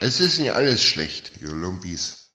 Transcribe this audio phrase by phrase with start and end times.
[0.00, 2.34] Es ist nicht alles schlecht, ihr Lumpis.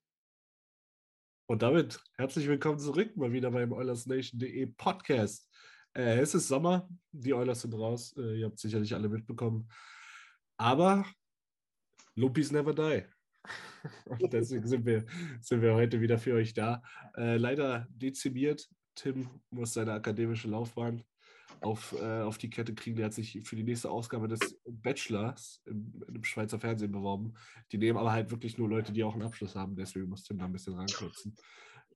[1.48, 5.50] Und damit herzlich willkommen zurück, mal wieder beim OilersNation.de Podcast.
[5.94, 9.70] Äh, es ist Sommer, die Oilers sind raus, äh, ihr habt sicherlich alle mitbekommen.
[10.58, 11.06] Aber
[12.16, 13.06] Lumpis never die.
[14.06, 15.06] Und deswegen sind wir,
[15.42, 16.82] sind wir heute wieder für euch da.
[17.18, 18.68] Äh, leider dezimiert.
[18.96, 21.04] Tim muss seine akademische Laufbahn
[21.62, 22.96] auf, äh, auf die Kette kriegen.
[22.96, 27.34] Der hat sich für die nächste Ausgabe des Bachelors im, im Schweizer Fernsehen beworben.
[27.72, 29.76] Die nehmen aber halt wirklich nur Leute, die auch einen Abschluss haben.
[29.76, 31.36] Deswegen muss Tim da ein bisschen rankürzen.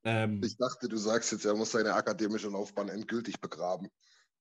[0.03, 3.88] Ähm, Ich dachte, du sagst jetzt, er muss seine akademische Laufbahn endgültig begraben.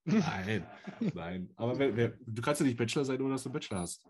[0.04, 0.66] nein,
[1.14, 1.50] nein.
[1.56, 4.04] Aber wer, wer, du kannst ja nicht Bachelor sein, ohne dass du einen Bachelor hast.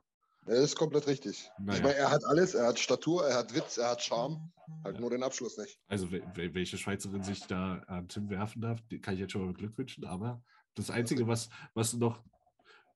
[0.45, 1.49] Das ist komplett richtig.
[1.61, 1.77] Naja.
[1.79, 4.51] Ich meine, er hat alles, er hat Statur, er hat Witz, er hat Charme,
[4.83, 5.79] halt nur den Abschluss nicht.
[5.87, 9.43] Also wel- wel- welche Schweizerin sich da an Tim werfen darf, kann ich jetzt schon
[9.43, 10.05] mal beglückwünschen.
[10.05, 10.43] Aber
[10.75, 12.23] das Einzige, was, was noch,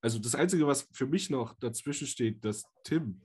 [0.01, 3.23] also das Einzige, was für mich noch dazwischen steht, dass Tim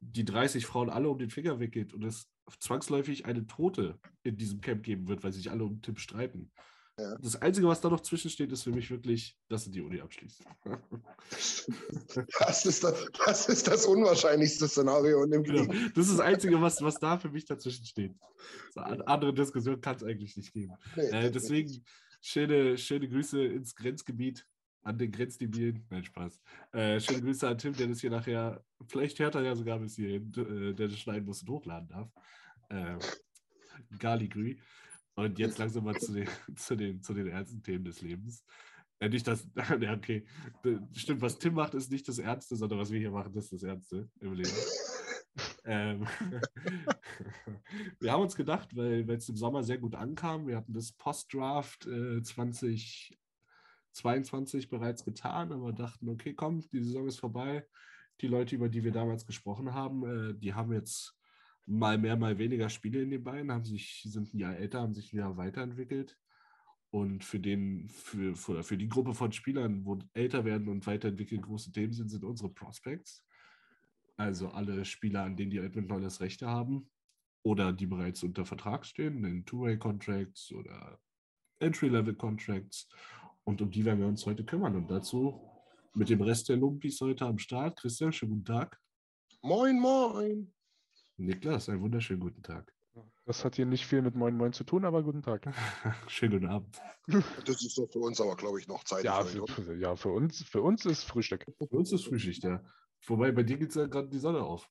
[0.00, 2.28] die 30 Frauen alle um den Finger wickelt und es
[2.60, 6.50] zwangsläufig eine Tote in diesem Camp geben wird, weil sich alle um Tim streiten.
[6.98, 7.16] Ja.
[7.18, 10.42] Das Einzige, was da noch zwischensteht, ist für mich wirklich, dass er die Uni abschließt.
[12.40, 15.66] Das ist das, das, ist das unwahrscheinlichste Szenario in dem Genau.
[15.66, 15.94] Krieg.
[15.94, 18.14] Das ist das Einzige, was, was da für mich dazwischen steht.
[18.74, 20.72] So, eine andere Diskussion kann es eigentlich nicht geben.
[20.96, 21.84] Nee, Äh, deswegen
[22.20, 24.46] schöne, schöne Grüße ins Grenzgebiet
[24.82, 25.86] an den Grenzdebilen.
[25.90, 26.40] Nein, Spaß.
[26.72, 29.96] Äh, schöne Grüße an Tim, der das hier nachher, vielleicht hört er ja sogar bis
[29.96, 32.10] hierhin, äh, der das schneiden muss und hochladen darf.
[32.70, 32.98] Äh,
[33.98, 34.56] Galigrü.
[35.14, 38.44] Und jetzt langsam mal zu den, zu den, zu den ernsten Themen des Lebens.
[39.00, 39.48] Äh, nicht das,
[39.80, 40.24] ja, okay.
[40.92, 43.52] Stimmt, was Tim macht, ist nicht das Ernste, sondern was wir hier machen, das ist
[43.54, 44.50] das Ernste im Leben.
[45.64, 46.06] Ähm,
[48.00, 51.86] wir haben uns gedacht, weil es im Sommer sehr gut ankam, wir hatten das Post-Draft
[51.86, 57.66] äh, 2022 bereits getan, aber dachten, okay, komm, die Saison ist vorbei.
[58.20, 61.18] Die Leute, über die wir damals gesprochen haben, äh, die haben jetzt
[61.68, 64.94] mal mehr, mal weniger Spiele in den Beinen, haben sich, sind ein Jahr älter, haben
[64.94, 66.16] sich ein Jahr weiterentwickelt.
[66.90, 71.42] Und für, den, für, für, für die Gruppe von Spielern, wo älter werden und weiterentwickeln
[71.42, 73.22] große Themen sind, sind unsere Prospects.
[74.18, 76.90] Also alle Spieler, an denen die Edmonton Oilers Rechte haben
[77.44, 80.98] oder die bereits unter Vertrag stehen, in Two-Way-Contracts oder
[81.60, 82.88] Entry-Level-Contracts.
[83.44, 84.74] Und um die werden wir uns heute kümmern.
[84.74, 85.40] Und dazu
[85.94, 87.78] mit dem Rest der Lumpis heute am Start.
[87.78, 88.80] Christian, schönen guten Tag.
[89.40, 90.52] Moin, moin.
[91.16, 92.72] Niklas, einen wunderschönen guten Tag.
[93.24, 95.46] Das hat hier nicht viel mit Moin Moin zu tun, aber guten Tag.
[96.08, 96.80] schönen guten Abend.
[97.06, 99.04] Das ist doch für uns aber, glaube ich, noch Zeit.
[99.04, 101.46] Ja, für, ja für, uns, für uns ist Frühstück.
[101.56, 102.60] Für uns ist Frühschicht, ja.
[103.06, 104.68] Wobei bei dir geht ja gerade die Sonne auf.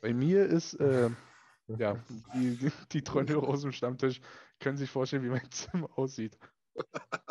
[0.00, 1.10] Bei mir ist, äh,
[1.78, 1.98] ja,
[2.34, 4.20] die, die, die Hörer aus dem Stammtisch
[4.58, 6.38] können sich vorstellen, wie mein Zimmer aussieht.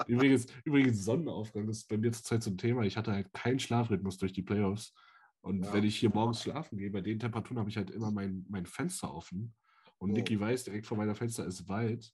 [0.08, 2.84] Übrigens, übrigens, Sonnenaufgang ist bei mir zurzeit so ein Thema.
[2.84, 4.94] Ich hatte halt keinen Schlafrhythmus durch die Playoffs.
[5.42, 5.74] Und Ja.
[5.74, 8.66] wenn ich hier morgens schlafen gehe, bei den Temperaturen habe ich halt immer mein, mein
[8.66, 9.56] Fenster offen.
[9.98, 10.14] Und Oh.
[10.14, 12.14] Niki weiß, direkt vor meiner Fenster ist Wald.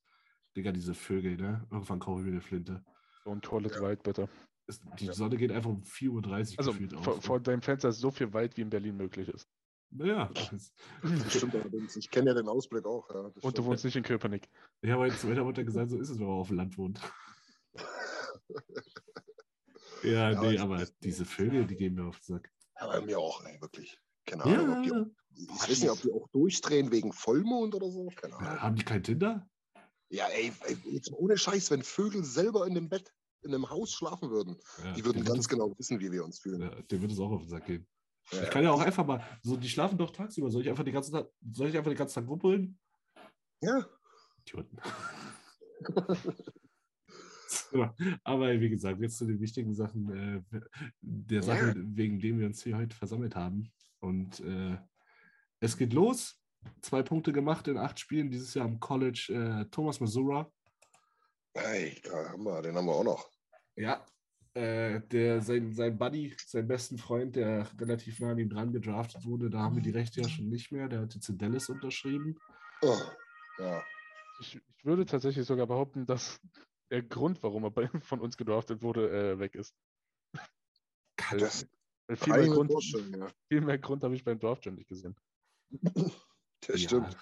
[0.55, 1.67] Digga, diese Vögel, ne?
[1.71, 2.83] Irgendwann kaufe ich mir eine Flinte.
[3.23, 4.29] So ein tolles Wald, bitte.
[4.67, 5.13] Es, die Ja.
[5.13, 7.23] Sonne geht einfach um 4.30 Uhr Also gefühlt vor, auf.
[7.23, 9.47] vor deinem Fenster ist so viel Wald, wie in Berlin möglich ist.
[9.91, 10.73] Naja, das-
[11.03, 11.95] Das stimmt allerdings.
[11.95, 13.07] Ich kenne ja den Ausblick auch.
[13.09, 13.67] Ja, Und du stimmt.
[13.67, 14.49] wohnst nicht in Köpenick.
[14.81, 16.77] ich habe heute zu meiner Mutter gesagt, so ist es, wenn man auf dem Land
[16.77, 16.99] wohnt.
[20.03, 22.51] ja, Ja, nee, ich- aber diese Vögel, die gehen mir auf den Sack.
[22.79, 23.99] Ja, bei mir auch, ey, wirklich.
[24.25, 25.05] Keine Ahnung, ob die, Ja,
[25.55, 28.07] ich weiß nicht, ob die auch durchdrehen wegen Vollmond oder so.
[28.15, 28.61] Keine Ahnung.
[28.61, 29.47] haben die kein Tinder?
[30.09, 33.13] Ja, ey, ey, jetzt mal ohne Scheiß, wenn Vögel selber in dem Bett,
[33.45, 36.61] in einem Haus schlafen würden, Ja, die würden ganz genau wissen, wie wir uns fühlen.
[36.61, 37.87] Ja, dem wird es auch auf den Sack gehen.
[38.31, 40.49] Ja, Ich kann ja auch einfach mal, so die schlafen doch tagsüber.
[40.49, 42.77] Soll ich einfach den ganzen Tag, soll ich einfach den ganzen Tag wuppeln?
[43.61, 43.85] ja.
[44.47, 44.77] Idioten.
[47.47, 47.87] So,
[48.23, 50.61] aber wie gesagt, jetzt zu den wichtigen Sachen, äh,
[51.01, 53.71] der Sache, wegen dem wir uns hier heute versammelt haben.
[53.99, 54.77] Und äh,
[55.59, 56.41] es geht los.
[56.81, 59.27] Zwei Punkte gemacht in acht Spielen dieses Jahr am College.
[59.31, 60.51] Äh, Thomas Masura.
[61.53, 63.29] Hey, da haben wir, den haben wir auch noch.
[63.75, 64.05] Ja,
[64.53, 69.25] äh, der, sein, sein Buddy, sein besten Freund, der relativ nah an ihm dran gedraftet
[69.25, 70.87] wurde, da haben wir die Rechte ja schon nicht mehr.
[70.87, 72.39] Der hat jetzt in Dallas unterschrieben.
[72.81, 72.97] Oh,
[73.57, 73.83] ja.
[74.39, 76.39] Ich, ich würde tatsächlich sogar behaupten, dass
[76.89, 79.75] der Grund, warum er bei, von uns gedraftet wurde, äh, weg ist.
[81.29, 81.67] Weil, Das
[82.07, 83.27] weil viel, mehr Grund, ja.
[83.49, 85.15] viel mehr Grund habe ich beim Draft schon nicht gesehen.
[85.71, 86.11] Das
[86.67, 86.77] Ja.
[86.77, 87.17] stimmt.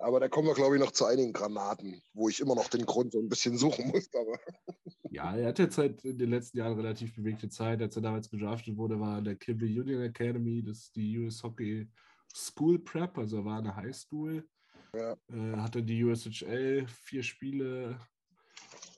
[0.00, 2.86] Aber da kommen wir, glaube ich, noch zu einigen Granaten, wo ich immer noch den
[2.86, 4.08] Grund so ein bisschen suchen muss.
[4.14, 4.38] Aber
[5.10, 7.80] Ja, er hat jetzt halt in den letzten Jahren relativ bewegte Zeit.
[7.80, 11.18] Als er damals gedraftet wurde, war er in der Kimball Union Academy, das ist die
[11.18, 11.88] US Hockey
[12.34, 14.46] School Prep, also er war in der High School.
[14.94, 15.16] Ja.
[15.30, 17.98] Äh, hatte die USHL, vier Spiele,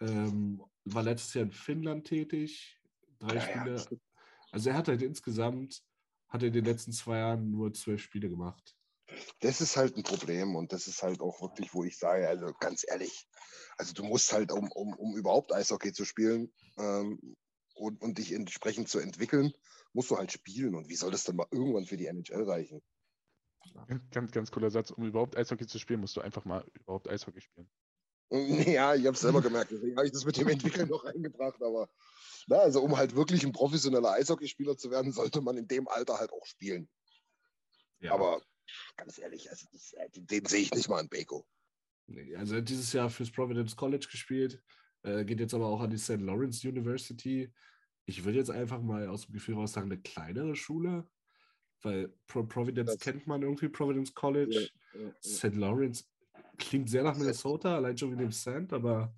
[0.01, 2.79] ähm, war letztes Jahr in Finnland tätig,
[3.19, 4.01] drei Ja, ja, Spiele.
[4.53, 5.83] Also er hat halt insgesamt,
[6.29, 8.77] hat er in den letzten zwei Jahren nur zwölf Spiele gemacht.
[9.41, 12.53] Das ist halt ein Problem und das ist halt auch wirklich, wo ich sage, also
[12.61, 13.27] ganz ehrlich,
[13.77, 17.37] also du musst halt, um, um, um überhaupt Eishockey zu spielen ähm,
[17.75, 19.53] und, und dich entsprechend zu entwickeln,
[19.93, 20.75] musst du halt spielen.
[20.75, 22.83] Und wie soll das denn mal irgendwann für die NHL reichen?
[24.11, 24.91] Ganz, ganz cooler Satz.
[24.91, 27.71] Um überhaupt Eishockey zu spielen, musst du einfach mal überhaupt Eishockey spielen.
[28.33, 31.61] Ja, ich habe es selber gemerkt, deswegen habe ich das mit dem Entwickeln noch eingebracht,
[31.65, 31.89] aber
[32.47, 36.19] na, also um halt wirklich ein professioneller Eishockeyspieler zu werden, sollte man in dem Alter
[36.19, 36.89] halt auch spielen.
[37.99, 38.13] Ja.
[38.13, 38.41] Aber
[38.97, 41.47] ganz ehrlich, also das, den, den sehe ich nicht mal in Beko.
[42.07, 44.61] Nee, Also er hat dieses Jahr fürs Providence College gespielt,
[45.03, 46.21] äh, geht jetzt aber auch an die St.
[46.21, 47.53] Lawrence University.
[48.07, 51.09] Ich würde jetzt einfach mal aus dem Gefühl raus sagen, eine kleinere Schule,
[51.83, 54.71] weil Pro Providence Das- kennt man irgendwie, Providence College.
[55.25, 55.55] St.
[55.55, 56.05] Lawrence
[56.59, 59.15] klingt sehr nach Minnesota, allein schon wie dem Sand, aber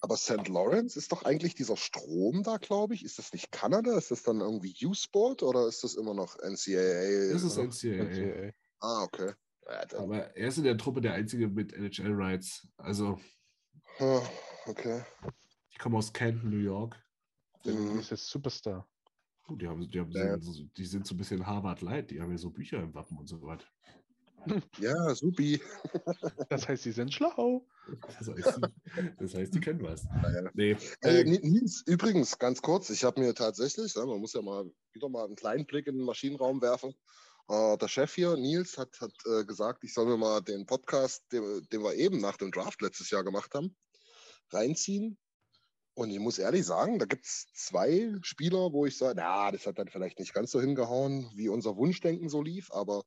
[0.00, 0.46] Aber St.
[0.48, 3.04] Lawrence ist doch eigentlich dieser Strom da, glaube ich.
[3.04, 3.98] Ist das nicht Kanada?
[3.98, 7.32] Ist das dann irgendwie U-Sport oder ist das immer noch NCAA?
[7.32, 7.58] das ist?
[7.58, 8.04] NCAA.
[8.04, 8.52] NCAA.
[8.80, 9.32] Ah, okay.
[9.66, 12.68] Ja, Aber er ist in der Truppe der Einzige mit NHL-Rights.
[12.78, 13.18] Also,
[13.98, 14.22] Ah,
[14.66, 15.02] okay.
[15.70, 16.96] ich komme aus Canton, New York.
[17.64, 17.98] Der Mhm.
[17.98, 18.88] ist der Superstar.
[19.48, 20.38] Oh, Die, haben, die, haben Ja.
[20.40, 23.26] so, die sind so ein bisschen Harvard-Light, die haben ja so Bücher im Wappen und
[23.28, 23.66] so weiter.
[24.78, 25.60] Ja, supi.
[26.50, 27.66] Das heißt, sie sind schlau.
[28.18, 30.04] Das heißt, die, das heißt, die können was.
[30.22, 30.50] Naja.
[30.54, 34.70] Nee, Äh, Ni- Nils, übrigens, ganz kurz, ich habe mir tatsächlich, man muss ja mal
[34.92, 36.94] wieder mal einen kleinen Blick in den Maschinenraum werfen.
[37.48, 41.24] Äh, der Chef hier, Nils, hat, hat äh, gesagt, ich soll mir mal den Podcast,
[41.32, 43.74] den, den wir eben nach dem Draft letztes Jahr gemacht haben,
[44.50, 45.18] reinziehen.
[45.94, 49.66] Und ich muss ehrlich sagen, da gibt es zwei Spieler, wo ich sage, na, das
[49.66, 53.02] hat dann vielleicht nicht ganz so hingehauen, wie unser Wunschdenken so lief, aber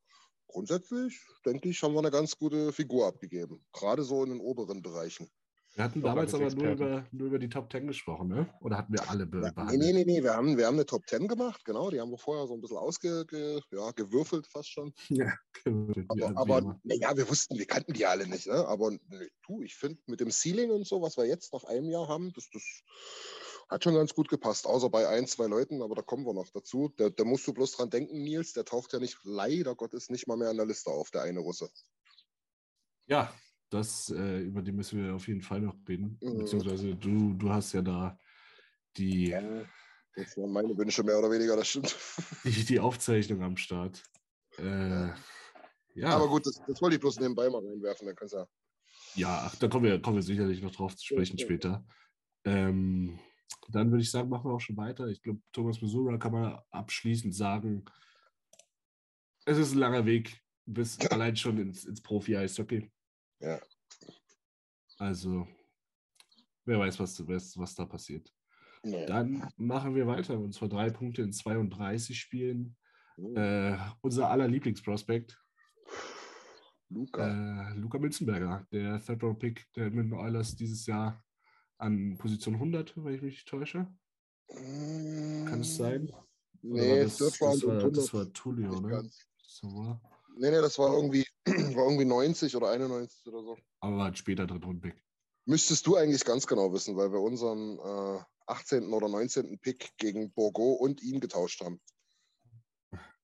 [0.47, 3.63] grundsätzlich, denke ich, haben wir eine ganz gute Figur abgegeben.
[3.71, 5.29] Gerade so in den oberen Bereichen.
[5.73, 8.53] Wir hatten damals als aber nur über, nur über die Top Ten gesprochen, ne?
[8.59, 9.79] Oder hatten wir alle be behandelt?
[9.79, 12.18] nee, nee, nee, wir haben, wir haben eine Top 10 gemacht, genau, die haben wir
[12.18, 14.94] vorher so ein bisschen ausge, ge, ja, gewürfelt fast schon.
[15.09, 15.33] Ja,
[15.63, 18.68] wie Aber, aber naja, wir wussten, wir kannten die alle nicht, ne?
[18.68, 21.89] Aber nee, du, ich finde, mit dem Ceiling und so, was wir jetzt nach einem
[21.89, 22.83] Jahr haben, das, das
[23.69, 26.50] hat schon ganz gut gepasst, außer bei ein, zwei Leuten, aber da kommen wir noch
[26.50, 26.91] dazu.
[26.97, 30.27] Da, da musst du bloß dran denken, Nils, der taucht ja nicht, leider Gottes, nicht
[30.27, 31.69] mal mehr in der Liste auf, der eine Russe.
[33.06, 33.33] Ja,
[33.71, 36.19] das, äh, über die müssen wir auf jeden Fall noch reden.
[36.21, 36.39] Mhm.
[36.39, 38.19] Beziehungsweise du, du hast ja da
[38.98, 39.29] die,
[40.15, 41.96] Das waren meine Wünsche mehr oder weniger, das stimmt.
[42.43, 44.03] die, die Aufzeichnung am Start.
[44.57, 45.07] Äh,
[45.96, 48.48] ja, Aber gut, das, das wollte ich bloß nebenbei mal reinwerfen, dann kannst du ja.
[49.15, 51.46] ja, ach, da kommen wir, kommen wir sicherlich noch drauf zu sprechen Ja, ja.
[51.46, 51.86] später.
[52.43, 53.19] Ähm,
[53.69, 55.07] dann würde ich sagen, machen wir auch schon weiter.
[55.07, 57.86] Ich glaube, Thomas Missoura kann man abschließend sagen,
[59.46, 62.91] es ist ein langer Weg bis allein schon ins, ins Profi-Eishockey.
[63.41, 63.60] Ja.
[64.98, 65.48] Also,
[66.65, 68.31] wer weiß, was, was, was da passiert.
[68.83, 69.05] Nee.
[69.05, 72.75] Dann machen wir weiter und zwar drei Punkte in 32 Spielen.
[73.15, 73.36] Hm.
[73.36, 75.39] Äh, unser aller Lieblingsprospekt,
[76.89, 77.71] Luca.
[77.71, 81.24] äh, Luca Münzenberger, der Third-Round-Pick der Edmonton Oilers dieses Jahr
[81.77, 83.88] an Position 100, wenn ich mich nicht täusche.
[84.48, 86.12] Kann es sein?
[86.62, 89.10] Nee, das, das, war, und das 100 war Tulio, ne?
[89.41, 90.01] So war.
[90.41, 93.57] Nee, nee, das war irgendwie, war irgendwie 90 oder 91 oder so.
[93.79, 94.95] Aber war ein später Drittrunden-Pick.
[95.45, 98.91] Müsstest du eigentlich ganz genau wissen, weil wir unseren äh, 18.
[98.91, 99.60] oder 19.
[99.60, 101.79] Pick gegen Borgo und ihn getauscht haben.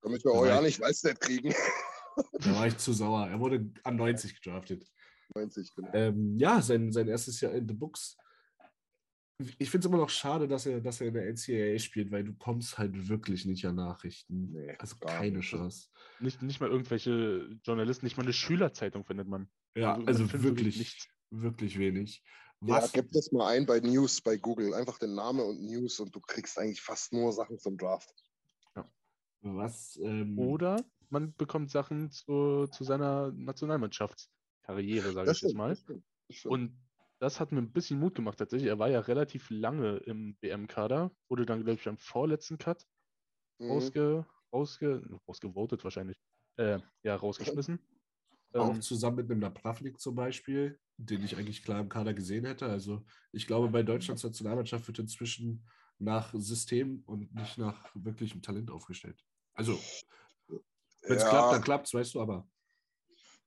[0.02, 1.54] Damit wir euer nicht Weißnet kriegen.
[2.40, 3.28] Da war ich zu sauer.
[3.28, 4.88] Er wurde an 90 gedraftet.
[5.36, 5.90] 90, genau.
[5.94, 8.18] Ähm, ja, sein, sein erstes Jahr in the Books.
[9.40, 12.24] Ich finde es immer noch schade, dass er, dass er in der NCAA spielt, weil
[12.24, 14.52] du kommst halt wirklich nicht an Nachrichten.
[14.52, 15.50] Nee, also keine nicht.
[15.50, 15.90] Chance.
[16.20, 19.48] Nicht, nicht mal irgendwelche Journalisten, nicht mal eine Schülerzeitung findet man.
[19.76, 21.08] Ja, man also wirklich nichts.
[21.30, 22.24] wirklich wenig.
[22.62, 24.74] Ja, Was, gib das mal ein bei News bei Google.
[24.74, 28.12] Einfach den Namen und News und du kriegst eigentlich fast nur Sachen zum Draft.
[29.42, 35.70] was, ähm, Oder man bekommt Sachen zu, zu seiner Nationalmannschaftskarriere, sage ich jetzt mal.
[35.70, 36.54] das stimmt, das stimmt.
[36.54, 36.87] Und
[37.20, 38.70] das hat mir ein bisschen Mut gemacht tatsächlich.
[38.70, 42.86] Er war ja relativ lange im WM-Kader, wurde dann, glaube ich, am vorletzten Cut
[43.60, 43.70] Mhm.
[43.70, 46.18] rausge, rausge, rausgevotet wahrscheinlich.
[46.58, 47.80] Äh, ja, rausgeschmissen.
[48.56, 52.46] auch Ähm, zusammen mit einem Napravnik zum Beispiel, den ich eigentlich klar im Kader gesehen
[52.46, 52.66] hätte.
[52.68, 55.68] Also ich glaube, bei Deutschlands Nationalmannschaft wird inzwischen
[56.00, 59.24] nach System und nicht nach wirklichem Talent aufgestellt.
[59.54, 59.92] Also,
[61.08, 61.30] wenn es Ja.
[61.30, 62.50] klappt, dann klappt es, weißt du, aber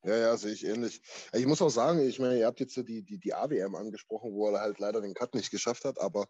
[0.03, 1.03] Ja, ja, sehe ich ähnlich.
[1.35, 4.49] Ich muss auch sagen, ich meine, ihr habt jetzt die, die, die AWM angesprochen, wo
[4.49, 6.27] er halt leider den Cut nicht geschafft hat, aber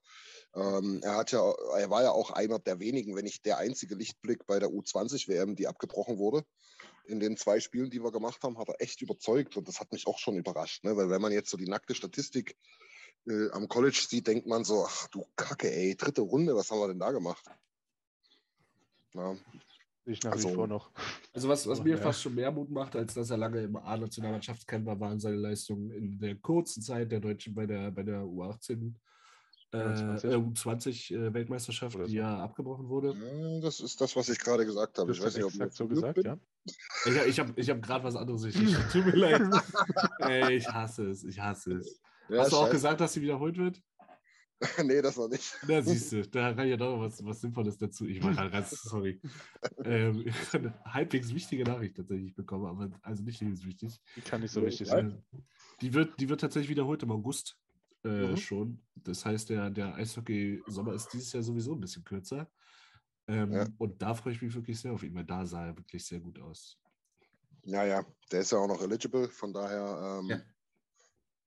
[0.57, 1.41] ähm, er hat ja,
[1.77, 5.55] er war ja auch einer der wenigen, wenn nicht der einzige Lichtblick bei der U20-WM,
[5.55, 6.45] die abgebrochen wurde.
[7.05, 9.93] In den zwei Spielen, die wir gemacht haben, hat er echt überzeugt und das hat
[9.93, 10.97] mich auch schon überrascht, ne?
[10.97, 12.57] weil wenn man jetzt so die nackte Statistik
[13.29, 16.81] äh, am College sieht, denkt man so, ach du Kacke, ey, dritte Runde, was haben
[16.81, 17.45] wir denn da gemacht?
[19.15, 19.37] Ja,
[20.07, 20.91] ich nach also- wie vor noch.
[21.33, 21.97] Also was, was Oh, mir ja.
[21.99, 25.91] fast schon mehr Mut macht, als dass er lange im A-Nationalmannschaftscamp war, waren seine Leistungen
[25.91, 28.95] in der kurzen Zeit der Deutschen bei der, bei der U18,
[29.73, 30.25] äh, U20.
[30.25, 32.19] äh, U20 äh, Weltmeisterschaft, Oder die so.
[32.19, 33.15] ja abgebrochen wurde.
[33.15, 35.13] Ja, das ist das, was ich gerade gesagt habe.
[35.13, 36.25] Du Ich weiß nicht, ob ich so gesagt, bin.
[36.25, 36.39] ja.
[37.05, 38.75] Ich, ich habe ich hab gerade was anderes richtig.
[38.93, 39.43] Tut mir leid.
[40.21, 42.01] Ey, ich hasse es, ich hasse es.
[42.29, 42.73] Ja, Hast du auch scheiße.
[42.73, 43.81] gesagt, dass sie wiederholt wird?
[44.85, 45.57] nee, das noch nicht.
[45.67, 48.07] Na, siehst du, da kann ich ja doch noch was, was Sinnvolles dazu.
[48.07, 49.21] Ich war gerade ganz, sorry.
[49.85, 54.01] Ähm, ich habe eine halbwegs wichtige Nachricht tatsächlich bekommen, aber also nicht lebenswichtig.
[54.17, 54.97] Die kann nicht so wichtig ja.
[54.97, 55.23] sein.
[55.33, 55.39] Äh,
[55.81, 57.57] die, wird, die wird tatsächlich wiederholt im August
[58.05, 58.37] äh, Mhm.
[58.37, 58.83] schon.
[58.95, 62.51] Das heißt, der, der Eishockey-Sommer ist dieses Jahr sowieso ein bisschen kürzer.
[63.29, 63.67] Ähm, Ja.
[63.79, 66.21] Und da freue ich mich wirklich sehr auf ihn, weil da sah er wirklich sehr
[66.21, 66.79] gut aus.
[67.65, 70.41] Ja, ja, der ist ja auch noch eligible, von daher, ähm, Ja.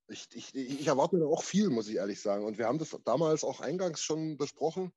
[0.08, 2.46] Ich, ich, ich erwarte mir da auch viel, muss ich ehrlich sagen.
[2.46, 4.92] Und wir haben das damals auch eingangs schon besprochen.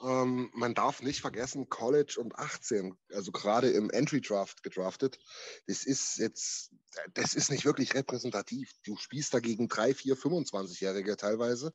[0.00, 5.18] Ähm, man darf nicht vergessen, College und 18, also gerade im Entry Draft gedraftet,
[5.66, 6.70] das ist jetzt,
[7.14, 8.70] das ist nicht wirklich repräsentativ.
[8.84, 11.74] Du spielst dagegen drei, vier, 25-Jährige teilweise.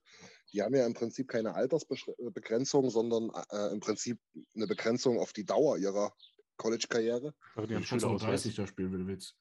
[0.53, 4.20] Die haben ja im Prinzip keine Altersbegrenzung, sondern äh, im Prinzip
[4.55, 6.13] eine Begrenzung auf die Dauer ihrer
[6.55, 7.34] College-Karriere.
[7.55, 8.43] Aber die haben Schulausweis.
[8.43, 9.36] 30 da spielen, wenn du willst.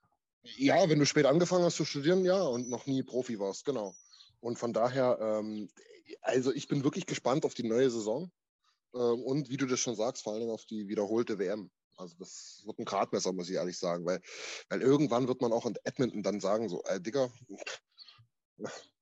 [0.44, 3.94] Ja, wenn du spät angefangen hast zu studieren, ja, und noch nie Profi warst, genau.
[4.40, 5.68] Und von daher, ähm,
[6.20, 8.30] also ich bin wirklich gespannt auf die neue Saison
[8.94, 11.70] ähm, und wie du das schon sagst, vor allen Dingen auf die wiederholte WM.
[11.96, 14.20] Also das wird ein Gradmesser, muss ich ehrlich sagen, weil,
[14.68, 17.30] weil irgendwann wird man auch in Edmonton dann sagen, so, äh, Digga,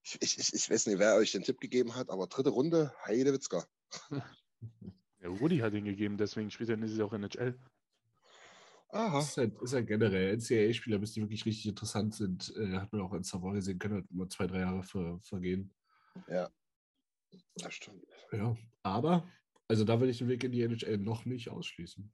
[0.03, 3.67] ich, ich, ich- weiß nicht, wer euch den Tipp gegeben hat, aber dritte Runde, Heidewitzka.
[5.23, 7.55] Ja, Rudi hat ihn gegeben, deswegen spielt er nächstes Jahr auch NHL.
[8.93, 9.19] Aha.
[9.19, 12.93] Das ist halt, ist halt generell NCAA-Spieler, bis die wirklich richtig interessant sind, äh, hat
[12.93, 15.73] man auch in Savoy gesehen, können halt immer zwei, drei Jahre ver, vergehen.
[16.29, 16.51] Ja.
[17.57, 18.05] Das stimmt.
[18.33, 19.29] Ja, aber,
[19.69, 22.13] also da will ich den Weg in die NHL noch nicht ausschließen.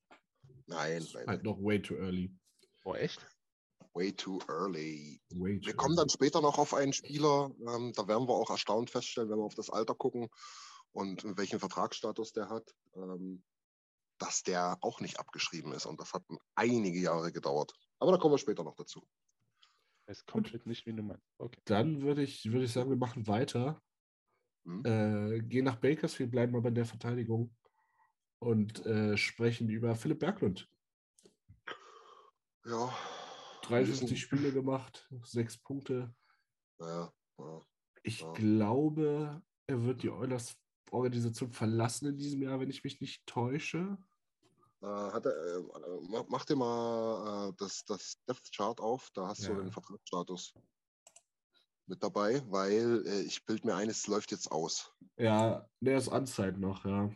[0.67, 2.35] Nein, nein, Halt noch way too early.
[2.83, 3.27] Boah, echt?
[3.97, 5.21] way too early.
[5.31, 8.51] Way too Wir kommen dann später noch auf einen Spieler, ähm, da werden wir auch
[8.51, 10.29] erstaunt feststellen, wenn wir auf das Alter gucken
[10.93, 13.43] und welchen Vertragsstatus der hat, ähm,
[14.19, 15.87] dass der auch nicht abgeschrieben ist.
[15.87, 17.73] Und das hat einige Jahre gedauert.
[17.99, 19.07] Aber da kommen wir später noch dazu.
[20.07, 21.27] Weiß komplett nicht, wie du meinst.
[21.39, 21.61] Okay.
[21.65, 23.83] Dann würde ich, würde ich sagen, wir machen weiter.
[24.65, 24.85] Hm?
[24.85, 27.55] Äh, gehen nach Bakersfield, bleiben aber in der Verteidigung
[28.39, 30.69] und äh, sprechen über Philipp Berglund.
[32.65, 32.93] Ja.
[33.63, 36.15] 53 müssen- Spiele gemacht, sechs Punkte.
[36.81, 37.61] Ja, ja.
[38.03, 40.11] Ich glaube, er wird die
[40.91, 43.99] Oilers-Organisation verlassen in diesem Jahr, wenn ich mich nicht täusche.
[44.83, 45.63] Hat er, äh,
[46.29, 49.55] mach, dir mal äh, das, das Depth Chart auf, da hast Ja.
[49.55, 50.55] du den Vertragsstatus
[51.87, 54.93] mit dabei, weil äh, ich bild mir ein, es läuft jetzt aus.
[55.17, 57.11] Ja, der ist Anzeit noch, ja.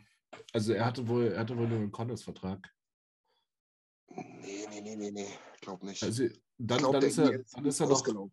[0.52, 2.72] Also er hatte wohl, er hatte wohl nur einen Connors-Vertrag.
[4.08, 5.28] Nee, nee, nee, nee, nee,
[5.60, 6.02] glaub nicht.
[6.02, 8.30] Also dann, glaub, dann, ist er, dann ist er noch,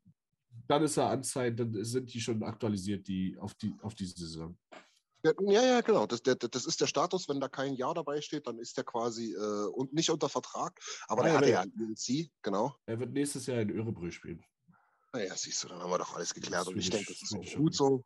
[0.68, 4.58] dann ist er Anzeit, dann sind die schon aktualisiert, die auf die auf diese Saison.
[5.42, 6.06] Ja, ja, ja, genau.
[6.06, 8.84] Das, der, das ist der Status, wenn da kein Jahr dabei steht, dann ist der
[8.84, 10.80] quasi äh, und nicht unter Vertrag.
[11.08, 11.52] Aber Ah, der ja, nee.
[11.52, 12.76] ja ein ILC, genau.
[12.86, 14.44] Er wird nächstes Jahr in Örebrü spielen.
[15.14, 16.68] Naja, siehst du, dann haben wir doch alles geklärt.
[16.68, 18.04] Und ich denke, das ist auch gut so.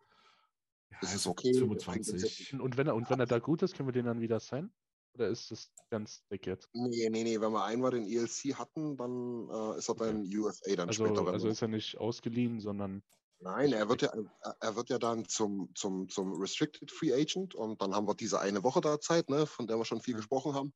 [0.91, 1.51] Ja, Das ist wird okay.
[1.53, 2.59] Der bringt uns 25.
[2.59, 4.71] Und wenn er, und wenn er da gut ist, können wir den dann wieder sein?
[5.15, 6.69] Oder ist das ganz dick jetzt?
[6.73, 7.41] Nee, nee, nee.
[7.41, 11.27] Wenn wir einmal den ILC hatten, dann äh, ist er dann UFA dann Also, später.
[11.27, 13.03] also ist er nicht ausgeliehen, sondern
[13.43, 14.13] Nein, er wird ja,
[14.59, 18.39] er wird ja dann zum, zum, zum Restricted Free Agent und dann haben wir diese
[18.39, 20.73] eine Woche da Zeit, ne, von der wir schon viel gesprochen haben.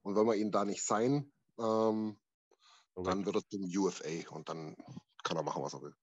[0.00, 2.18] Und wenn wir ihn da nicht sein, ähm,
[2.94, 4.76] dann wird er zum UFA und dann
[5.24, 5.94] kann er machen, was er will.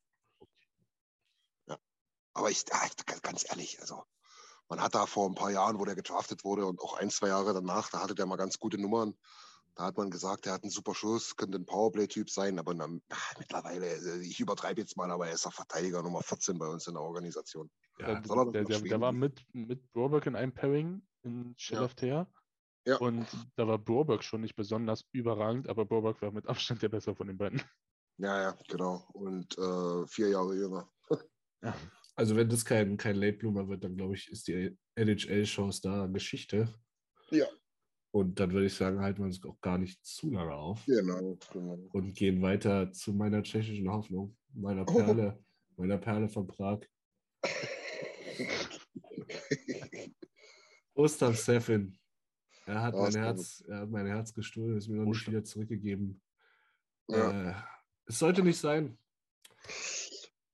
[2.36, 2.88] Aber ich, ah,
[3.22, 4.03] ganz ehrlich, also
[4.67, 7.27] man hat da vor ein paar Jahren, wo der gedraftet wurde und auch ein, zwei
[7.27, 9.15] Jahre danach, da hatte der mal ganz gute Nummern.
[9.75, 13.01] Da hat man gesagt, er hat einen super Schuss, könnte ein Powerplay-Typ sein, aber dann,
[13.10, 16.68] ach, mittlerweile, äh, ich übertreibe jetzt mal, aber er ist auch Verteidiger Nummer 14 bei
[16.68, 17.72] uns in der Organisation.
[18.00, 22.06] Ja, der, der, der, der, war mit, mit Broberg in einem Pairing in Shellafter.
[22.06, 22.27] Ja.
[22.86, 22.98] ja.
[22.98, 23.25] Und
[23.56, 27.27] da war Broberg schon nicht besonders überragend, aber Broberg war mit Abstand der Besser von
[27.27, 27.62] den beiden.
[28.18, 29.03] Ja, ja, genau.
[29.13, 30.88] Und äh, vier Jahre jünger.
[31.63, 31.75] ja.
[32.15, 36.06] Also wenn das kein, kein Late Bloomer wird, dann glaube ich, ist die NHL-Shows da
[36.06, 36.72] Geschichte.
[37.32, 37.48] Ja.
[38.13, 40.86] Und dann würde ich sagen, halten wir uns auch gar nicht zu lange auf.
[40.86, 41.79] Genau, genau.
[41.93, 44.93] Und gehen weiter zu meiner tschechischen Hoffnung, meiner oh.
[44.93, 45.82] Perle, oh.
[45.82, 46.82] meiner Perle von Prag.
[50.93, 51.98] Ostap Sefin.
[52.67, 56.22] Er hat, mein Herz, er hat mein Herz gestohlen, ist mir noch nicht wieder zurückgegeben.
[57.08, 57.50] Ja.
[57.50, 57.55] Äh,
[58.05, 58.96] es sollte nicht sein.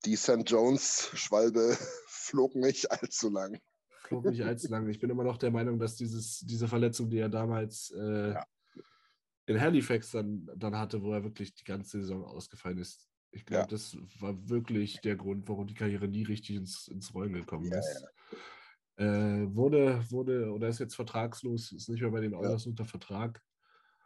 [0.05, 0.43] Die St.
[0.45, 3.59] Jones-Schwalbe flog nicht allzu lang
[4.09, 4.91] flog nicht allzu lange.
[4.91, 8.45] Ich bin immer noch der Meinung, dass dieses, diese Verletzung, die er damals äh, ja.
[9.45, 13.63] in Halifax dann, dann hatte, wo er wirklich die ganze Saison ausgefallen ist, ich glaube,
[13.63, 13.67] ja.
[13.67, 17.77] das war wirklich der Grund, warum die Karriere nie richtig ins, ins Rollen gekommen ja,
[17.77, 18.05] ist.
[18.97, 23.41] Äh, wurde, wurde oder ist jetzt vertragslos, ist nicht mehr bei den Oilers unter Vertrag.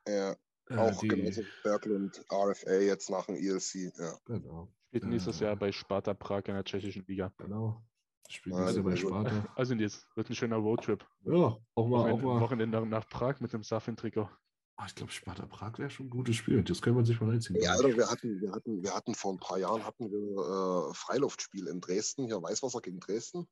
[0.07, 0.35] Ja,
[0.69, 3.97] äh, auch die, genauso Berglund, RFA jetzt nach dem ELC.
[3.97, 4.17] Ja.
[4.25, 4.71] Genau.
[4.87, 7.33] Spielt nächstes Jahr bei Sparta Prag in der tschechischen Liga.
[7.37, 7.81] Genau.
[8.29, 9.31] Spielt ah, bei Sparta.
[9.55, 11.05] Also jetzt wird ein schöner Roadtrip.
[11.25, 11.99] Ja, auch mal.
[11.99, 12.41] Wochenende, auch mal.
[12.41, 14.29] Wochenende nach Prag mit dem Safin-Trikot.
[14.75, 16.63] Ah, ich glaube, Sparta Prag wäre schon ein gutes Spiel.
[16.63, 17.61] Das können wir sich mal reinziehen.
[17.61, 20.93] Ja, also wir hatten, wir hatten, wir hatten vor ein paar Jahren hatten wir äh,
[20.95, 23.47] Freiluftspiel in Dresden, hier Weißwasser gegen Dresden.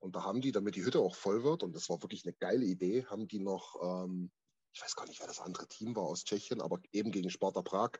[0.00, 2.34] Und da haben die, damit die Hütte auch voll wird, und das war wirklich eine
[2.34, 4.30] geile Idee, haben die noch, ähm,
[4.72, 7.62] ich weiß gar nicht, wer das andere Team war aus Tschechien, aber eben gegen Sparta
[7.62, 7.92] Prag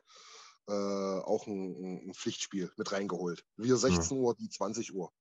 [0.67, 3.43] äh, auch ein, ein, Pflichtspiel mit reingeholt.
[3.55, 4.23] Wir 16 ja.
[4.23, 5.11] Uhr, die 20 Uhr.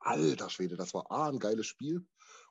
[0.00, 2.06] Alter Schwede, das war A, ein geiles Spiel.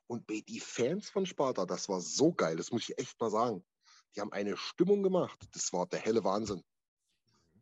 [0.06, 3.30] Und B, die Fans von Sparta, das war so geil, das muss ich echt mal
[3.30, 3.64] sagen.
[4.14, 6.62] Die haben eine Stimmung gemacht, das war der helle Wahnsinn.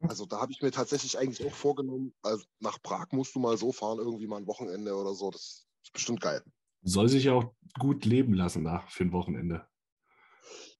[0.01, 3.59] Also da habe ich mir tatsächlich eigentlich auch vorgenommen, also nach Prag musst du mal
[3.59, 5.31] so fahren, irgendwie mal ein Wochenende oder so.
[5.31, 6.43] Das ist bestimmt geil.
[6.83, 9.67] Soll sich ja auch gut leben lassen nach für ein Wochenende.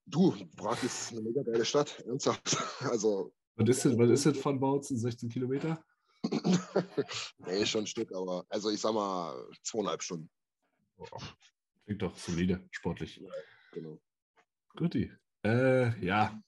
[0.07, 2.57] Du, Prag ist eine mega geile Stadt, ernsthaft.
[2.81, 3.33] Also.
[3.57, 4.97] Was ist das, was ist das von Bautzen?
[4.97, 5.85] 16 Kilometer?
[7.39, 10.31] nee, schon ein Stück, aber also ich sag mal zweieinhalb Stunden.
[11.85, 13.17] Klingt doch solide, sportlich.
[13.17, 13.31] Ja,
[13.73, 14.01] genau.
[14.77, 15.11] Guti.
[15.45, 16.41] Äh, ja.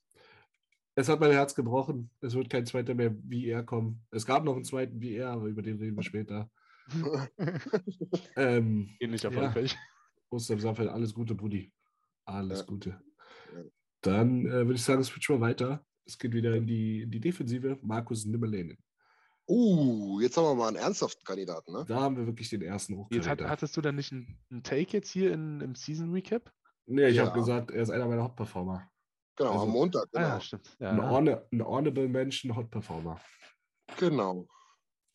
[0.94, 2.10] Es hat mein Herz gebrochen.
[2.20, 4.04] Es wird kein zweiter mehr wie er kommen.
[4.10, 6.50] Es gab noch einen zweiten wie er, aber über den reden wir später.
[8.36, 9.72] ähm, Ähnlich erfolgreich.
[9.72, 9.78] Ja.
[10.30, 11.72] Ostern Samfeld, alles Gute, Brudi.
[12.24, 12.64] Alles ja.
[12.66, 13.00] Gute.
[14.02, 15.84] Dann äh, würde ich sagen, switchen wir weiter.
[16.04, 17.78] Es geht wieder in die, in die Defensive.
[17.82, 18.78] Markus Nimmerlehnen.
[19.50, 21.84] Uh, jetzt haben wir mal einen ernsthaften Kandidaten, ne?
[21.88, 24.92] Da haben wir wirklich den ersten Jetzt hat, hattest du dann nicht einen, einen, Take
[24.92, 26.52] jetzt hier in, im Season Recap?
[26.86, 27.26] Nee, ich ja.
[27.26, 28.88] habe gesagt, er ist einer meiner Hot-Performer.
[29.34, 30.08] Genau, also, am Montag.
[30.12, 30.24] Genau.
[30.24, 30.76] Ah, ja, stimmt.
[30.78, 30.90] Ja.
[30.90, 33.20] Ein, Orne, ein Honorable Mention Hot-Performer.
[33.98, 34.46] Genau.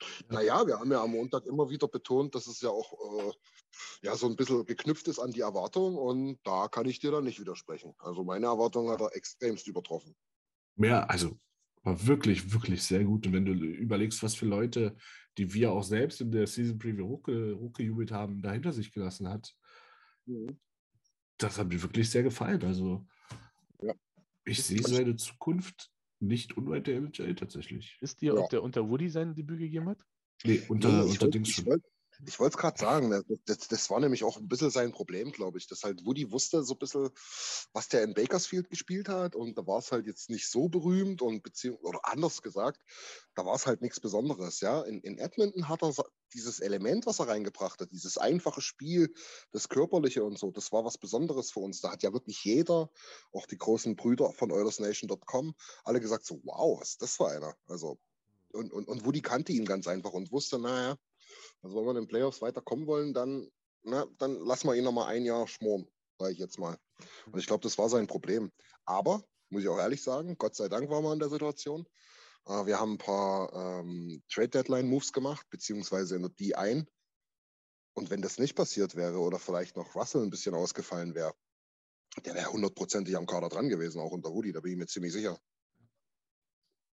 [0.02, 0.34] Ja.
[0.34, 3.32] Naja, wir haben ja am Montag immer wieder betont, dass es ja auch äh,
[4.02, 7.24] ja, so ein bisschen geknüpft ist an die Erwartung und da kann ich dir dann
[7.24, 7.94] nicht widersprechen.
[8.00, 10.14] Also meine Erwartung hat er extremst übertroffen.
[10.76, 11.38] Mehr, also
[11.86, 13.28] war wirklich, wirklich sehr gut.
[13.28, 14.98] Und wenn du überlegst, was für Leute,
[15.38, 19.30] die wir auch selbst in der Season Preview hochge hochgejubelt haben, da hinter sich gelassen
[19.30, 19.56] hat,
[20.26, 20.58] mhm.
[21.38, 22.64] das hat mir wirklich sehr gefallen.
[22.64, 23.06] Also
[23.82, 23.94] ja.
[24.46, 27.98] ich sehe seine Zukunft nicht unweit der NHL tatsächlich.
[28.02, 28.40] Wisst ihr, ja.
[28.40, 30.04] ob der unter Woody sein Debüt gegeben hat?
[30.44, 31.82] Nee, unter, nee, unter Dings schon.
[32.26, 35.32] Ich wollte es gerade sagen, ne, das, das, war nämlich auch ein bisschen sein Problem,
[35.32, 37.10] glaube ich, dass halt Woody wusste so ein bisschen,
[37.74, 41.22] was der in Bakersfield gespielt hat und da war es halt jetzt nicht so berühmt
[41.22, 42.82] und beziehungsweise, oder anders gesagt,
[43.36, 44.82] da war es halt nichts Besonderes, ja.
[44.84, 45.94] In, in Edmonton hat er
[46.34, 49.14] dieses Element, was er reingebracht hat, dieses einfache Spiel,
[49.52, 51.82] das Körperliche und so, das war was Besonderes für uns.
[51.82, 52.90] Da hat ja wirklich jeder,
[53.32, 57.56] auch die großen Brüder von EulersNation.com, alle gesagt so, wow, was ist das für einer?
[57.68, 57.98] Also,
[58.52, 60.98] und, und, und Woody kannte ihn ganz einfach und wusste, naja,
[61.62, 63.50] also wenn wir in den Playoffs weiterkommen wollen, dann,
[63.84, 65.88] na, dann lassen wir ihn noch mal ein Jahr schmoren,
[66.20, 66.78] sage ich jetzt mal.
[67.32, 68.52] Und ich glaube, das war sein Problem.
[68.86, 71.88] Aber, muss ich auch ehrlich sagen, Gott sei Dank waren wir in der Situation.
[72.46, 76.88] Äh, wir haben ein paar ähm, Trade-Deadline-Moves gemacht, beziehungsweise in der D ein.
[77.94, 81.34] Und wenn das nicht passiert wäre oder vielleicht noch Russell ein bisschen ausgefallen wäre,
[82.24, 85.14] der wäre hundertprozentig am Kader dran gewesen, auch unter Woody, da bin ich mir ziemlich
[85.14, 85.40] sicher.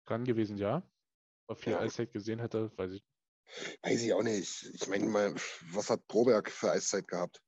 [0.06, 0.82] Dran gewesen, ja.
[1.48, 1.80] Ob viel ja.
[1.80, 3.04] Eiszeit gesehen hätte, weiß ich
[3.82, 4.70] Weiß ich auch nicht.
[4.72, 5.34] Ich meine,
[5.72, 7.42] was hat Proberg für Eiszeit gehabt?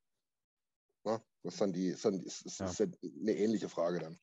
[1.04, 2.66] Na, was dann die, ist, dann, ist, ist, ja.
[2.66, 4.18] ist eine ähnliche Frage dann.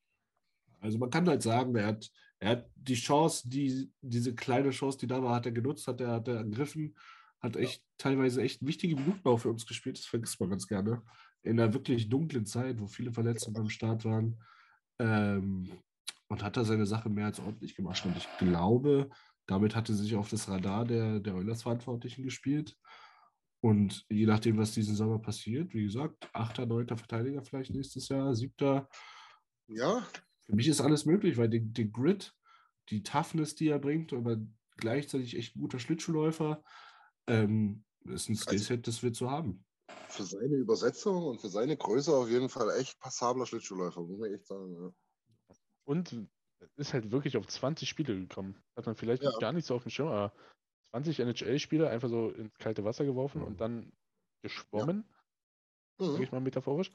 [0.79, 4.97] Also man kann halt sagen, er hat, er hat die Chance, die, diese kleine Chance,
[4.97, 6.97] die da war, hat er genutzt, hat er, hat er ergriffen.
[7.39, 9.97] hat echt teilweise echt wichtige Minuten auch für uns gespielt.
[9.97, 11.03] Das vergisst man ganz gerne.
[11.43, 14.43] In einer wirklich dunklen Zeit, wo viele Verletzungen am Start waren.
[14.99, 15.71] Ähm,
[16.27, 18.05] und hat da seine Sache mehr als ordentlich gemacht.
[18.05, 19.09] Und ich glaube,
[19.47, 22.77] damit hatte sich auf das Radar der, der Eulers-Verantwortlichen gespielt.
[23.61, 28.33] Und je nachdem, was diesen Sommer passiert, wie gesagt, achter, neunter Verteidiger vielleicht nächstes Jahr,
[28.33, 28.89] siebter.
[29.67, 30.05] Ja.
[30.45, 32.33] Für mich ist alles möglich, weil den, den Grit,
[32.89, 34.37] die Toughness, die er bringt, aber
[34.77, 36.63] gleichzeitig echt ein guter Schlittschuhläufer,
[37.27, 39.63] ähm, ist ein also Skillset, das wir zu haben.
[40.07, 44.33] Für seine Übersetzung und für seine Größe auf jeden Fall echt passabler Schlittschuhläufer, muss man
[44.33, 44.73] echt sagen.
[44.73, 44.91] Ja.
[45.85, 46.27] Und
[46.75, 48.55] ist halt wirklich auf 20 Spiele gekommen.
[48.75, 49.31] Hat man vielleicht ja.
[49.39, 50.33] gar nicht so auf dem Schirm, aber
[50.91, 53.91] 20 NHL-Spieler einfach so ins kalte Wasser geworfen und dann
[54.43, 55.05] geschwommen,
[55.99, 56.05] ja.
[56.05, 56.11] mhm.
[56.11, 56.91] sage ich mal metaphorisch.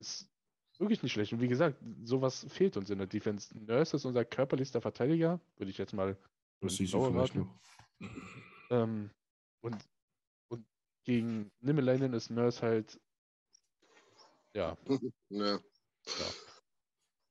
[0.00, 0.30] Ist
[0.78, 1.32] wirklich nicht schlecht.
[1.32, 3.56] Und wie gesagt, sowas fehlt uns in der Defense.
[3.56, 6.18] Nurse ist unser körperlichster Verteidiger, würde ich jetzt mal
[6.60, 7.54] das siehst du vielleicht noch.
[8.70, 9.10] Ähm,
[9.60, 9.76] und,
[10.48, 10.66] und
[11.04, 12.98] gegen Nimmelainen ist Nurse halt
[14.54, 14.76] ja.
[15.30, 15.56] ja.
[15.56, 15.60] ja.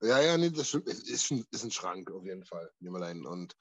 [0.03, 0.87] Ja, ja, nee, das stimmt.
[0.87, 3.25] Ist, ein, ist ein Schrank auf jeden Fall, Nimmelein.
[3.25, 3.55] Und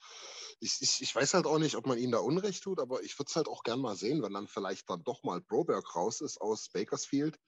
[0.59, 3.17] ich, ich, ich weiß halt auch nicht, ob man ihnen da Unrecht tut, aber ich
[3.17, 6.21] würde es halt auch gern mal sehen, wenn dann vielleicht dann doch mal Broberg raus
[6.21, 7.39] ist aus Bakersfield,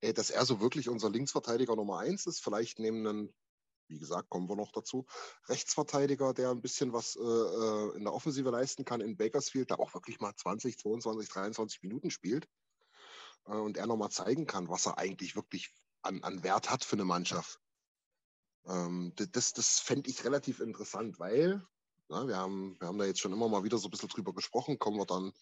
[0.00, 2.42] äh, dass er so wirklich unser Linksverteidiger Nummer eins ist.
[2.42, 3.34] Vielleicht neben einen,
[3.86, 5.06] wie gesagt, kommen wir noch dazu,
[5.48, 9.78] Rechtsverteidiger, der ein bisschen was äh, äh in der Offensive leisten kann in Bakersfield, der
[9.78, 12.48] auch wirklich mal 20, 22, 23 Minuten spielt.
[13.46, 16.96] Äh, und er nochmal zeigen kann, was er eigentlich wirklich an, an Wert hat für
[16.96, 17.60] eine Mannschaft.
[18.66, 21.62] Ähm, das das fände ich relativ interessant, weil
[22.08, 24.34] na, wir, haben, wir haben da jetzt schon immer mal wieder so ein bisschen drüber
[24.34, 25.32] gesprochen, kommen wir dann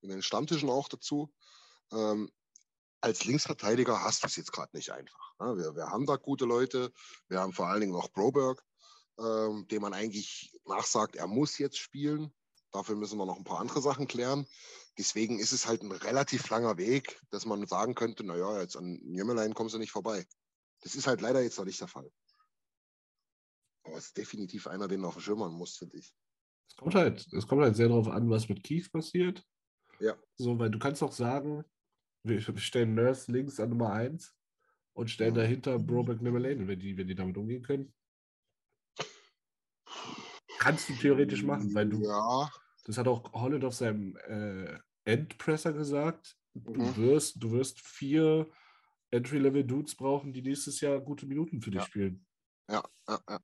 [0.00, 1.32] in den Stammtischen auch dazu.
[1.92, 2.30] Ähm,
[3.00, 5.34] als Linksverteidiger hast du es jetzt gerade nicht einfach.
[5.38, 5.56] Ne?
[5.56, 6.92] Wir, wir haben da gute Leute.
[7.28, 8.64] Wir haben vor allen Dingen noch Broberg,
[9.18, 12.32] ähm, dem man eigentlich nachsagt, er muss jetzt spielen.
[12.72, 14.46] Dafür müssen wir noch ein paar andere Sachen klären.
[14.98, 19.00] Deswegen ist es halt ein relativ langer Weg, dass man sagen könnte, naja, jetzt an
[19.14, 20.26] Jümmelein kommst du nicht vorbei.
[20.80, 22.10] Das ist halt leider jetzt noch nicht der Fall.
[23.88, 26.14] Aber es ist definitiv einer, den man auf dem Schirm haben muss, finde ich.
[26.68, 29.44] Es kommt, halt, es kommt halt sehr darauf an, was mit Keith passiert.
[30.00, 30.14] Ja.
[30.36, 31.64] So, weil du kannst auch sagen,
[32.22, 34.36] wir stellen Nurse links an Nummer 1
[34.92, 35.42] und stellen ja.
[35.42, 37.92] dahinter Brobeck Nimmerlane, wenn die, wenn die damit umgehen können.
[40.58, 42.02] Kannst du theoretisch machen, weil du.
[42.02, 42.50] Ja.
[42.84, 46.36] Das hat auch Holland auf seinem äh, Endpresser gesagt.
[46.54, 46.96] Du, mhm.
[46.96, 48.50] wirst, du wirst vier
[49.10, 51.86] Entry-Level-Dudes brauchen, die nächstes Jahr gute Minuten für dich ja.
[51.86, 52.26] spielen.
[52.68, 53.40] Ja, ja, ja.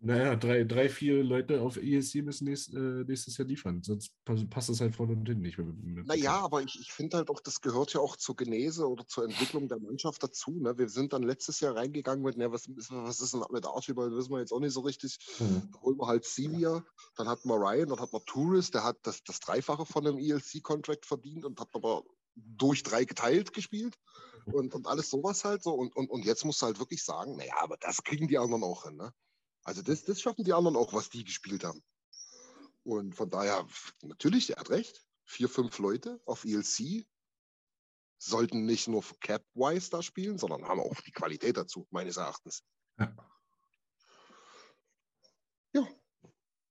[0.00, 4.70] Naja, drei, drei, vier Leute auf ESC müssen nächst, äh, nächstes Jahr liefern, sonst passt
[4.70, 5.58] das halt vorne und hinten nicht.
[5.58, 9.24] Naja, aber ich, ich finde halt auch, das gehört ja auch zur Genese oder zur
[9.24, 10.52] Entwicklung der Mannschaft dazu.
[10.52, 10.78] Ne?
[10.78, 14.32] Wir sind dann letztes Jahr reingegangen mit, ne, was, was ist denn mit Archibald, wissen
[14.32, 15.18] wir jetzt auch nicht so richtig.
[15.38, 15.68] Mhm.
[15.72, 16.82] Da holen wir halt Celia,
[17.16, 20.18] dann hatten wir Ryan, dann hatten wir Tourist, der hat das, das Dreifache von einem
[20.18, 23.96] ELC-Contract verdient und hat aber durch drei geteilt gespielt
[24.46, 25.74] und, und alles sowas halt so.
[25.74, 28.64] Und, und, und jetzt musst du halt wirklich sagen, naja, aber das kriegen die anderen
[28.64, 28.96] auch hin.
[28.96, 29.12] Ne?
[29.62, 31.82] Also das, das schaffen die anderen auch, was die gespielt haben.
[32.82, 33.66] Und von daher,
[34.02, 35.04] natürlich, er hat recht.
[35.24, 37.06] Vier, fünf Leute auf ELC
[38.18, 42.64] sollten nicht nur Cap-wise da spielen, sondern haben auch die Qualität dazu, meines Erachtens.
[42.98, 43.14] Ja.
[45.72, 45.88] ja.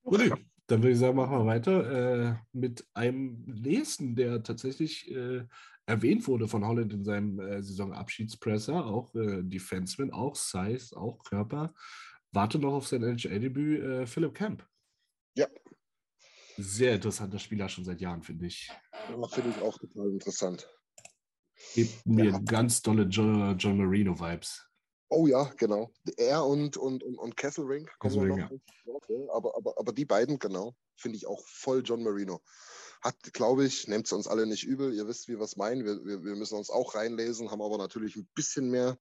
[0.04, 0.46] Okay.
[0.68, 5.48] Dann würde ich sagen, machen wir weiter äh, mit einem nächsten, der tatsächlich äh,
[5.90, 11.74] erwähnt wurde von Holland in seinem äh, Saisonabschiedspresser, auch äh, Defenseman, auch Size, auch Körper.
[12.32, 14.66] Warte noch auf sein NHL-Debüt, äh, Philipp Camp.
[15.36, 15.48] Ja.
[16.58, 18.70] Sehr interessanter Spieler schon seit Jahren, finde ich.
[19.10, 20.70] Ja, finde ich auch total interessant.
[21.74, 22.40] Gibt mir ja.
[22.40, 24.66] ganz tolle John, John Marino-Vibes.
[25.10, 25.92] Oh ja, genau.
[26.18, 28.38] Er und, und, und, und Kesselring Kesselring.
[28.38, 28.50] Ja.
[29.34, 32.42] Aber, aber, aber die beiden, genau, finde ich auch voll John Marino.
[33.02, 35.86] Hat, glaube ich, nehmt es uns alle nicht übel, ihr wisst, wie wir es meinen.
[35.86, 38.98] Wir, wir, wir, müssen uns auch reinlesen, haben aber natürlich ein bisschen mehr,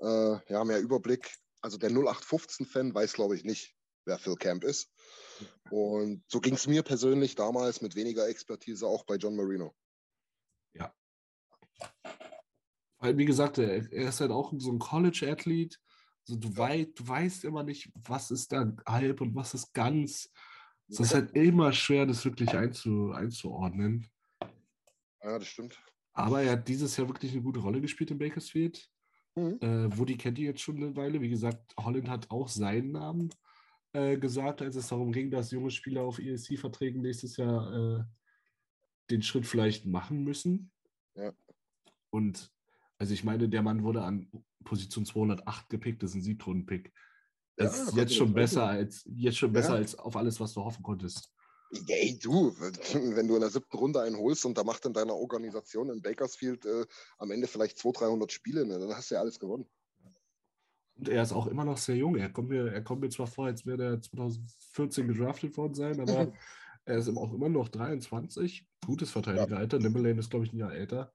[0.00, 1.34] äh, ja, mehr Überblick.
[1.62, 4.90] Also der 0815-Fan weiß, glaube ich, nicht, wer Phil Camp ist.
[5.70, 9.74] Und so ging es mir persönlich damals mit weniger Expertise auch bei John Marino.
[10.74, 10.94] Ja.
[12.98, 15.80] Weil, wie gesagt, er, ist halt auch so ein College-Athlet.
[16.28, 20.30] Also du, wei du weißt immer nicht, was ist da halb und was ist ganz.
[20.92, 24.06] Es ist halt immer schwer, das wirklich einzu, einzuordnen.
[25.22, 25.78] Ja, das stimmt.
[26.12, 28.90] Aber er hat dieses Jahr wirklich eine gute Rolle gespielt in Bakersfield.
[29.34, 29.58] Mhm.
[29.60, 31.20] Äh, Woody kennt die jetzt schon eine Weile.
[31.20, 33.30] Wie gesagt, Holland hat auch seinen Namen
[33.94, 38.04] äh, gesagt, als es darum ging, dass junge Spieler auf ESC-Verträgen nächstes Jahr äh,
[39.10, 40.70] den Schritt vielleicht machen müssen.
[41.14, 41.32] Ja.
[42.10, 42.52] Und
[42.98, 44.28] also ich meine, der Mann wurde an
[44.64, 46.92] Position 208 gepickt, das ist ein Siebtrunden-Pick.
[47.56, 49.76] Das ja, ist jetzt schon besser als jetzt schon besser ja.
[49.76, 51.30] als auf alles, was du hoffen konntest.
[51.88, 52.54] Ey, du,
[53.16, 56.02] wenn du in der siebten Runde einen holst und da macht in deiner Organisation in
[56.02, 56.86] Bakersfield äh,
[57.18, 59.66] am Ende vielleicht 200, 300 Spiele, ne, dann hast du ja alles gewonnen.
[60.94, 62.16] Und er ist auch immer noch sehr jung.
[62.16, 65.98] Er kommt mir, er kommt mir zwar vor, als wäre er 2014 gedraftet worden sein,
[66.00, 66.32] aber
[66.84, 68.66] er ist auch immer noch 23.
[68.84, 69.78] Gutes Verteidigeralter.
[69.78, 69.82] Ja.
[69.82, 71.12] Nimmerlane ist, glaube ich, ein Jahr älter.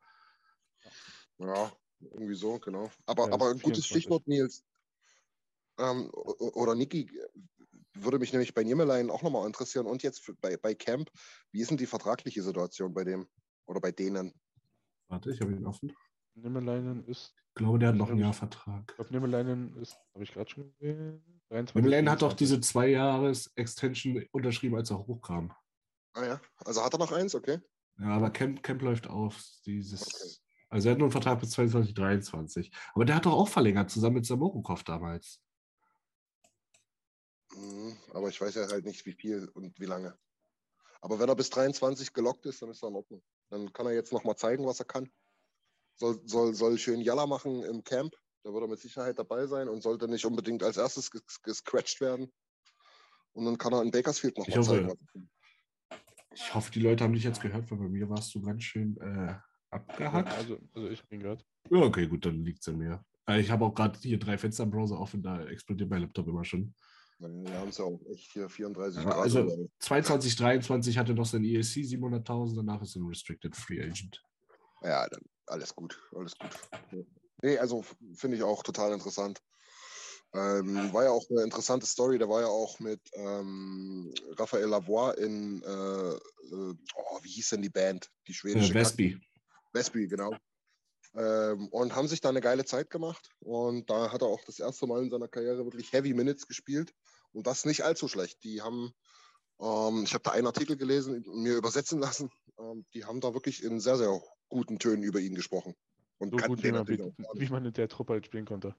[1.37, 2.89] Ja, irgendwie so, genau.
[3.05, 3.85] Aber, ja, aber ein gutes 24.
[3.85, 4.63] Stichwort, Nils.
[5.79, 7.09] Ähm, oder Niki,
[7.93, 9.85] würde mich nämlich bei Nimmerlein auch nochmal interessieren.
[9.85, 11.09] Und jetzt bei, bei Camp,
[11.51, 13.27] wie ist denn die vertragliche Situation bei dem
[13.65, 14.33] oder bei denen?
[15.07, 15.95] Warte, ich habe ihn offen.
[16.35, 17.33] Nimmerleinen ist.
[17.49, 18.83] Ich glaube, der hat noch ein Jahr Vertrag.
[18.89, 21.23] Ich glaube, Nimmerleinen ist, habe ich gerade schon gesehen.
[21.49, 25.51] Nimmerleinen hat doch diese zwei Jahres Extension unterschrieben, als er hochkam.
[26.13, 27.59] Ah ja, also hat er noch eins, okay.
[27.99, 29.41] Ja, aber Camp, Camp läuft auf.
[29.65, 30.29] Dieses, okay.
[30.69, 32.71] Also er hat nur einen Vertrag bis 2023.
[32.93, 35.41] Aber der hat doch auch verlängert, zusammen mit Samorukov damals.
[37.57, 40.17] Mhm, aber ich weiß ja halt nicht, wie viel und wie lange.
[41.01, 43.21] Aber wenn er bis 23 gelockt ist, dann ist er in Ordnung.
[43.49, 45.09] Dann kann er jetzt nochmal zeigen, was er kann
[45.97, 48.15] soll, soll, soll schön Jalla machen im Camp.
[48.43, 51.11] Da wird er mit Sicherheit dabei sein und sollte nicht unbedingt als erstes
[51.43, 52.31] gescratcht werden.
[53.33, 55.29] Und dann kann er in Bakersfield noch ich mal hoffe, zeigen.
[56.33, 58.95] Ich hoffe, die Leute haben dich jetzt gehört, weil bei mir warst du ganz schön
[58.97, 59.35] äh,
[59.69, 60.31] abgehackt.
[60.33, 61.43] Also, also ich bin gerade.
[61.69, 63.03] Ja, okay, gut, dann liegt es an mir.
[63.27, 66.27] Äh, ich habe auch gerade hier drei Fenster im Browser offen, da explodiert mein Laptop
[66.27, 66.73] immer schon.
[67.19, 69.17] Wir haben es ja auch echt hier 34 ja, Grad.
[69.17, 74.23] Also 22, 23 hatte noch sein ESC 700.000, danach ist er ein Restricted Free Agent.
[74.83, 76.51] Ja, dann alles gut, alles gut.
[77.41, 77.83] Nee, also
[78.15, 79.41] finde ich auch total interessant.
[80.33, 82.17] Ähm, war ja auch eine interessante Story.
[82.17, 87.61] Der war ja auch mit ähm, Raphael Lavoie in, äh, äh, oh, wie hieß denn
[87.61, 88.11] die Band?
[88.27, 88.71] Die schwedische.
[88.71, 89.19] Äh, Vespi.
[89.73, 90.35] Vespi, genau.
[91.15, 93.29] Ähm, und haben sich da eine geile Zeit gemacht.
[93.39, 96.93] Und da hat er auch das erste Mal in seiner Karriere wirklich Heavy Minutes gespielt.
[97.33, 98.43] Und das nicht allzu schlecht.
[98.43, 98.93] Die haben,
[99.59, 102.29] ähm, ich habe da einen Artikel gelesen, mir übersetzen lassen.
[102.59, 105.75] Ähm, die haben da wirklich in sehr, sehr guten Tönen über ihn gesprochen.
[106.17, 108.75] Und so gut, wie man, wie, wie man in der Truppe halt spielen konnte.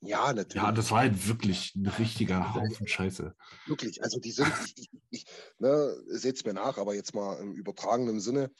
[0.00, 0.62] Ja, natürlich.
[0.62, 3.34] Ja, das war halt wirklich ein richtiger Haufen Scheiße.
[3.66, 5.24] Wirklich, also die sind, ich, ich, ich
[5.58, 8.52] ne, seht es mir nach, aber jetzt mal im übertragenen Sinne,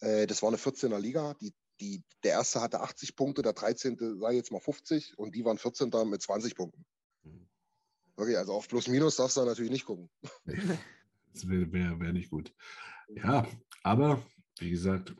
[0.00, 4.18] äh, das war eine 14er Liga, die, die, der erste hatte 80 Punkte, der 13.
[4.18, 5.90] sei jetzt mal 50 und die waren 14.
[6.06, 6.86] mit 20 Punkten.
[8.16, 8.22] Mhm.
[8.22, 10.08] Okay, also auf Plus Minus darfst du natürlich nicht gucken.
[11.32, 12.50] Das wäre wär, wär nicht gut.
[13.08, 13.46] Ja,
[13.82, 14.22] aber
[14.58, 15.14] wie gesagt,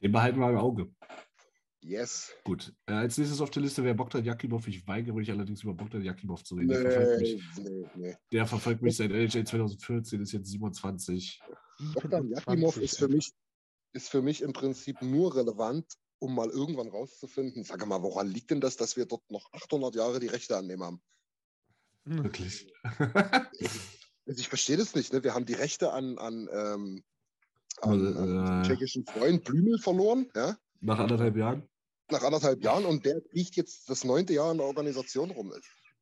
[0.00, 0.94] den behalten wir im Auge.
[1.80, 2.32] Yes.
[2.44, 2.72] Gut.
[2.86, 4.68] Äh, als nächstes auf der Liste wäre Bogdan Jakimov.
[4.68, 6.68] Ich weigere mich allerdings über Bogdan Jakimov zu reden.
[6.68, 8.16] Nee, der, verfolgt mich, nee, nee.
[8.30, 11.42] der verfolgt mich seit LHA 2014, ist jetzt 27.
[11.94, 13.32] Bogdan Jakimov ist für, mich,
[13.92, 15.84] ist für mich im Prinzip nur relevant,
[16.20, 19.96] um mal irgendwann rauszufinden, sage mal, woran liegt denn das, dass wir dort noch 800
[19.96, 21.02] Jahre die Rechte annehmen haben?
[22.04, 22.72] Wirklich.
[22.98, 25.12] also ich verstehe das nicht.
[25.12, 25.24] Ne?
[25.24, 27.04] Wir haben die Rechte an, an ähm,
[27.80, 30.30] an, äh, tschechischen Freund Blümel verloren.
[30.34, 30.56] Ja?
[30.80, 31.68] Nach anderthalb Jahren?
[32.10, 35.52] Nach anderthalb Jahren und der kriegt jetzt das neunte Jahr in der Organisation rum.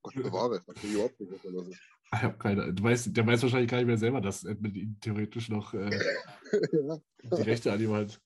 [0.03, 1.81] Gott bewahre, ich überhaupt nicht, was los ist.
[2.15, 2.75] Ich habe keine.
[2.75, 5.89] Du weißt, der weiß wahrscheinlich gar nicht mehr selber, dass Edmund ihm theoretisch noch äh,
[6.73, 6.99] ja.
[7.23, 8.21] die Rechte an ihm hat.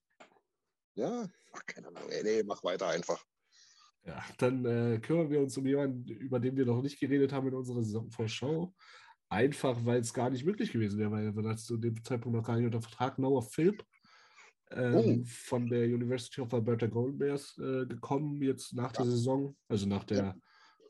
[0.94, 2.02] Ja, ach, keine Ahnung.
[2.08, 3.24] Nee, nee, mach weiter einfach.
[4.06, 7.48] Ja, dann äh, kümmern wir uns um jemanden, über den wir noch nicht geredet haben
[7.48, 8.72] in unserer Saisonvorschau.
[9.28, 12.56] Einfach, weil es gar nicht möglich gewesen wäre, weil er zu dem Zeitpunkt noch gar
[12.56, 13.84] nicht unter Vertrag Noah Philp
[14.70, 15.24] ähm, oh.
[15.26, 19.02] von der University of Alberta Golden Bears äh, gekommen, jetzt nach ja.
[19.02, 20.36] der Saison, also nach der, ja.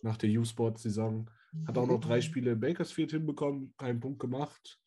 [0.03, 1.31] nach der U-Sport-Saison.
[1.67, 2.23] Hat auch noch drei mhm.
[2.23, 4.79] Spiele in Bakersfield hinbekommen, keinen Punkt gemacht.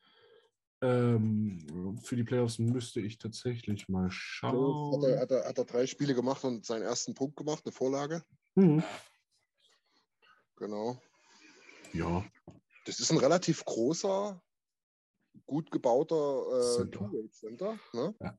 [0.82, 5.04] Ähm, für die Playoffs müsste ich tatsächlich mal schauen.
[5.04, 7.74] Hat er, hat, er, hat er, drei Spiele gemacht und seinen ersten Punkt gemacht, eine
[7.74, 8.24] Vorlage?
[8.56, 8.84] Mhm.
[10.56, 11.02] Genau.
[11.92, 12.24] Ja,
[12.86, 14.42] das ist ein relativ großer,
[15.46, 17.78] gut gebauter äh, Two-Way-Center.
[17.94, 18.15] Ne?
[18.22, 18.38] Ja.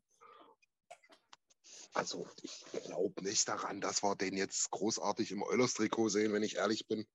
[1.92, 6.56] Also ich glaube nicht daran, dass wir den jetzt großartig im Eulers-Trikot sehen, wenn ich
[6.56, 7.06] ehrlich bin.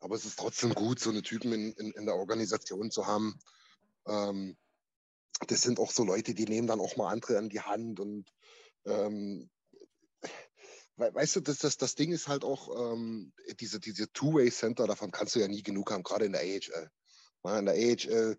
[0.00, 3.38] Aber es ist trotzdem gut, so eine Typen in, in, in der Organisation zu haben.
[4.06, 4.56] Ähm,
[5.46, 8.30] das sind auch so Leute, die nehmen dann auch mal andere an die Hand und
[8.84, 9.50] ähm,
[10.96, 15.34] weißt du, das, das, das Ding ist halt auch, ähm, diese, diese Two-Way-Center, davon kannst
[15.34, 16.90] du ja nie genug haben, gerade in der AHL.
[17.58, 18.38] in der AHL,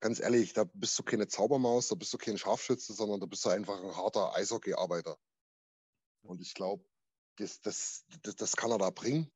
[0.00, 3.44] ganz ehrlich, da bist du keine Zaubermaus, da bist du kein Scharfschütze, sondern da bist
[3.44, 5.18] du einfach ein harter Eishockey-Arbeiter.
[6.22, 6.84] Und ich glaube,
[7.36, 9.30] das, das, das, das kann er da bringen.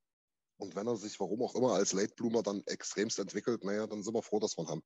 [0.63, 4.03] Und wenn er sich, warum auch immer, als Late Bloomer dann extremst entwickelt, naja, dann
[4.03, 4.83] sind wir froh, dass wir ihn haben.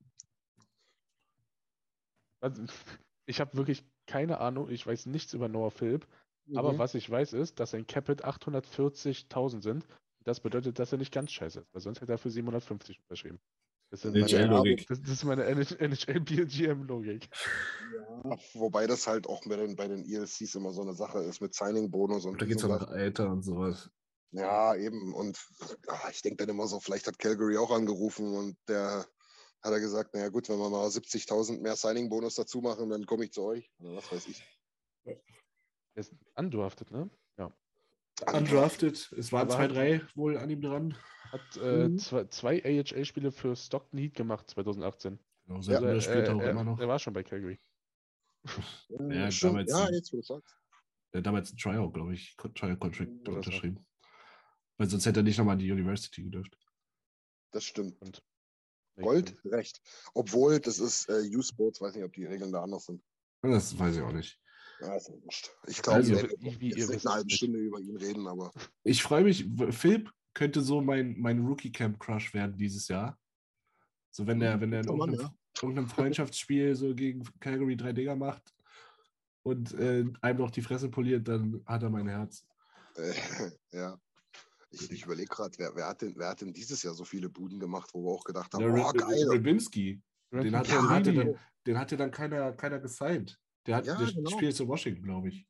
[2.40, 2.62] Also,
[3.26, 6.06] ich habe wirklich keine Ahnung, ich weiß nichts über Noah Philipp.
[6.54, 6.78] Aber mhm.
[6.78, 9.86] was ich weiß ist, dass sein Capit 840.000 sind.
[10.24, 13.40] Das bedeutet, dass er nicht ganz scheiße ist, weil sonst hätte er für 750 unterschrieben.
[13.90, 14.86] Das, sind NHL-Logik.
[14.88, 17.28] das, das ist meine NHL-BGM-Logik.
[17.94, 21.40] Ja, wobei das halt auch bei den, bei den ELCs immer so eine Sache ist
[21.40, 23.90] mit Signing-Bonus und Da geht es nach Alter und sowas.
[24.32, 25.14] Ja, eben.
[25.14, 25.38] Und
[25.86, 29.06] ja, ich denke dann immer so, vielleicht hat Calgary auch angerufen und der
[29.62, 33.24] hat er gesagt, naja gut, wenn wir mal 70.000 mehr Signing-Bonus dazu machen, dann komme
[33.24, 33.70] ich zu euch.
[33.78, 34.42] Oder was weiß ich.
[35.04, 35.16] Der
[35.94, 37.10] ist undrafted, ne?
[37.38, 37.52] Ja.
[38.32, 39.12] Undrafted.
[39.16, 40.96] Es waren zwei, drei wohl an ihm dran.
[41.32, 41.98] Hat äh, Mhm.
[41.98, 45.18] zwei, zwei AHL-Spiele für Stockton Heat gemacht 2018.
[45.46, 46.78] Genau, seit Ja, er spielt er auch er, immer noch.
[46.78, 47.58] er war schon bei Calgary.
[48.88, 50.56] Ja, damals ja jetzt wo du sagst.
[51.12, 53.84] Der hat damals ein Tryout, glaube ich, Tryout-Contract unterschrieben.
[54.78, 56.56] Weil sonst hätte er nicht nochmal an die University gedurft.
[57.52, 58.00] Das stimmt.
[58.02, 58.22] Und
[58.96, 59.80] Gold, recht.
[60.14, 63.02] Obwohl, das ist äh, U-Sports, weiß nicht, ob die Regeln da anders sind.
[63.42, 64.40] Das weiß ich auch nicht.
[64.80, 65.50] Ja, ist ja wurscht.
[65.66, 67.30] Ich glaube, Also, wir werden wie- ihr eine halbe.
[67.30, 68.52] Stunde über ihn reden, aber
[68.84, 73.18] Ich freue mich, Philipp könnte so mein, mein Rookie-Camp-Crush werden dieses Jahr.
[74.10, 77.92] So, wenn der, wenn der in Guter Mann, irgendeinem, irgendeinem Freundschaftsspiel so gegen Calgary drei
[77.92, 78.54] Dinger macht
[79.42, 82.46] und äh, einem noch die Fresse poliert, dann hat er mein Herz.
[82.96, 83.12] äh,
[83.72, 83.98] ja.
[84.70, 87.28] Ich, ich überlege gerade, wer, wer, hat denn, wer hat denn dieses Jahr so viele
[87.28, 89.28] Buden gemacht, wo wir auch gedacht haben, Der oh, geil.
[89.30, 90.00] Rybinski,
[90.32, 91.24] den hat, Ja, den, hatte genau.
[91.32, 93.38] dann, den hatte dann keiner, keiner gesigned.
[93.66, 94.30] Der, hat, Ja, der genau.
[94.30, 95.46] spielt zu Washington, glaube ich.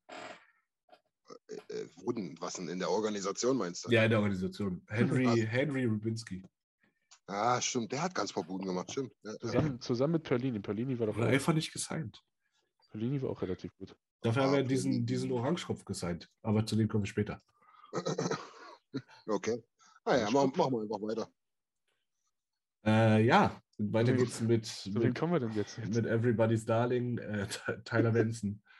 [1.48, 2.36] Äh, wo denn?
[2.40, 3.90] Was denn in der Organisation meinst du?
[3.90, 4.82] Ja, in der Organisation.
[4.88, 6.42] Henry, Also- Henry Rybinski.
[7.28, 9.12] Ah, stimmt, der hat ganz paar Buden gemacht, stimmt.
[9.24, 9.38] Ja, ja.
[9.40, 10.60] Zusammen, zusammen mit Perlini.
[10.60, 12.22] Perlini war doch Oder einfach nicht gesigned.
[12.90, 13.96] Perlini war auch relativ gut.
[14.20, 14.68] Dafür Ah, haben wir okay.
[14.68, 16.30] diesen, diesen Orangekopf gesigned.
[16.42, 17.42] Aber zu dem kommen wir später.
[19.26, 19.62] Okay.
[20.04, 21.28] Ah ja, machen mach wir einfach weiter.
[22.84, 25.76] Äh, ja, weiter geht's mit, wem mit, kommen wir denn jetzt?
[25.78, 25.94] jetzt?
[25.94, 28.62] mit Everybody's Darling, äh, Ty- Tyler Benson.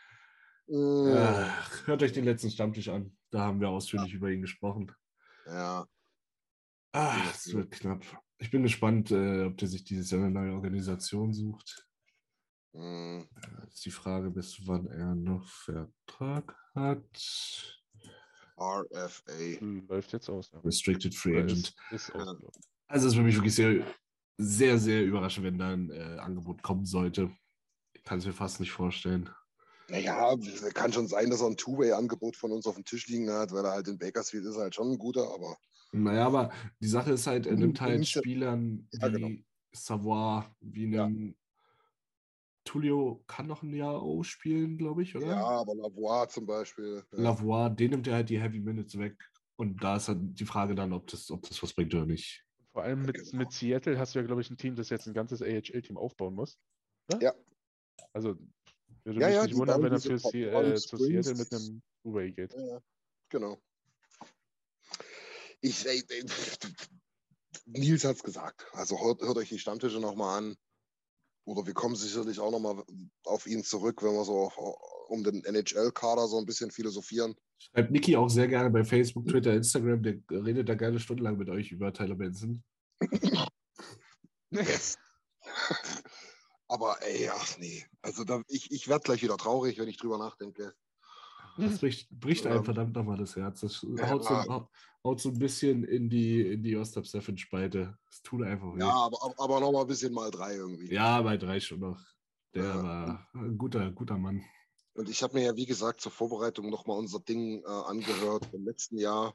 [0.68, 3.16] Äh, Ach, hört euch den letzten Stammtisch an.
[3.30, 4.90] Da haben wir ausführlich über ihn gesprochen.
[5.46, 5.86] ja,
[6.92, 8.04] Ah, es wird knapp.
[8.38, 11.86] Ich bin gespannt, äh, ob der sich dieses Jahr eine neue Organisation sucht.
[12.72, 17.78] mh, Äh, ist die Frage, bis wann er noch Vertrag hat.
[18.58, 19.58] RFA.
[19.88, 20.50] Läuft jetzt aus.
[20.52, 20.60] Ja.
[20.60, 21.74] Restricted Free Agent.
[21.90, 22.62] Ist, ist ausgelaufen.
[22.88, 23.84] Also es ist für mich wirklich sehr,
[24.38, 27.30] sehr, sehr überraschend, wenn da ein äh, Angebot kommen sollte.
[27.94, 29.28] Ich kann es mir fast nicht vorstellen.
[29.88, 30.34] Naja,
[30.74, 33.64] kann schon sein, dass er ein Two-Way-Angebot von uns auf dem Tisch liegen hat, weil
[33.64, 35.56] er halt in Bakersfield ist, er halt schon ein guter, aber
[35.92, 39.30] Naja, aber die Sache ist halt, er nimmt halt ja- Spielern Ja, wie genau.
[39.72, 41.08] Savoy, wie Ja.
[42.66, 45.28] Tulio kann noch ein Jahr O spielen, glaube ich, oder?
[45.28, 47.02] ja, aber Lavoie zum Beispiel.
[47.12, 47.18] Ja.
[47.18, 49.16] Lavoie, den nimmt er halt die Heavy Minutes weg.
[49.56, 52.44] Und da ist halt die Frage dann, ob das, ob das was bringt oder nicht.
[52.72, 53.38] Vor allem mit, Genau.
[53.38, 56.34] mit Seattle hast du ja, glaube ich, ein Team, das jetzt ein ganzes AHL-Team aufbauen
[56.34, 56.58] muss.
[57.08, 57.22] oder?
[57.22, 57.34] Ja.
[58.12, 58.36] Also,
[59.04, 61.82] würde Ja, mich ja, nicht wundern, wenn er für Sie, äh, zu Seattle mit einem
[62.02, 62.52] Two-Way geht.
[62.52, 62.80] Ja, ja,
[63.30, 63.58] genau.
[65.62, 66.24] Ich, ey, ey,
[67.64, 68.66] Nils hat es gesagt.
[68.72, 70.56] Also hört, hört euch die Stammtische nochmal an.
[71.46, 72.82] Oder wir kommen sicherlich auch nochmal
[73.24, 74.50] auf ihn zurück, wenn wir so
[75.08, 77.36] um den NHL-Kader so ein bisschen philosophieren.
[77.58, 80.02] Schreibt Niki auch sehr gerne bei Facebook, Twitter, Instagram.
[80.02, 82.64] Der redet da gerne stundenlang mit euch über Tyler Benson.
[86.68, 87.86] Aber ey, ach nee.
[88.02, 90.74] Also da, ich, ich werde gleich wieder traurig, wenn ich drüber nachdenke.
[91.58, 93.60] Das bricht, bricht einem Ähm, verdammt nochmal das Herz.
[93.60, 94.10] Das ja.
[94.10, 94.70] haut, so, hau-
[95.04, 97.98] haut so ein bisschen in die, in die Ostap Spalte.
[98.10, 98.80] Es tut einfach weh.
[98.80, 100.92] Ja, aber, aber- nochmal ein bisschen mal drei irgendwie.
[100.92, 102.00] Ja, bei drei schon noch.
[102.54, 102.82] Der Ja.
[102.82, 104.42] war ein guter, guter Mann.
[104.94, 108.64] Und ich habe mir ja, wie gesagt, zur Vorbereitung nochmal unser Ding äh, angehört vom
[108.64, 109.34] letzten Jahr.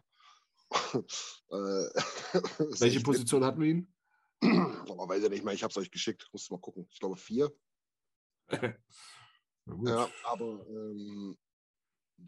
[0.93, 0.99] äh,
[2.79, 3.93] Welche Position hatten wir ihn?
[4.41, 6.27] Aber weiß ich nicht mehr, ich habe es euch geschickt.
[6.33, 6.87] Muss mal gucken.
[6.89, 7.51] Ich glaube vier.
[9.65, 9.87] Na gut.
[9.87, 11.37] Ja, aber ähm,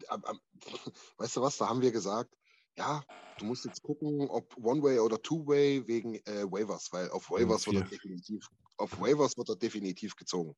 [1.18, 2.34] weißt du was, da haben wir gesagt,
[2.76, 3.04] ja,
[3.38, 7.76] du musst jetzt gucken, ob One-Way oder Two-Way wegen äh, Waivers, weil auf Waivers wird
[7.76, 10.54] er definitiv, auf Waivers wird er definitiv gezogen.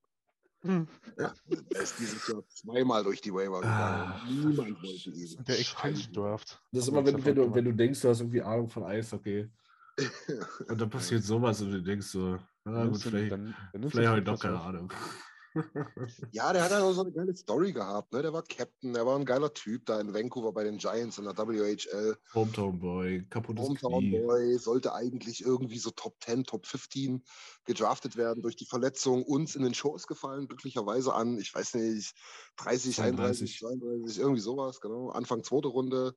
[0.63, 0.89] Hm.
[1.19, 1.35] Ja,
[1.75, 4.19] er ist dieses Jahr zweimal durch die Waiver Ah.
[4.19, 4.41] gegangen.
[4.49, 5.45] Niemand wollte ihn.
[5.45, 6.61] Der Expansion Draft.
[6.73, 9.49] Das ist immer, wenn, wenn, du, wenn du denkst, du hast irgendwie Ahnung von Eishockey.
[10.69, 13.99] Und dann passiert sowas und du denkst so, ah, gut, vielleicht, dann- dann nimmst du
[13.99, 14.61] vielleicht es heute doch keine.
[14.61, 14.93] Ahnung.
[16.33, 18.13] Ja, der hat halt auch so eine geile Story gehabt.
[18.13, 18.23] Ne?
[18.23, 21.25] Der war Captain, der war ein geiler Typ da in Vancouver bei den Giants in
[21.25, 22.17] der WHL.
[22.35, 24.21] Hometown Boy, kaputtes Hometown Knie.
[24.21, 27.25] Boy sollte eigentlich irgendwie so Top 10, Top 15
[27.65, 29.23] gedraftet werden durch die Verletzung.
[29.23, 32.15] Uns in den Shows gefallen, glücklicherweise an, ich weiß nicht,
[32.57, 35.11] 30, 31, 32, irgendwie sowas, genau.
[35.11, 36.15] Anfang zweite Runde.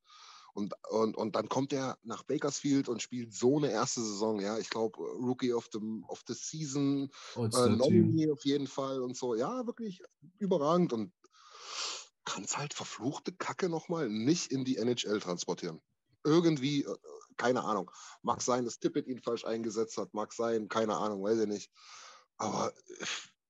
[0.54, 4.40] Und, und, und dann kommt er nach Bakersfield und spielt so eine erste Saison.
[4.40, 7.70] Ja, ich glaube, Rookie of the, of the Season, äh.
[7.70, 9.36] Nominee auf jeden Fall und so.
[9.36, 10.02] Ja, wirklich
[10.38, 10.94] überragend.
[10.94, 11.12] Und
[12.26, 15.82] kann es halt verfluchte Kacke nochmal nicht in die NHL transportieren.
[16.24, 16.96] Irgendwie äh,
[17.40, 17.90] keine Ahnung.
[18.22, 21.72] Mag sein, dass Tippett ihn falsch eingesetzt hat, mag sein, keine Ahnung, weiß ich nicht.
[22.38, 23.06] Aber äh,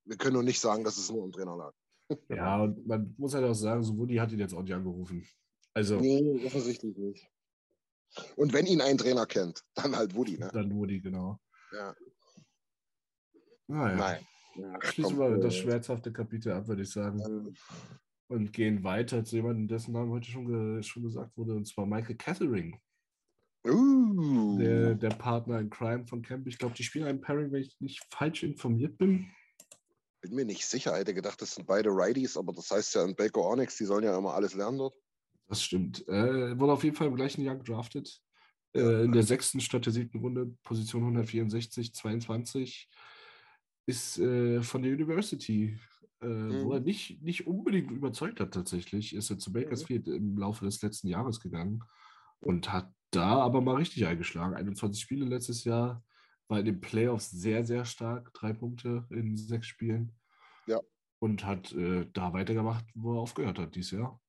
[0.06, 1.74] wir können nur nicht sagen, dass es nur am Trainer lag.
[2.30, 5.28] Ja, und man muss halt auch sagen, so Woody hat ihn jetzt auch nicht angerufen.
[5.80, 5.98] Also.
[6.00, 7.26] Nee, offensichtlich nicht.
[8.36, 10.50] Und wenn ihn ein Trainer kennt, dann halt Woody, ne?
[10.52, 11.40] Dann Woody, genau.
[11.72, 11.96] Ja.
[13.68, 13.96] Naja.
[13.96, 14.28] Nein.
[14.56, 17.56] Ja, Schließen wir das äh, schmerzhafte Kapitel ab, würde ich sagen.
[18.28, 21.86] Und gehen weiter zu jemandem, dessen Name heute schon, ge schon gesagt wurde, und zwar
[21.86, 22.78] Michael Catherine,
[23.68, 26.48] Uh, der, der Partner in Crime von Camp.
[26.48, 29.30] Ich glaube, die spielen ein Pairing, wenn ich nicht falsch informiert bin.
[30.22, 33.16] bin mir nicht sicher, hätte gedacht, das sind beide Righties, aber das heißt ja in
[33.16, 34.96] Baker Onyx, die sollen ja immer alles lernen dort.
[35.50, 36.08] Das stimmt.
[36.08, 38.22] Äh, wurde auf jeden Fall im gleichen Jahr gedraftet.
[38.74, 42.90] Äh, in der sechsten statt der siebten Runde, Position 164, 22.
[43.88, 45.78] Ist äh, von der University,
[46.22, 46.72] äh, wo Mhm.
[46.74, 49.16] er nicht, nicht unbedingt überzeugt hat tatsächlich.
[49.16, 51.84] Ist er zu Bakersfield im Laufe des letzten Jahres gegangen
[52.40, 54.54] und hat da aber mal richtig eingeschlagen.
[54.56, 56.04] 21 Spiele letztes Jahr,
[56.48, 58.32] war in den Playoffs sehr, sehr stark.
[58.34, 60.12] Drei Punkte in sechs Spielen.
[60.68, 60.80] Ja.
[61.20, 64.22] Und hat äh, da weitergemacht, wo er aufgehört hat dieses Jahr.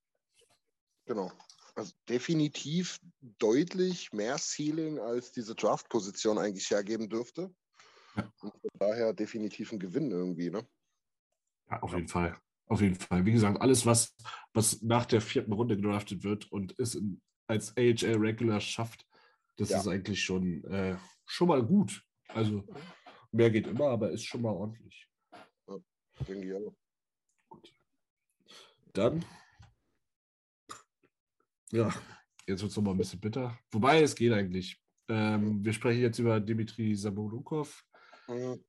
[1.10, 1.32] Genau.
[1.74, 7.52] Also definitiv deutlich mehr Ceiling, als diese Draft-Position eigentlich hergeben dürfte.
[8.14, 8.32] Ja.
[8.42, 10.64] Und von daher definitiv ein Gewinn irgendwie, ne?
[11.68, 12.40] Ja, auf jeden Fall.
[12.66, 13.26] Auf jeden Fall.
[13.26, 14.14] Wie gesagt, alles, was,
[14.52, 16.96] was nach der vierten Runde gedraftet wird und es
[17.48, 19.04] als AHL Regular schafft,
[19.56, 19.80] das Ja.
[19.80, 20.96] ist eigentlich schon, äh,
[21.26, 22.04] schon mal gut.
[22.28, 22.64] Also
[23.32, 25.08] mehr geht immer, aber ist schon mal ordentlich.
[26.28, 26.76] Denke ich auch.
[28.92, 29.24] Dann,
[31.72, 31.88] ja,
[32.46, 33.58] jetzt wird es nochmal ein bisschen bitter.
[33.70, 34.80] Wobei, es geht eigentlich.
[35.08, 37.84] Ähm, wir sprechen jetzt über Dimitri Sabolukov,
[38.28, 38.62] Mhm.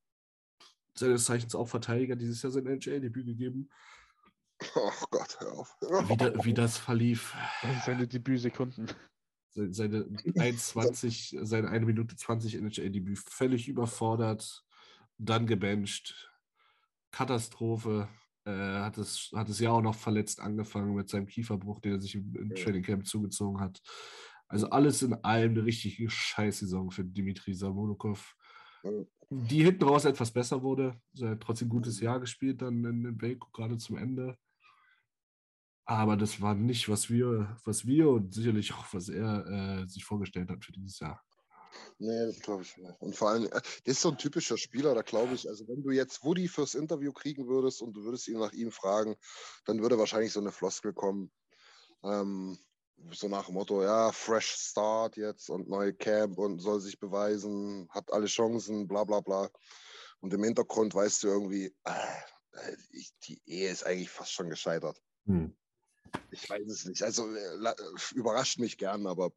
[0.96, 3.70] seines Zeichens auch Verteidiger, dieses Jahr sein NHL-Debüt gegeben.
[4.76, 5.76] Oh Gott, hör auf.
[6.08, 7.36] Wie, da, wie das verlief.
[7.86, 8.88] Seine Debütsekunden.
[9.54, 10.04] Se- seine
[10.36, 14.64] 1,20, seine 1 Minute 20 NHL-Debüt völlig überfordert,
[15.18, 16.32] dann gebencht.
[17.12, 18.08] Katastrophe.
[18.46, 22.02] Äh, hat, es, hat es ja auch noch verletzt angefangen mit seinem Kieferbruch, den er
[22.02, 22.56] sich im, im.
[22.56, 23.80] Training Camp zugezogen hat.
[24.48, 28.36] Also alles in allem eine richtige Scheißsaison für Dimitri Samonokov.
[28.84, 28.92] Ja.
[29.30, 31.00] Die hinten raus etwas besser wurde.
[31.18, 34.38] Er hat trotzdem ein gutes Jahr gespielt, dann in, in Baku, gerade zum Ende.
[35.86, 40.04] Aber das war nicht, was wir, was wir und sicherlich auch, was er äh, sich
[40.04, 41.22] vorgestellt hat für dieses Jahr.
[41.98, 43.02] Nee, das glaube ich nicht.
[43.02, 45.84] Und vor allem, äh, das ist so ein typischer Spieler, da glaube ich, also wenn
[45.84, 49.16] du jetzt Woody fürs Interview kriegen würdest und du würdest ihn nach ihm fragen,
[49.66, 51.32] dann würde wahrscheinlich so eine Floskel kommen.
[52.04, 52.58] Ähm,
[53.12, 57.88] so nach dem Motto, ja, fresh start jetzt und neue Camp und soll sich beweisen,
[57.90, 59.50] hat alle Chancen, bla bla bla.
[60.20, 62.76] Und im Hintergrund weißt du irgendwie, äh,
[63.24, 65.02] die Ehe ist eigentlich fast schon gescheitert.
[65.26, 65.56] Hm.
[66.32, 67.04] Ich weiß es nicht.
[67.04, 67.76] Also äh, äh,
[68.14, 69.32] überrascht mich gern, aber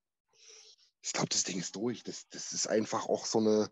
[1.04, 2.02] ich glaube, das Ding ist durch.
[2.02, 3.70] Das, das ist einfach auch so eine,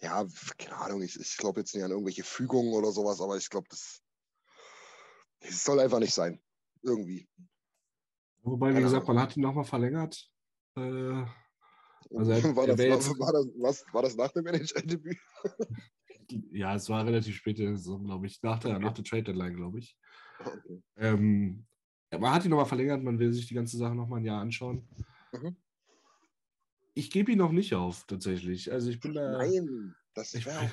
[0.00, 0.26] ja,
[0.58, 3.66] keine Ahnung, ich, ich glaube jetzt nicht an irgendwelche Fügungen oder sowas, aber ich glaube,
[3.70, 4.02] das,
[5.40, 6.42] das soll einfach nicht sein.
[6.82, 7.26] Irgendwie.
[8.42, 9.16] Wobei, wie Keine gesagt, Ahnung.
[9.16, 10.30] man hat ihn nochmal verlängert.
[10.76, 10.80] Äh,
[12.14, 15.18] Also er- war, das, jetzt- war, das, was, war das nach dem NHL-Debüt?
[16.52, 18.42] ja, es war relativ spät in der Saison, glaube ich.
[18.42, 18.84] Nach der, Okay.
[18.84, 19.96] nach der Trade Deadline, glaube ich.
[20.38, 20.82] Okay.
[20.96, 21.66] Ähm,
[22.10, 24.86] man hat ihn nochmal verlängert, man will sich die ganze Sache nochmal ein Jahr anschauen.
[25.32, 25.56] Mhm.
[26.94, 28.70] Ich gebe ihn noch nicht auf, tatsächlich.
[28.72, 29.32] Also ich bin da.
[29.38, 30.70] Nein, das Ich- wäre auch.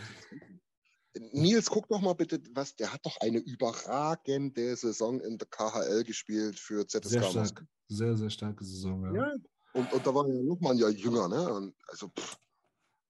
[1.34, 6.04] Nils, guck doch mal bitte, was, der hat doch eine überragende Saison in der KHL
[6.06, 7.10] gespielt für ZSK.
[7.10, 7.66] Sehr stark.
[7.90, 9.04] Sehr, sehr starke Saison.
[9.14, 9.28] Ja.
[9.28, 9.34] Ja,
[9.74, 11.54] und, und da war er ja noch mal ein Jahr jünger, ne?
[11.54, 12.38] Und also, pff,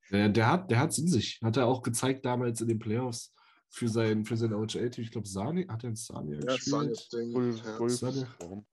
[0.09, 1.39] Der, der hat der in sich.
[1.43, 3.33] Hat er auch gezeigt damals in den Playoffs
[3.69, 5.03] für sein, für sein OHL-Team.
[5.03, 6.63] Ich glaube, Sani hat er in Sani ja, gespielt.
[6.65, 7.77] Sanic Ding, Wolf, ja.
[7.79, 8.65] Wolfstorm.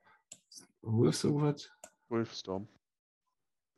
[0.80, 1.70] Wolves irgendwas?
[2.08, 2.66] Wolfstorm.
[2.70, 2.77] Ach, Ah,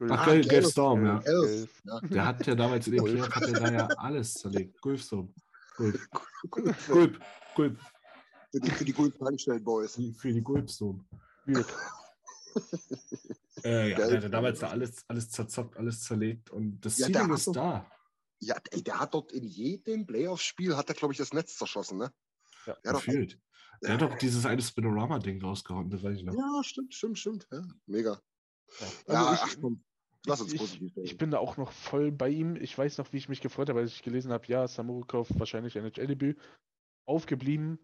[0.08, 0.48] Gel- Gelf.
[0.48, 1.20] Gelfstorm, ja.
[1.20, 1.82] Elf.
[1.84, 2.00] Ja.
[2.00, 3.12] Der hat ja damals in den Gulp.
[3.14, 4.80] Playoffs hat er da ja alles zerlegt.
[4.80, 5.34] Gulfstorm.
[5.76, 5.98] Gulp.
[6.76, 7.20] Für, Gulp.
[7.54, 7.78] Gulp.
[8.54, 9.94] die, für die guten Tankstellen-Boys.
[9.96, 11.06] Für für die Gulpstorm.
[13.62, 17.34] Äh, ja, der hat damals da alles, alles zerzockt, alles zerlegt und das Ja, Ceiling
[17.34, 17.90] ist doch- da.
[18.42, 21.98] Ja, ey, der hat dort in jedem Playoff-Spiel, hat er, glaube ich, das Netz zerschossen,
[21.98, 22.10] ne?
[22.66, 23.38] Ja, Der hat doch, Gefühlt.
[23.82, 26.32] Der ja, hat doch dieses eine Spinorama-Ding rausgehauen, das weiß ich noch.
[26.34, 27.46] ja, stimmt, stimmt, stimmt.
[27.52, 28.18] Ja, mega.
[28.80, 28.86] Ja.
[29.12, 29.84] Ja, Also ach komm,
[30.26, 31.04] lass uns ich, positiv ich, sein.
[31.04, 32.56] ich bin da auch noch voll bei ihm.
[32.56, 35.76] Ich weiß noch, wie ich mich gefreut habe, als ich gelesen habe, ja, Samurukov wahrscheinlich
[35.76, 36.38] NHL-Debüt.
[37.06, 37.78] Aufgeblieben,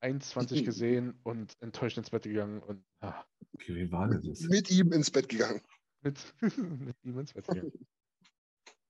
[0.00, 4.40] 21 gesehen und enttäuscht ins Bett gegangen und ah, Okay, wie war denn das?
[4.40, 5.60] Mit ihm ins Bett gegangen.
[6.02, 7.72] mit, mit ihm ins Bett gegangen.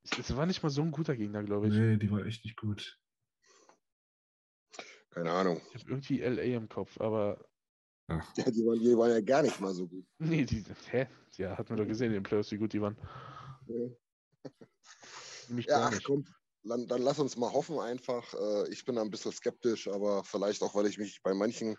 [0.04, 1.74] Es, es war nicht mal so ein guter Gegner, glaube ich.
[1.74, 2.98] Nee, die war echt nicht gut.
[5.10, 5.60] Keine Ahnung.
[5.74, 7.44] Ich habe irgendwie LA im Kopf, aber
[8.10, 8.36] Ach.
[8.36, 10.04] Ja, die, waren, die waren ja gar nicht mal so gut.
[10.18, 11.06] Nee, die, hä?
[11.36, 12.96] Ja, hat man doch gesehen in den Playoffs, wie gut die waren.
[13.68, 13.86] Ja,
[15.48, 16.24] ja ach, komm,
[16.64, 18.34] dann, dann, lass uns mal hoffen einfach.
[18.34, 21.76] Äh, ich bin ein bisschen skeptisch, aber vielleicht auch, weil ich mich bei manchen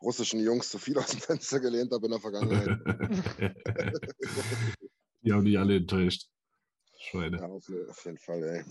[0.00, 2.78] russischen Jungs zu viel aus dem Fenster gelehnt habe in der Vergangenheit.
[5.22, 6.28] die haben nicht alle enttäuscht.
[6.98, 7.38] Schweine.
[7.38, 8.64] Ja, auf, jeden Fall, ey.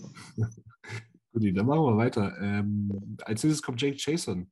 [1.32, 2.34] Gut, dann machen wir weiter.
[2.40, 4.50] Ähm, als nächstes kommt Jake Jason.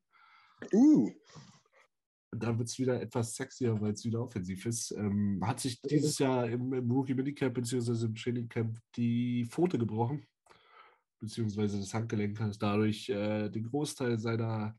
[0.73, 1.11] Uh.
[2.37, 4.93] Da wird es wieder etwas sexier, weil es wieder offensiv ist.
[4.93, 8.07] Ähm, hat sich dieses Jahr im, im Rookie Minicamp bzw.
[8.07, 10.27] im Training Camp die Pfote gebrochen,
[11.21, 14.77] beziehungsweise das Handgelenk hat dadurch äh, den Großteil seiner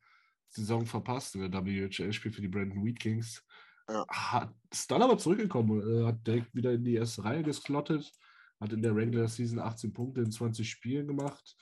[0.50, 3.44] Saison verpasst in der WHL-Spiel für die Brandon Wheat Kings.
[3.88, 8.12] Hat, ist dann aber zurückgekommen, äh, hat direkt wieder in die erste Reihe gesklottet,
[8.60, 11.56] hat in der Regular Season 18 Punkte in 20 Spielen gemacht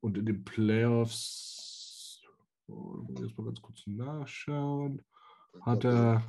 [0.00, 2.22] und in den Playoffs,
[2.68, 5.02] oh, jetzt mal ganz kurz nachschauen,
[5.62, 6.22] hat er,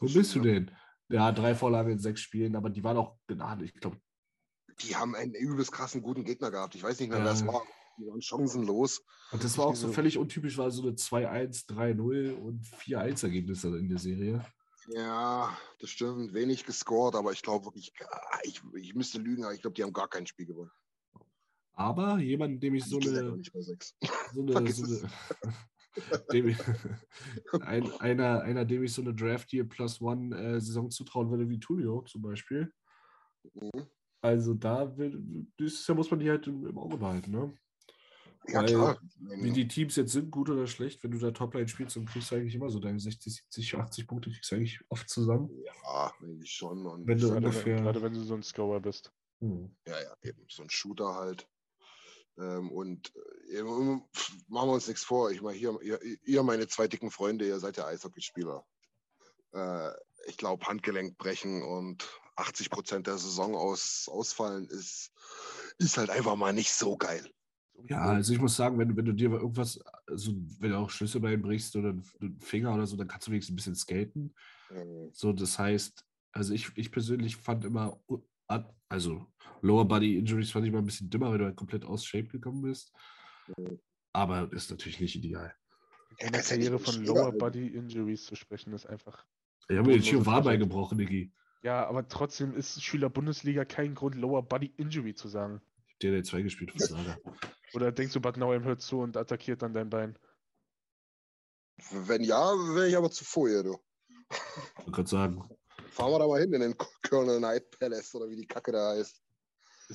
[0.00, 0.70] wo bist du denn?
[1.08, 3.70] Ja, drei Vorlagen in sechs Spielen, aber die waren auch gnadenlos.
[3.74, 3.98] Ich glaube,
[4.80, 6.74] die haben einen übelst krassen guten Gegner gehabt.
[6.74, 7.62] Ich weiß nicht mehr, wer es war.
[7.98, 9.02] Die waren chancenlos.
[9.32, 13.88] Und das war auch so völlig untypisch, war so eine 2-1, 3-0 und 4-1-Ergebnisse in
[13.88, 14.44] der Serie.
[14.88, 16.34] Ja, das stimmt.
[16.34, 19.82] Wenig gescored, aber ich glaube wirklich, ah, ich, ich müsste lügen, aber ich glaube, die
[19.82, 20.70] haben gar kein Spiel gewonnen.
[21.72, 23.36] Aber jemand, dem ich so eine,
[24.34, 24.70] so eine, so eine
[26.32, 26.56] dem
[27.62, 31.48] ein, einer, einer, dem ich so eine Draft Year Plus One äh, Saison zutrauen würde,
[31.48, 32.72] wie Tulio zum Beispiel.
[33.54, 33.86] Mhm.
[34.20, 37.52] Also da will, dieses Jahr muss man die halt im, im Auge behalten, ne?
[38.48, 39.00] Ja, Weil, klar.
[39.18, 42.30] Wie die Teams jetzt sind, gut oder schlecht, wenn du da Topline spielst, dann kriegst
[42.30, 45.50] du eigentlich immer so deine 60, 70, 80 Punkte, kriegst du eigentlich oft zusammen.
[45.64, 46.86] Ja, eigentlich schon.
[46.86, 47.76] Und wenn du gerade, ungefähr...
[47.76, 49.12] gerade wenn du so ein Scorer bist.
[49.40, 49.74] Hm.
[49.86, 50.44] Ja, ja, eben.
[50.48, 51.48] So ein Shooter halt.
[52.38, 53.12] Ähm, und
[53.50, 55.30] äh, machen wir uns nichts vor.
[55.30, 58.64] Ich meine, hier, ihr, ihr, meine zwei dicken Freunde, ihr seid ja Eishockeyspieler.
[59.52, 59.90] Äh,
[60.26, 62.06] ich glaube, Handgelenk brechen und
[62.36, 65.12] 80 Prozent der Saison aus, ausfallen ist,
[65.78, 67.30] ist halt einfach mal nicht so geil.
[67.88, 71.42] Ja, also ich muss sagen, wenn, wenn du dir irgendwas, also wenn du auch Schlüsselbein
[71.42, 74.34] brichst oder einen Finger oder so, dann kannst du wenigstens ein bisschen skaten.
[75.12, 78.00] So, das heißt, also ich, ich persönlich fand immer,
[78.88, 79.26] also
[79.62, 82.28] Lower Body Injuries fand ich mal ein bisschen dümmer, weil du halt komplett aus Shape
[82.28, 82.92] gekommen bist.
[84.12, 85.54] Aber ist natürlich nicht ideal.
[86.18, 89.26] In der Karriere von Lower Body Injuries zu sprechen, ist einfach.
[89.68, 91.32] Ich habe mir den Chihuahua gebrochen, Niki.
[91.62, 95.60] Ja, aber trotzdem ist Schüler Bundesliga kein Grund, Lower Body Injury zu sagen.
[96.02, 97.18] Der, der zwei gespielt von Saga.
[97.74, 100.18] Oder denkst du, Bad Nauheim hört zu und attackiert dann dein Bein?
[101.90, 102.38] Wenn ja,
[102.74, 103.78] wäre ich aber zu vorher, du.
[104.86, 105.42] Ich kann sagen.
[105.96, 106.74] Fahren wir da mal hin in den
[107.08, 109.22] Colonel Night Palace oder wie die Kacke da heißt.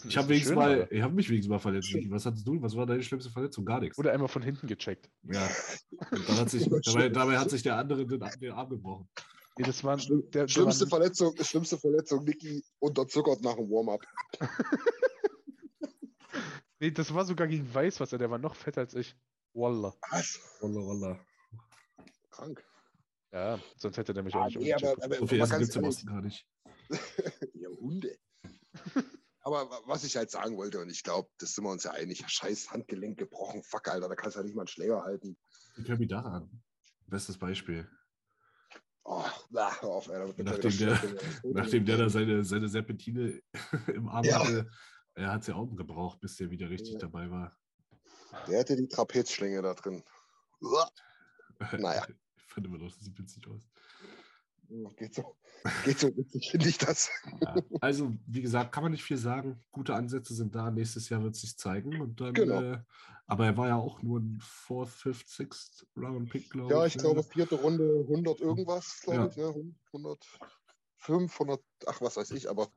[0.06, 1.94] Ich habe habe mich wenigstens mal verletzt.
[2.10, 2.60] Was hattest du?
[2.62, 3.66] Was war deine schlimmste Verletzung?
[3.66, 4.00] Gar nichts.
[4.00, 5.10] Oder einmal von hinten gecheckt.
[5.24, 5.48] Ja.
[6.40, 9.10] Hat sich, dabei, dabei, hat sich der andere den, den Arm gebrochen.
[9.58, 14.02] Nee, das war Schlimm, der, schlimmste, der Verletzung, schlimmste Verletzung, Niki unterzuckert nach dem Warm-up.
[16.80, 19.16] nee, das war sogar gegen Weißwasser, der war noch fetter als ich.
[19.54, 19.94] Wallah.
[20.10, 20.40] Was?
[20.62, 21.20] Wallah, wallah.
[22.32, 22.64] Krank.
[23.34, 25.70] Ja, sonst hätte der mich auch ah, nicht nee, aber, aber, So viel Essen gibt
[25.70, 26.46] es im Osten gar nicht.
[27.54, 28.18] ja, Hunde.
[29.42, 32.24] aber was ich halt sagen wollte, und ich glaube, das sind wir uns ja einig,
[32.28, 35.38] scheiß Handgelenk gebrochen, fuck, Alter, da kannst du ja nicht mal einen Schläger halten.
[35.78, 36.62] Ich höre mich daran.
[37.08, 37.90] Bestes Beispiel.
[39.04, 41.02] Oh, na, auf, Alter, nachdem, der,
[41.44, 43.42] nachdem der da seine, seine Serpentine
[43.88, 44.40] im Arm ja.
[44.40, 44.70] hatte,
[45.16, 47.00] er hat sie auch gebraucht, bis der wieder richtig ja.
[47.00, 47.58] dabei war.
[48.48, 50.04] Der hatte die Trapezschlinge da drin.
[51.78, 52.06] Naja.
[52.52, 53.68] Fand immer noch, das sieht witzig aus.
[54.96, 55.36] Geht so,
[55.84, 57.10] geht so witzig, finde ich das.
[57.42, 59.62] Ja, also, wie gesagt, kann man nicht viel sagen.
[59.72, 60.72] Gute Ansätze sind da.
[60.72, 62.00] Nächstes Jahr wird es sich zeigen.
[62.00, 62.62] Und dann, genau.
[62.62, 62.80] äh,
[63.28, 66.78] aber er war ja auch nur ein Fourth, Fifth, Sixth Round Pick, glaube ich.
[66.78, 67.02] Ja, ich ne?
[67.02, 69.28] glaube, vierte Runde 100 irgendwas, glaube ja.
[69.28, 69.38] ich.
[69.38, 69.74] Ne?
[69.94, 72.50] 105, 100, ach, was weiß ich.
[72.50, 72.70] Aber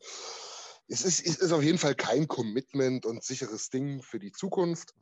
[0.88, 4.94] es ist, es ist auf jeden Fall kein Commitment und sicheres Ding für die Zukunft.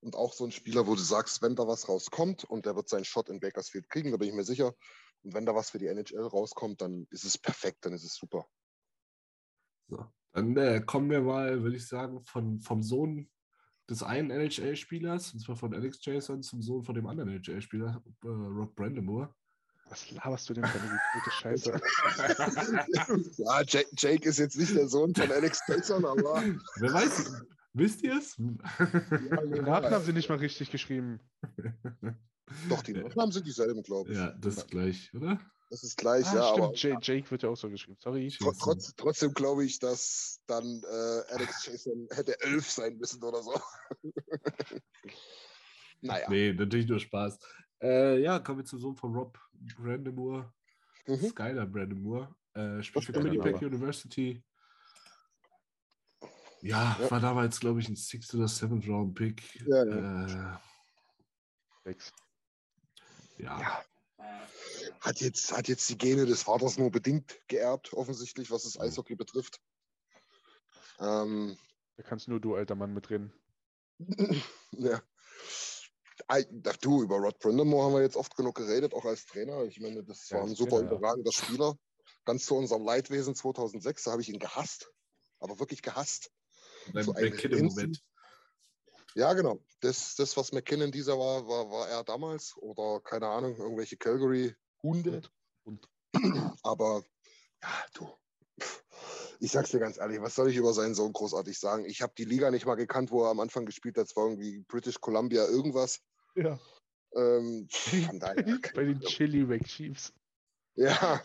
[0.00, 2.88] Und auch so ein Spieler, wo du sagst, wenn da was rauskommt und der wird
[2.88, 4.74] seinen Shot in Bakersfield kriegen, da bin ich mir sicher,
[5.22, 8.14] und wenn da was für die NHL rauskommt, dann ist es perfekt, dann ist es
[8.14, 8.46] super.
[9.88, 13.28] So, dann äh, kommen wir mal, würde ich sagen, von, vom Sohn
[13.90, 18.28] des einen NHL-Spielers, und zwar von Alex Jason, zum Sohn von dem anderen NHL-Spieler, äh,
[18.28, 19.34] Rob Brandemore.
[19.90, 21.72] Was laberst du denn für eine gute Scheiße?
[23.38, 26.44] ja, Jake, Jake, ist jetzt nicht der Sohn von Alex Jason, aber.
[26.76, 27.42] Wer weiß,
[27.72, 28.38] wisst ihr es?
[28.38, 31.20] Namen haben sie nicht mal richtig geschrieben.
[32.68, 34.18] Doch, die Nachnamen sind dieselben, glaube ich.
[34.18, 35.40] Ja, das ist gleich, oder?
[35.70, 36.48] Das ist gleich, ah, ja.
[36.48, 37.96] Stimmt, aber, Jake, Jake wird ja auch so geschrieben.
[38.00, 38.28] Sorry.
[38.28, 43.40] Tr trotz, trotzdem glaube ich, dass dann äh, Alex Jason hätte elf sein müssen oder
[43.40, 43.52] so.
[46.00, 46.28] naja.
[46.28, 47.38] Nee, natürlich nur Spaß.
[47.82, 49.38] Äh, ja, kommen wir zum Sohn von Rob
[49.76, 50.52] Brandemore.
[51.06, 51.28] Mhm.
[51.28, 52.34] Skylar Brandemore.
[52.54, 54.42] Äh, spielt für Winnipeg man University.
[56.62, 57.10] Ja, Ja.
[57.10, 59.42] war damals, glaube ich, ein Sixth oder Seventh Round Pick.
[59.66, 60.58] Ja, Äh,
[61.84, 62.12] Sechs.
[63.38, 63.82] ja.
[65.00, 69.14] Hat jetzt, hat jetzt die Gene des Vaters nur bedingt geerbt, offensichtlich, was das Eishockey
[69.16, 69.60] betrifft.
[70.98, 71.56] Ähm,
[71.96, 73.32] Da kannst nur du, alter Mann, mitreden.
[74.72, 75.00] ja.
[76.82, 79.64] Du, über Rod Brindamore haben wir jetzt oft genug geredet, auch als Trainer.
[79.64, 80.98] Ich meine, das Ja, war ein super Trainer, ja.
[80.98, 81.76] überragender Spieler.
[82.26, 84.92] Ganz zu unserem Leidwesen 2006, da habe ich ihn gehasst.
[85.38, 86.30] Aber wirklich gehasst.
[86.92, 88.02] Beim So ein McKinnon-Moment.
[89.14, 89.60] Ja, genau.
[89.80, 92.56] Das, das was McKinnon dieser war, war, war er damals.
[92.56, 95.22] Oder keine Ahnung, irgendwelche Calgary-Hunde.
[95.64, 95.88] Und
[96.62, 97.04] Aber
[97.62, 98.08] ja, du.
[99.40, 101.86] Ich sag's dir ganz ehrlich, was soll ich über seinen Sohn großartig sagen?
[101.86, 104.06] Ich habe die Liga nicht mal gekannt, wo er am Anfang gespielt hat.
[104.06, 106.00] Es war irgendwie British Columbia irgendwas.
[106.34, 106.60] ja,
[107.16, 107.66] Ähm,
[108.74, 109.00] bei den.
[109.00, 110.12] Chili Wack Chiefs.
[110.74, 111.22] Ja,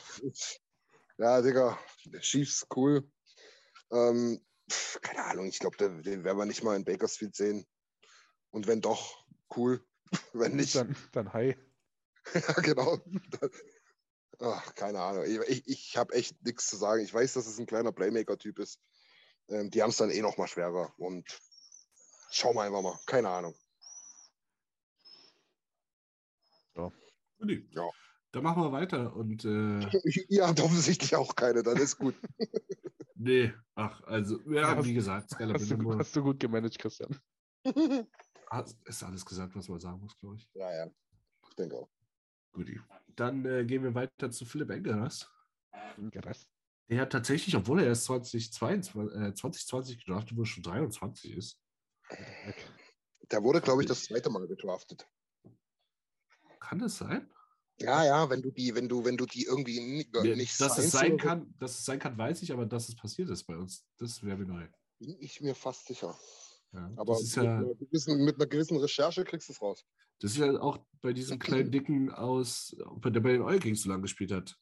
[1.17, 1.77] ja, Digga,
[2.19, 3.09] Chiefs cool.
[3.91, 4.41] Ähm,
[5.01, 7.65] keine Ahnung, ich glaube, den, den werden wir nicht mal in Bakersfield sehen.
[8.49, 9.85] Und wenn doch, cool.
[10.33, 11.57] Wenn nicht, Dann, dann hi.
[12.33, 12.99] ja, genau.
[14.39, 15.25] Ach, keine Ahnung.
[15.25, 17.03] Ich, ich, ich habe echt nichts zu sagen.
[17.03, 18.79] Ich weiß, dass es ein kleiner Playmaker-Typ ist.
[19.49, 20.93] Ähm, die haben es dann eh noch mal schwerer.
[20.97, 21.41] Und
[22.31, 22.99] schauen wir einfach mal.
[23.07, 23.55] Keine Ahnung.
[27.39, 27.67] Nee.
[27.71, 27.89] Ja.
[28.35, 29.79] Dann machen wir weiter und äh,
[30.27, 32.15] Ihr habt offensichtlich auch keine, dann ist gut.
[33.15, 37.17] nee, ach, also, ja, Hast- wie gesagt, Skylar Hast du, hast du gut gemanagt, Christian.
[38.83, 40.49] ist alles gesagt, was man sagen muss, glaube ich.
[40.53, 40.91] ja, ja.
[41.47, 41.89] Ich denke auch.
[42.51, 42.77] Guti.
[43.15, 45.31] Dann äh, gehen wir weiter zu Philipp Engeras.
[45.97, 46.49] Gerast.
[46.89, 51.57] Der hat tatsächlich, obwohl er erst 2022, äh, 2020 gedraftet wurde, schon 23 ist.
[53.31, 55.07] Der wurde, glaube ich, das zweite Mal gedraftet.
[56.59, 57.31] Kann das sein?
[57.79, 61.17] Ja, ja, wenn du die, wenn du, wenn du die irgendwie nicht dass es sein
[61.17, 64.23] kann, dass es sein kann, weiß ich, aber dass es passiert ist bei uns, das
[64.23, 64.65] wäre mir neu.
[64.99, 66.17] bin ich mir fast sicher.
[66.71, 69.85] Ja, Aber mit, ja, einer gewissen, mit einer gewissen Recherche kriegst du es raus.
[70.19, 74.03] das ist ja auch bei diesem kleinen Dicken aus, der bei den Kings so lange
[74.03, 74.57] gespielt hat.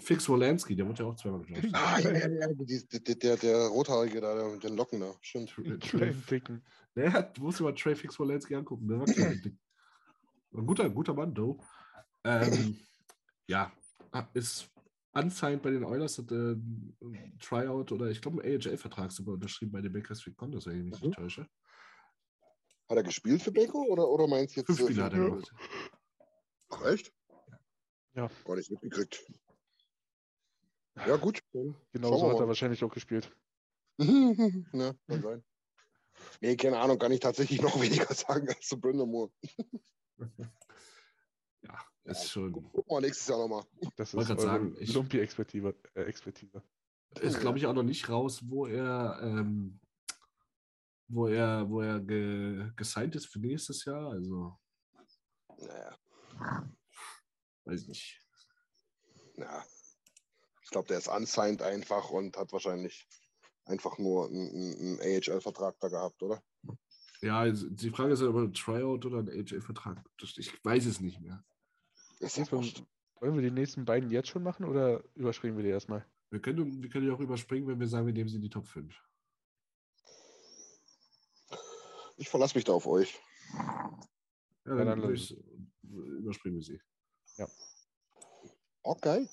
[0.00, 1.70] Fix Wolanski, der wurde ja auch zweimal gedraftet.
[1.74, 5.00] Ah, ja, ja, ja, die, die, der, der, der Rothaarige da, der mit den Locken
[5.00, 5.14] da.
[5.20, 5.54] Stimmt.
[5.80, 6.64] Kleinen Dicken.
[6.96, 9.58] Der hat, du musst dir mal Trey Fix Wolanski angucken, der war klein.
[10.56, 11.60] Ein guter, guter Mann, though.
[12.24, 12.78] Ähm,
[13.48, 13.72] ja,
[14.32, 14.70] ist
[15.12, 19.72] unsigned bei den Oilers, hat äh, ein Tryout oder ich glaube einen AHL-Vertrag sogar unterschrieben
[19.72, 21.08] bei den Bakersfield Condors, wenn ich mich Mhm.
[21.08, 21.48] nicht täusche.
[22.88, 24.66] Hat er gespielt für Beko oder, oder meinst du jetzt?
[24.68, 25.54] Fünf äh, Spiele hat er für- gemacht.
[26.70, 27.12] Ach, echt?
[28.14, 28.30] Ja.
[28.44, 29.24] Gar nicht mitgekriegt.
[31.06, 31.40] Ja, gut.
[31.92, 33.30] Genau so hat er wahrscheinlich auch gespielt.
[33.98, 34.06] ja,
[35.06, 35.44] kann sein.
[36.40, 39.32] Nee, keine Ahnung, kann ich tatsächlich noch weniger sagen als zu Brandon Moore.
[41.62, 42.52] Ja, ist schon.
[42.52, 43.64] Gucken wir nächstes Jahr nochmal.
[43.96, 45.74] Das ist sagen, ich- Lumpi-Expertise.
[45.94, 46.62] Äh, Expertise.
[47.20, 49.80] Ist, glaube ich, auch noch nicht raus, wo er, ähm,
[51.08, 54.10] wo er, wo er ge, gesigned ist für nächstes Jahr.
[54.10, 54.58] Also,
[55.58, 55.96] Naja,
[57.64, 58.20] weiß ich nicht.
[59.36, 59.64] na.
[60.62, 63.06] Ich glaube, der ist unsigned einfach und hat wahrscheinlich
[63.66, 66.42] einfach nur einen, einen AHL-Vertrag da gehabt, oder?
[67.20, 70.02] Ja, also die Frage ist ja, ob er ein Tryout oder ein AJ-Vertrag.
[70.36, 71.44] Ich weiß es nicht mehr.
[72.24, 76.06] Ist ja Wollen wir die nächsten beiden jetzt schon machen oder überspringen wir die erstmal?
[76.30, 78.50] Wir können, wir können ja auch überspringen, wenn wir sagen, wir nehmen sie in die
[78.50, 78.98] Top 5.
[82.16, 83.20] Ich verlasse mich da auf euch.
[83.52, 85.16] Ja, dann dann
[85.82, 86.80] überspringen wir sie.
[88.82, 89.28] Okay.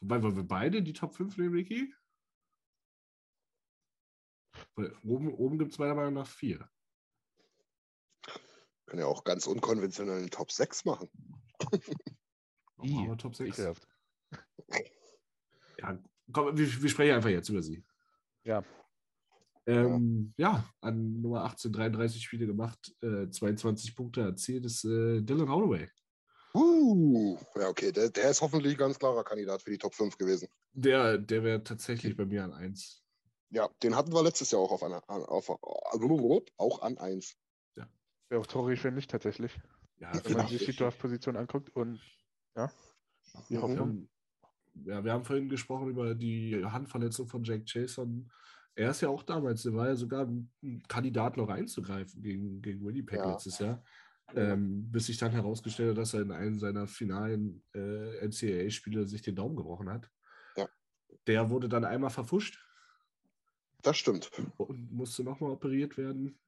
[0.00, 1.94] Wobei, wollen wir beide in die Top 5 nehmen, Ricky?
[4.74, 6.68] Weil oben, oben gibt es meiner Meinung nach vier.
[8.86, 11.08] Können ja auch ganz unkonventionell einen Top 6 machen.
[12.76, 13.50] Machen wir Top 6.
[13.50, 13.88] Ekelhaft.
[15.78, 15.98] Ja,
[16.32, 17.84] komm, wir, wir sprechen einfach jetzt über sie.
[18.44, 18.64] Ja.
[19.66, 20.64] Ähm, ja.
[20.80, 25.88] an Nummer 18 33 Spiele gemacht, äh, 22 Punkte erzielt ist äh, Dylan Holloway.
[26.54, 27.92] Uh, ja, okay.
[27.92, 30.48] Der, der ist hoffentlich ein ganz klarer Kandidat für die Top 5 gewesen.
[30.72, 33.04] Der, der wäre tatsächlich bei mir an 1.
[33.50, 37.36] Ja, den hatten wir letztes Jahr auch auf, einer, an- auf auch an 1.
[38.30, 39.58] Wäre auch traurig, wenn nicht tatsächlich.
[40.00, 42.00] Ja, Wenn man sich die Draft-Position anguckt und
[42.56, 42.72] ja,
[43.48, 43.78] die wir, Hoffnung.
[43.78, 44.10] haben,
[44.86, 48.30] ja, wir haben vorhin gesprochen über die Handverletzung von Jack Jason.
[48.74, 50.50] Er ist ja auch damals, der war ja sogar ein
[50.88, 53.30] Kandidat noch einzugreifen gegen, gegen Winnipeg Ja.
[53.32, 53.82] letztes Jahr.
[54.34, 59.22] Ähm, bis sich dann herausgestellt hat, dass er in einem seiner finalen äh, NCAA-Spiele sich
[59.22, 60.08] den Daumen gebrochen hat.
[60.56, 60.68] Ja.
[61.26, 62.64] Der wurde dann einmal verfuscht
[63.82, 64.30] Das stimmt.
[64.56, 66.38] und musste nochmal operiert werden.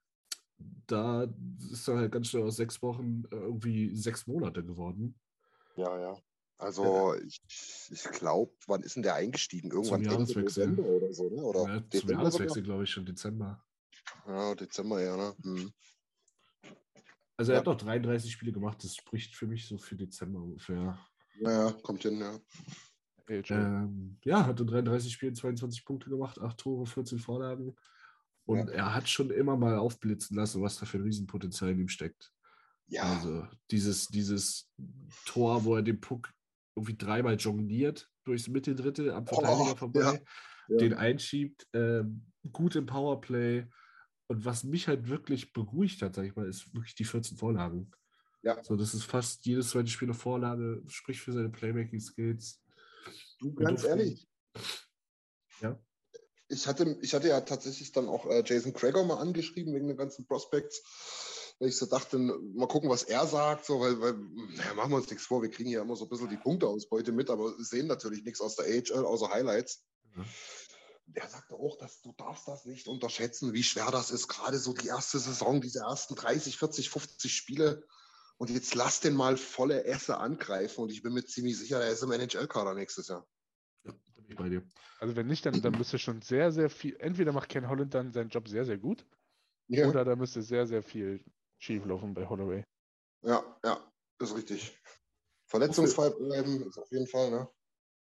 [0.86, 1.26] Da
[1.70, 5.18] ist dann halt ganz schnell aus sechs Wochen äh, irgendwie sechs Monate geworden.
[5.76, 6.18] Ja, ja.
[6.58, 7.40] Also ich,
[7.90, 9.70] ich glaube, wann ist denn der eingestiegen?
[9.70, 10.62] Irgendwann Zum Jahreswechsel.
[10.62, 11.42] Ende Dezember oder so, ne?
[11.42, 13.64] Oder Ja, zum Dezember Jahreswechsel, glaube ich, schon Dezember.
[14.26, 15.36] Ja, Dezember, ja, ne?
[15.42, 15.72] Hm.
[17.36, 17.60] Also er Ja.
[17.60, 20.98] hat noch 33 Spiele gemacht, das spricht für mich so für Dezember ungefähr.
[21.40, 22.38] Ja, ja, kommt hin, ja.
[23.28, 27.74] Ähm, ja, hat in 33 Spielen 22 Punkte gemacht, 8 Tore, 14 Vorlagen.
[28.53, 28.74] Und Ja.
[28.74, 32.32] er hat schon immer mal aufblitzen lassen, was da für ein Riesenpotenzial in ihm steckt.
[32.88, 34.70] Ja, Also dieses, dieses
[35.24, 36.30] Tor, wo er den Puck
[36.76, 40.22] irgendwie dreimal jongliert durchs Mitteldrittel am Verteidiger Oh, vorbei,
[40.68, 43.66] ja, den einschiebt, ähm, gut im Powerplay.
[44.28, 47.90] Und was mich halt wirklich beruhigt hat, sag ich mal, ist wirklich die 14 Vorlagen.
[48.42, 48.62] Ja.
[48.64, 52.62] So, das ist fast jedes zweite Spiel eine Vorlage, spricht für seine Playmaking-Skills.
[53.38, 54.26] du, ganz ehrlich.
[55.61, 55.78] Ja.
[56.53, 59.96] Ich hatte, ich hatte ja tatsächlich dann auch äh, Jason Crager mal angeschrieben wegen den
[59.96, 60.82] ganzen Prospects.
[61.59, 64.14] Weil ich so dachte, mal gucken, was er sagt, so, weil, weil
[64.57, 67.12] naja, machen wir uns nichts vor, wir kriegen ja immer so ein bisschen die Punkteausbeute
[67.12, 69.84] mit, aber sehen natürlich nichts aus der AHL, außer Highlights.
[70.16, 70.24] Ja.
[71.07, 74.72] Der sagte auch, dass du darfst das nicht unterschätzen, wie schwer das ist, gerade so
[74.72, 77.86] die erste Saison, diese ersten 30, 40, 50 Spiele.
[78.38, 81.90] Und jetzt lass den mal volle Esse angreifen und ich bin mir ziemlich sicher, der
[81.90, 83.26] ist im NHL-Kader nächstes Jahr.
[84.33, 84.62] Ja, ich bei dir.
[85.01, 88.12] Also wenn nicht, dann, dann müsste schon sehr, sehr viel, entweder macht Ken Holland dann
[88.12, 89.05] seinen Job sehr, sehr gut,
[89.68, 91.24] Ja, oder da müsste sehr, sehr viel
[91.59, 92.64] schieflaufen bei Holloway.
[93.22, 94.78] ja, ja ist richtig.
[95.49, 97.49] Verletzungsfrei bleiben ist auf jeden Fall, ne?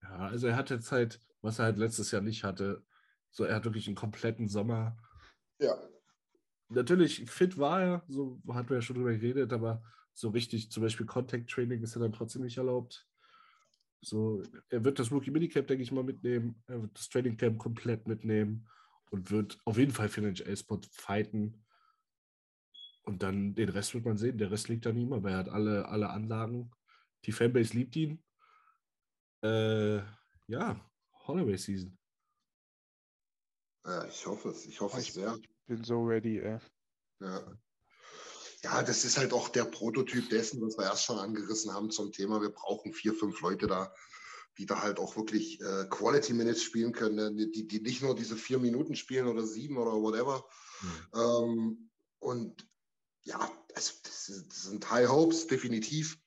[0.03, 2.85] Ja, also er hat jetzt halt, was er halt letztes Jahr nicht hatte,
[3.29, 4.97] so er hat wirklich einen kompletten Sommer.
[5.59, 5.77] Ja.
[6.69, 10.83] Natürlich, fit war er, so hatten wir ja schon drüber geredet, aber so richtig, zum
[10.83, 13.10] Beispiel Contact Training ist er dann trotzdem nicht erlaubt.
[14.03, 16.63] So, er wird das Rookie Minicamp, denke ich mal, mitnehmen.
[16.67, 18.67] Er wird das Training Camp komplett mitnehmen
[19.11, 21.63] und wird auf jeden Fall für den NHL-Spot fighten.
[23.03, 24.37] Und dann den Rest wird man sehen.
[24.37, 26.71] Der Rest liegt an ihm, aber er hat alle, alle Anlagen.
[27.25, 28.23] Die Fanbase liebt ihn.
[29.43, 29.97] Äh,
[30.47, 30.79] ja,
[31.27, 31.97] Holloway Season.
[33.85, 34.65] ja, ich hoffe es.
[34.65, 35.35] Ich hoffe es Ich, sehr.
[35.35, 36.59] ich bin so ready, ey.
[37.19, 37.55] Ja.
[38.63, 42.11] Ja, das ist halt auch der Prototyp dessen, was wir erst schon angerissen haben zum
[42.11, 42.41] Thema.
[42.41, 43.93] Wir brauchen vier, fünf Leute da,
[44.57, 47.47] die da halt auch wirklich äh, Quality Minutes spielen können, ne?
[47.47, 50.45] die, die nicht nur diese vier Minuten spielen oder sieben oder whatever.
[51.15, 51.89] Ähm,
[52.19, 52.67] und
[53.23, 53.39] ja,
[53.73, 56.19] also das, das sind High Hopes, definitiv.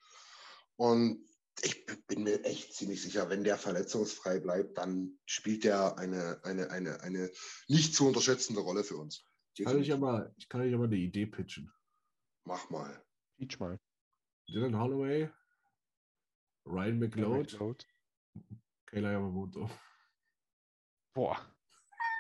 [0.77, 1.25] Und
[1.63, 6.71] ich bin mir echt ziemlich sicher, wenn der verletzungsfrei bleibt, dann spielt der eine, eine,
[6.71, 7.31] eine, eine
[7.69, 9.25] nicht zu unterschätzende Rolle für uns.
[9.63, 11.71] Kann ich, mal, ich kann euch mal eine Idee pitchen.
[12.45, 13.03] Mach mal.
[13.39, 13.81] Peach mal.
[14.49, 15.31] Dylan Holloway,
[16.67, 17.87] Ryan McLeod, McLeod.
[18.87, 19.71] Kayla Yamamoto.
[21.15, 21.39] Boah.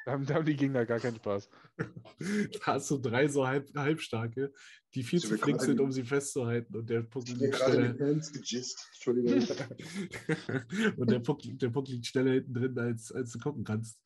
[0.05, 1.49] Da haben, da haben die Gegner gar keinen Spaß.
[2.61, 4.53] Da hast du drei so halb, halbstarke,
[4.95, 6.77] die viel So, zu flink sind, um sie festzuhalten.
[6.77, 7.95] Und der Puck liegt schneller,
[10.97, 13.99] und der Puck, der Puck liegt schneller hinten drin, als, als du gucken kannst.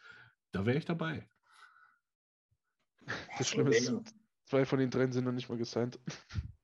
[0.53, 1.29] Da wäre ich dabei.
[3.37, 3.93] Das Schlimme ist,
[4.49, 5.99] zwei von den dreien sind noch nicht mal gesigned.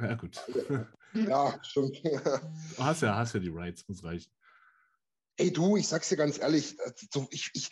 [0.00, 0.40] Ja, gut.
[1.14, 1.98] ja, stimmt.
[2.02, 4.32] Du hast ja, hast ja die Rights, muss reichen.
[5.36, 7.70] Ey, du, ich sag's dir ganz ehrlich, äh, so, ich, ich,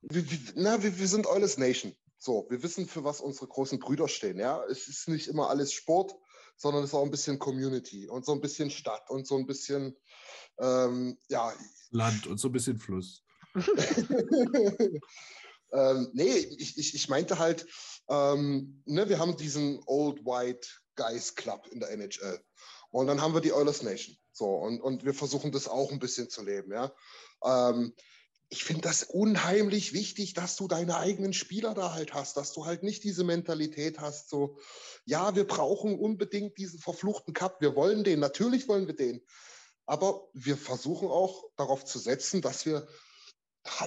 [0.00, 1.94] wir, wir- na, wir, wir sind Eulers Nation.
[2.18, 4.38] So, wir wissen, für was unsere großen Brüder stehen.
[4.40, 6.12] Ja, es ist nicht immer alles Sport,
[6.56, 9.46] sondern es ist auch ein bisschen Community und so ein bisschen Stadt und so ein
[9.46, 9.94] bisschen,
[10.58, 11.52] ähm, ja,
[11.90, 13.22] Land und so ein bisschen Fluss.
[15.72, 17.66] ähm, nee, ich, ich, ich meinte halt,
[18.08, 22.40] ähm, ne, wir haben diesen Old White Guys Club in der NHL.
[22.90, 24.16] Und dann haben wir die Oilers Nation.
[24.32, 26.92] So, und, und wir versuchen das auch ein bisschen zu leben, ja.
[27.44, 27.94] Ähm,
[28.48, 32.64] ich finde das unheimlich wichtig, dass du deine eigenen Spieler da halt hast, dass du
[32.64, 34.58] halt nicht diese Mentalität hast, so,
[35.04, 39.20] ja, wir brauchen unbedingt diesen verfluchten Cup, wir wollen den, natürlich wollen wir den.
[39.84, 42.86] Aber wir versuchen auch darauf zu setzen, dass wir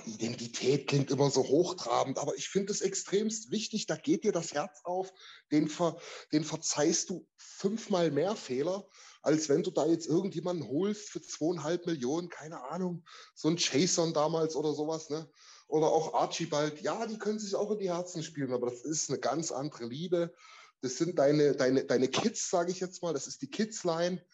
[0.06, 4.54] Identität klingt immer so hochtrabend, aber ich finde es extremst wichtig, da geht dir das
[4.54, 5.12] Herz auf,
[5.52, 5.98] den, ver,
[6.32, 8.88] den verzeihst du fünfmal mehr Fehler,
[9.22, 13.04] als wenn du da jetzt irgendjemanden holst für zweieinhalb Millionen, keine Ahnung,
[13.36, 15.30] so ein Chason damals oder sowas, ne?
[15.68, 19.10] Oder auch Archibald, ja, die können sich auch in die Herzen spielen, aber das ist
[19.10, 20.34] eine ganz andere Liebe.
[20.82, 24.26] Das sind deine, deine, deine Kids, sage ich jetzt mal, das ist die Kids-Line.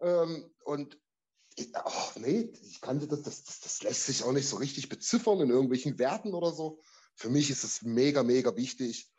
[0.00, 0.98] Ähm, und
[1.74, 5.50] ach, nee, ich kannte das, das, das, lässt sich auch nicht so richtig beziffern in
[5.50, 6.80] irgendwelchen Werten oder so.
[7.14, 9.10] Für mich ist es mega, mega wichtig,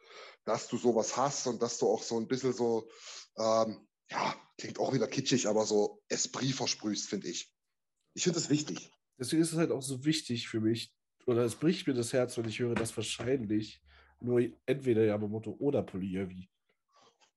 [0.45, 2.89] dass du sowas hast und dass du auch so ein bisschen so,
[3.37, 7.51] ähm, ja, klingt auch wieder kitschig, aber so Esprit versprühst, finde ich.
[8.13, 8.91] Ich finde das wichtig.
[9.17, 10.93] Deswegen ist es halt auch so wichtig für mich,
[11.25, 13.81] oder es bricht mir das Herz, wenn ich höre, dass wahrscheinlich
[14.19, 16.49] nur entweder Yamamoto oder Polyavi.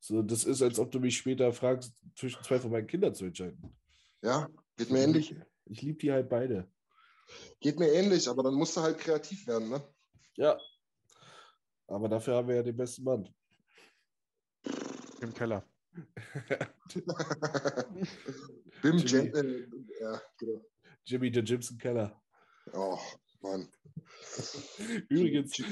[0.01, 3.25] So, das ist, als ob du mich später fragst, zwischen zwei von meinen Kindern zu
[3.25, 3.77] entscheiden.
[4.23, 5.35] Ja, geht mir ähnlich.
[5.67, 6.71] Ich liebe die halt beide.
[7.61, 9.83] Geht mir ähnlich, aber dann musst du halt kreativ werden, ne?
[10.37, 10.59] Ja.
[11.89, 13.29] Aber dafür haben wir ja den besten Mann.
[15.21, 15.65] Im Keller.
[18.83, 19.29] Bim Jimmy.
[19.29, 19.69] Äh,
[20.01, 20.65] ja, genau.
[21.05, 22.21] Jimmy der Jimson Keller.
[22.73, 22.99] Oh,
[23.41, 23.69] Mann.
[25.09, 25.63] Übrigens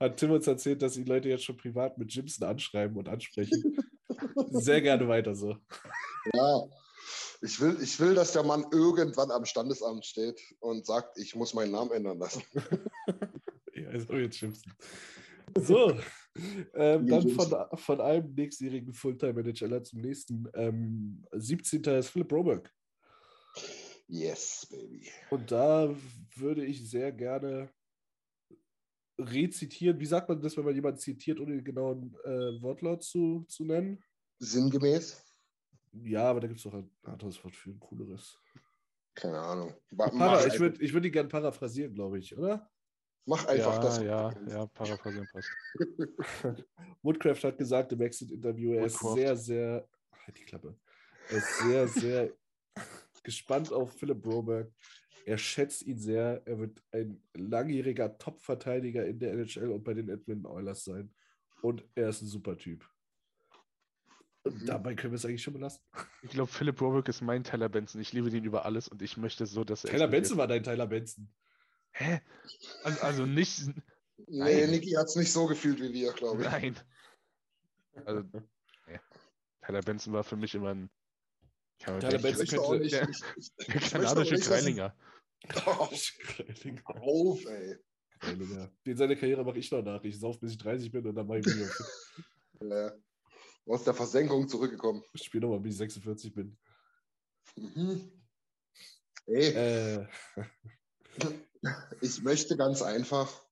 [0.00, 3.78] hat Tim uns erzählt, dass die Leute jetzt schon privat mit Jimson anschreiben und ansprechen.
[4.50, 5.56] Sehr gerne weiter so.
[6.32, 6.68] Ja,
[7.40, 11.54] ich will, ich will, dass der Mann irgendwann am Standesamt steht und sagt, ich muss
[11.54, 12.42] meinen Namen ändern lassen.
[13.74, 14.72] Ja, ist auch jetzt Jimson.
[15.56, 15.96] So,
[16.74, 20.48] ähm, dann von, von einem nächstjährigen Fulltime-Manager zum nächsten.
[20.54, 21.84] Ähm, 17.
[21.84, 22.74] ist Philipp Roberg.
[24.08, 25.08] Yes, baby.
[25.30, 25.94] Und da
[26.34, 27.70] würde ich sehr gerne
[29.18, 30.00] rezitieren.
[30.00, 33.64] Wie sagt man das, wenn man jemanden zitiert, ohne den genauen äh, Wortlaut zu, zu
[33.64, 34.02] nennen?
[34.38, 35.27] Sinngemäß?
[35.92, 38.38] Ja, aber da gibt es doch ein anderes Wort für ein cooleres.
[39.14, 39.74] Keine Ahnung.
[39.90, 42.70] Mach, Para, ich würde ich würd ihn gerne paraphrasieren, glaube ich, oder?
[43.28, 43.98] mach einfach ja, das.
[44.02, 45.50] ja, ja, paraphrasieren passt.
[47.02, 49.88] Woodcraft hat gesagt im Exit-Interview, er ist sehr, sehr,
[50.24, 50.76] halt die Klappe,
[51.28, 52.32] er ist sehr, sehr
[53.22, 54.72] gespannt auf Philipp Broberg.
[55.26, 56.40] Er schätzt ihn sehr.
[56.46, 61.12] Er wird ein langjähriger Top-Verteidiger in der NHL und bei den Edmonton Oilers sein.
[61.60, 62.88] Und er ist ein super Typ.
[64.44, 64.66] Und Mhm.
[64.66, 65.82] dabei können wir es eigentlich schon belassen.
[66.22, 68.00] Ich glaube, Philip Robick ist mein Tyler Benson.
[68.00, 69.90] Ich liebe den über alles und ich möchte so, dass er.
[69.90, 70.22] Tyler explodiert.
[70.22, 71.28] Benson war dein Tyler Benson.
[71.92, 72.20] Hä?
[72.84, 73.66] Also, also nicht.
[74.26, 74.70] Nee, Nein.
[74.70, 76.48] Niki hat es nicht so gefühlt wie wir, glaube ich.
[76.48, 76.76] Nein.
[78.04, 78.22] Also,
[78.86, 79.00] nee.
[79.64, 80.90] Tyler Benson war für mich immer ein.
[81.80, 82.92] Kann Tyler Benson könnte- nicht.
[82.94, 84.94] der- ich- ich- Der ich kanadische nicht, Kreilinger.
[85.66, 85.88] Oh,
[86.26, 86.82] Kreilinger.
[87.02, 87.76] auf, ey.
[88.18, 88.70] Kreilinger.
[88.86, 90.02] Den seine Karriere mache ich noch nach.
[90.02, 91.86] Ich sauf, bis ich 30 bin und dann mache ich wieder fit.
[92.62, 92.92] Ja.
[93.68, 95.04] Aus der Versenkung zurückgekommen.
[95.12, 96.58] Ich spiele nochmal, bis ich 46 bin.
[97.56, 98.10] Mhm.
[99.26, 100.06] Ey, Äh,
[102.00, 103.44] ich möchte ganz einfach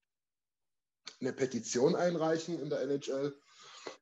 [1.20, 3.38] eine Petition einreichen in der NHL,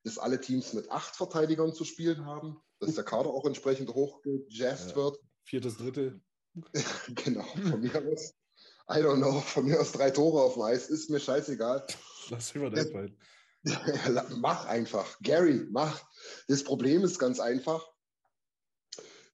[0.05, 4.91] dass alle Teams mit acht Verteidigern zu spielen haben, dass der Kader auch entsprechend hochgejazzt
[4.91, 4.97] Ja.
[4.97, 5.19] wird.
[5.45, 6.21] viertes, dritte.
[7.25, 8.35] Genau, von mir aus.
[8.89, 11.85] I don't know, von mir aus drei Tore auf dem Eis, ist mir scheißegal.
[12.31, 13.19] Lass mir mal einfallen.
[14.37, 15.19] mach einfach.
[15.21, 16.03] Gary, mach.
[16.49, 17.89] Das Problem ist ganz einfach,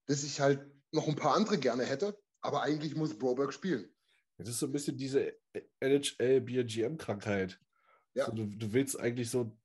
[0.07, 0.61] dass ich halt
[0.91, 3.93] noch ein paar andere gerne hätte, aber eigentlich muss Broberg spielen.
[4.37, 5.33] Das ist so ein bisschen diese
[5.79, 7.59] NHL-BGM-Krankheit.
[8.13, 8.25] Ja.
[8.25, 9.55] So, du, du willst eigentlich so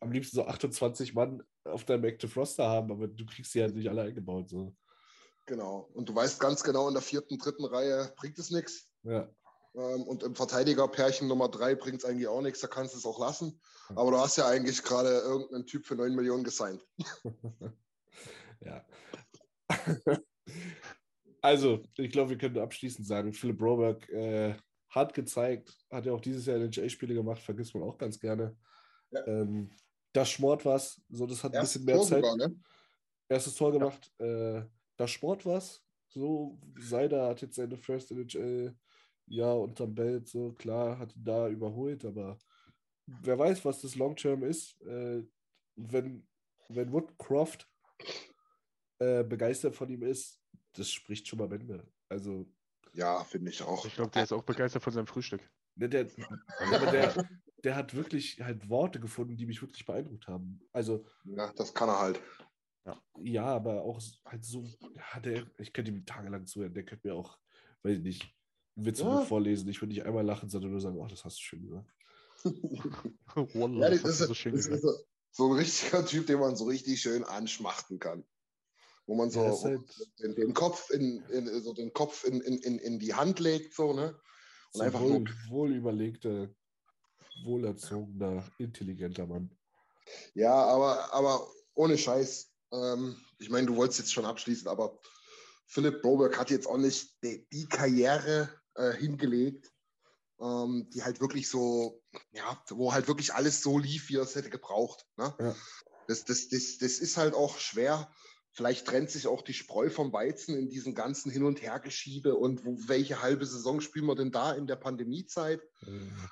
[0.00, 3.74] am liebsten so 28 Mann auf deinem Active Roster haben, aber du kriegst sie halt
[3.74, 4.48] nicht alle eingebaut.
[4.48, 4.74] So.
[5.46, 5.90] Genau.
[5.94, 8.90] Und du weißt ganz genau, in der vierten, dritten Reihe bringt es nichts.
[9.02, 9.28] Ja.
[9.74, 13.06] Ähm, und im Verteidigerpärchen Nummer drei bringt es eigentlich auch nichts, da kannst du es
[13.06, 13.60] auch lassen.
[13.94, 16.84] Aber du hast ja eigentlich gerade irgendeinen Typ für 9 Millionen gesigned.
[18.60, 18.84] ja.
[21.40, 24.54] also, ich glaube, wir können abschließend sagen, Philipp Roberg äh,
[24.90, 28.56] hat gezeigt, hat ja auch dieses Jahr NHL-Spiele gemacht, vergisst man auch ganz gerne.
[29.10, 29.26] Ja.
[29.26, 29.70] Ähm,
[30.12, 32.24] das schmort was, so das hat ein Erstes bisschen mehr Tor Zeit.
[32.24, 32.56] sogar, ne?
[33.28, 34.12] erstes Tor gemacht.
[34.18, 34.62] Äh,
[34.96, 35.82] das Sport was.
[36.08, 38.74] So, Seider hat jetzt seine First NHL
[39.30, 42.38] ja unterm Belt, so klar, hat ihn da überholt, aber
[43.06, 44.80] wer weiß, was das Long Term ist.
[44.82, 45.22] Äh,
[45.76, 46.26] wenn,
[46.68, 47.66] wenn Woodcroft
[48.98, 51.86] äh, begeistert von ihm ist, das spricht schon mal Bände.
[52.08, 52.52] Also,
[52.92, 53.84] Ja, finde ich auch.
[53.86, 55.40] Ich glaube, der ist auch begeistert von seinem Frühstück.
[55.76, 56.08] ne, der,
[56.72, 57.28] aber der,
[57.64, 60.60] der hat wirklich halt Worte gefunden, die mich wirklich beeindruckt haben.
[60.72, 62.20] Also, Ja, das kann er halt.
[63.22, 67.14] Ja, aber auch halt so, ja, der, ich könnte ihm tagelang zuhören, der könnte mir
[67.14, 67.38] auch,
[67.82, 68.39] weiß ich nicht,
[68.76, 69.20] einen Witz Ja.
[69.24, 69.68] vorlesen.
[69.68, 71.90] Ich würde nicht einmal lachen, sondern nur sagen, ach, das hast du schön gesagt.
[73.54, 74.84] Wallah, Ja, das das ist, so schön das gesagt.
[74.84, 78.24] ist so ein richtiger Typ, den man so richtig schön anschmachten kann.
[79.06, 79.80] Wo man so Ja, halt-
[80.20, 83.74] den, den Kopf, in, in, so den Kopf in, in, in, in die Hand legt,
[83.74, 84.12] so, ne?
[84.72, 86.48] Und So einfach wohl, nur, wohl überlegter,
[87.44, 89.50] wohlerzogener, intelligenter Mann.
[90.34, 92.52] ja, aber, aber ohne Scheiß.
[92.72, 95.00] Ähm, ich meine, du wolltest jetzt schon abschließen, aber
[95.66, 98.48] Philipp Broberg hat jetzt auch nicht die, die Karriere
[98.80, 99.72] äh, hingelegt,
[100.40, 102.02] ähm, die halt wirklich so,
[102.32, 105.06] ja, wo halt wirklich alles so lief, wie er es hätte gebraucht.
[105.16, 105.34] Ne?
[105.38, 105.56] Ja.
[106.08, 108.10] Das, das, das, das ist halt auch schwer.
[108.52, 112.64] Vielleicht trennt sich auch die Spreu vom Weizen in diesem ganzen Hin- und Hergeschiebe und
[112.64, 115.62] wo, welche halbe Saison spielen wir denn da in der Pandemiezeit?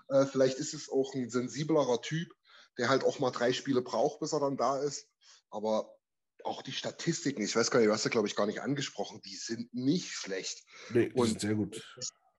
[0.08, 2.28] Äh, vielleicht ist es auch ein sensiblerer Typ,
[2.76, 5.06] der halt auch mal drei Spiele braucht, bis er dann da ist.
[5.50, 5.94] Aber
[6.44, 9.20] auch die Statistiken, ich weiß gar nicht, du hast ja, glaube ich, gar nicht angesprochen,
[9.24, 10.64] die sind nicht schlecht.
[10.90, 11.82] Nee, die Und- sind sehr gut.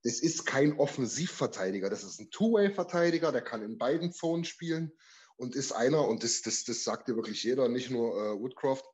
[0.03, 4.91] Das ist kein Offensivverteidiger, das ist ein Two-Way-Verteidiger, der kann in beiden Zonen spielen
[5.35, 8.85] und ist einer, und das, das, das sagt dir wirklich jeder, nicht nur äh, Woodcroft,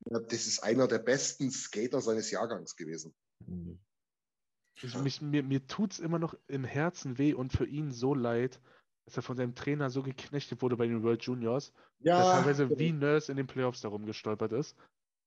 [0.00, 3.14] das ist einer der besten Skater seines Jahrgangs gewesen.
[3.46, 3.78] Mhm.
[4.82, 8.14] Also mich, mir mir tut es immer noch im Herzen weh und für ihn so
[8.14, 8.60] leid,
[9.06, 12.34] dass er von seinem Trainer so geknechtet wurde bei den World Juniors, ja, dass er
[12.34, 14.76] teilweise wie Nurse in den Playoffs darum gestolpert ist.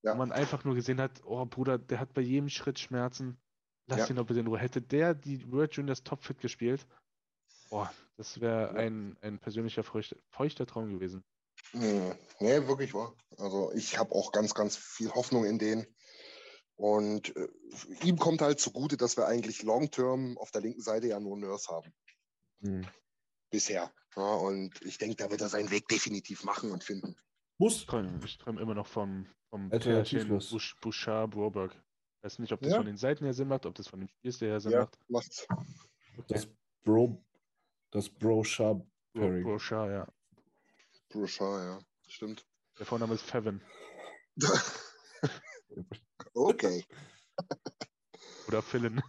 [0.04, 0.12] Ja.
[0.12, 3.38] Und man einfach nur gesehen hat, oh Bruder, der hat bei jedem Schritt Schmerzen.
[3.90, 4.10] Lass ja.
[4.10, 4.60] ihn doch bitte in Ruhe.
[4.60, 6.86] Hätte der die World Juniors topfit gespielt,
[7.70, 11.24] boah, das wäre ein, ein persönlicher feuchter, feuchter Traum gewesen.
[11.72, 13.16] Hm, nee, wirklich wahr.
[13.38, 15.88] Also ich habe auch ganz, ganz viel Hoffnung in den.
[16.76, 17.48] Und äh,
[18.04, 21.68] ihm kommt halt zugute, dass wir eigentlich long-term auf der linken Seite ja nur Nurse
[21.72, 21.92] haben.
[22.62, 22.88] Hm.
[23.50, 23.92] Bisher.
[24.16, 27.16] Ja, und ich denke, da wird er seinen Weg definitiv machen und finden.
[27.58, 27.78] Muss.
[27.78, 31.76] Ich träume, ich träume immer noch vom, vom Bush, Bouchard Broberg.
[32.20, 32.78] Ich weiß nicht, ob das ja.
[32.78, 35.00] von den Seiten her Sinn macht, ob das von dem Spielstil her Sinn ja, macht.
[35.08, 35.48] Macht's.
[36.18, 36.26] Okay.
[36.28, 36.48] Das
[36.84, 37.24] Bro,
[37.92, 39.44] das Brochard Pairing.
[39.44, 40.08] Brochard, ja.
[41.10, 41.80] Brochard, ja.
[42.08, 42.46] Stimmt.
[42.78, 43.62] Der Vorname ist Fevin.
[46.34, 46.86] Okay.
[48.48, 49.02] Oder Philin.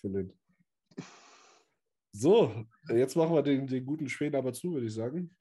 [0.00, 0.32] Philin.
[2.12, 5.36] So, jetzt machen wir den, den guten Schweden aber zu, würde ich sagen.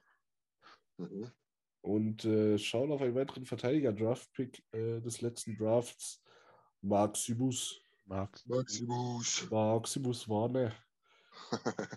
[0.97, 1.31] Mhm.
[1.81, 6.22] Und äh, schauen auf einen weiteren Verteidiger-Draft-Pick äh, des letzten Drafts.
[6.83, 7.81] Maximus.
[8.05, 9.49] Max Maximus.
[9.49, 10.73] Maximus Warne.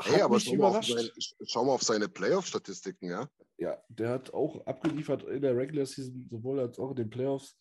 [0.00, 1.10] hey, aber schau mal, seine,
[1.44, 3.30] schau mal, auf seine Playoff-Statistiken, ja?
[3.58, 7.56] Ja, der hat auch abgeliefert in der Regular Season, sowohl als auch in den Playoffs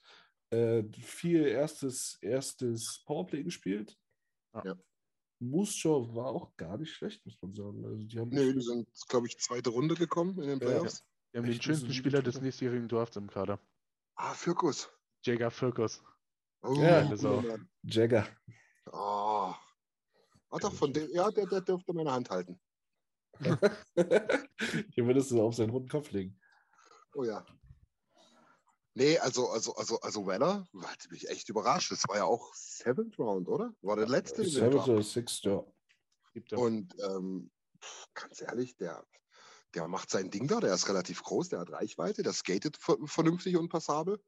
[0.50, 3.98] äh, viel erstes, erstes Powerplay gespielt.
[4.64, 4.76] Ja.
[5.40, 7.86] Muschow war auch gar nicht schlecht, muss man sagen.
[7.86, 11.00] Also die haben nee, die sind, glaube ich, zweite Runde gekommen in den Playoffs.
[11.00, 11.06] Ja.
[11.34, 13.60] Die haben den schönsten Spieler des nächstjährigen Drafts im Kader.
[14.16, 14.90] Ah, Firkus.
[15.24, 16.02] Jagger Firkus.
[16.62, 17.10] Oh, ja,
[17.84, 18.28] Jagger.
[18.92, 19.54] Oh.
[20.52, 22.60] Hat doch von dem, ja, der, der dürfte meine Hand halten.
[24.94, 26.40] Hier würdest du auf seinen runden Kopf legen.
[27.14, 27.46] Oh ja.
[28.96, 31.92] Nee, also, also, also, also Weller hat mich echt überrascht.
[31.92, 33.74] Das war ja auch Seventh Round, oder?
[33.82, 34.44] War der letzte?
[34.44, 35.64] Seventh oder Sixth, ja.
[36.52, 37.52] Und ähm,
[38.14, 39.06] ganz ehrlich, der,
[39.76, 43.56] der macht sein Ding da, der ist relativ groß, der hat Reichweite, der skatet vernünftig
[43.56, 44.22] und passabel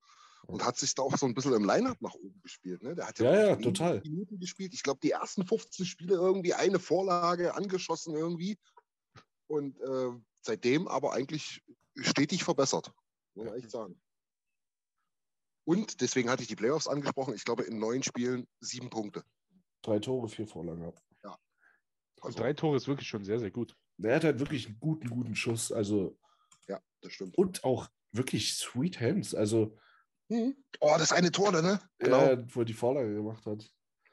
[0.48, 2.82] und hat sich da auch so ein bisschen im Line-Up nach oben gespielt.
[2.84, 2.96] Ne?
[2.96, 4.02] Der hat ja, ja, ja total.
[4.02, 4.74] Minuten gespielt.
[4.74, 8.58] Ich glaube, die ersten 15 Spiele irgendwie eine Vorlage angeschossen irgendwie.
[9.48, 10.12] Und äh,
[10.42, 11.64] seitdem aber eigentlich
[11.96, 12.92] stetig verbessert,
[13.36, 14.00] muss man echt sagen.
[15.64, 17.36] Und deswegen hatte ich die Playoffs angesprochen.
[17.36, 19.24] Ich glaube, in neun Spielen sieben Punkte.
[19.84, 20.82] Drei Tore, vier Vorlagen.
[21.24, 21.38] Ja.
[22.22, 23.76] Also, und drei Tore ist wirklich schon sehr, sehr gut.
[23.98, 25.72] Der hat halt wirklich einen guten, guten Schuss.
[25.72, 26.18] Also.
[26.68, 27.38] Ja, das stimmt.
[27.38, 29.36] Und auch wirklich sweet hands.
[29.36, 29.78] Also.
[30.32, 30.56] Mhm.
[30.80, 31.80] Oh, das eine Tor, ne?
[32.00, 32.22] Genau.
[32.22, 33.70] Ja, wo er die Vorlage gemacht hat.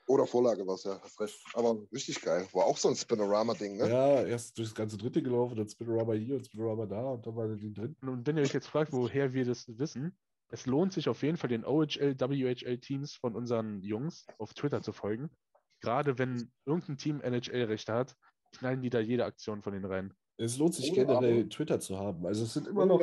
[0.09, 1.39] Oder Vorlage war es, ja, hast recht.
[1.55, 2.45] Aber richtig geil.
[2.53, 3.89] War auch so ein Spinorama-Ding, ne?
[3.89, 7.47] Ja, erst durchs ganze dritte gelaufen, dann Spinorama hier und Spinorama da und dann war
[7.49, 8.09] er den dritten.
[8.09, 10.17] Und wenn ihr euch jetzt fragt, woher wir das wissen,
[10.51, 14.93] es lohnt sich auf jeden Fall den OHL, WHL-Teams von unseren Jungs auf Twitter zu
[14.93, 15.31] folgen.
[15.81, 18.17] Gerade wenn irgendein Team NHL-Rechte hat,
[18.57, 20.15] knallen die da jede Aktion von denen rein.
[20.37, 22.27] Es lohnt sich oh, generell, Twitter zu haben.
[22.27, 22.99] Also es sind immer noch.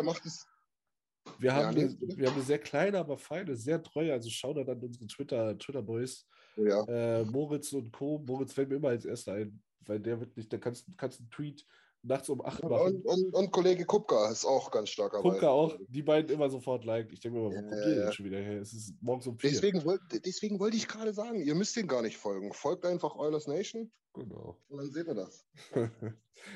[1.40, 4.54] Wir haben, ja, eine, wir haben eine sehr kleine, aber feine, sehr treue, also schau
[4.54, 6.28] da dann unsere Twitter, Twitter-Boys.
[6.58, 6.84] Oh ja.
[6.86, 8.24] äh, Moritz und Co.
[8.26, 11.66] Moritz fällt mir immer als erster ein, weil der wirklich, da kannst, kannst einen Tweet
[12.06, 12.96] nachts um 8 machen.
[12.96, 16.86] Und, und, und, Kollege Kupka ist auch ganz starker Kupka auch, die beiden immer sofort
[16.86, 17.12] like.
[17.12, 18.62] Ich denke mir, wo ja, kommt ihr denn schon wieder her?
[18.62, 19.50] Es ist morgens um 4.
[19.50, 19.84] Deswegen,
[20.24, 22.54] deswegen wollte ich gerade sagen, ihr müsst den gar nicht folgen.
[22.54, 23.92] Folgt einfach Eulers Nation.
[24.14, 24.58] Genau.
[24.70, 25.46] Und dann seht ihr das.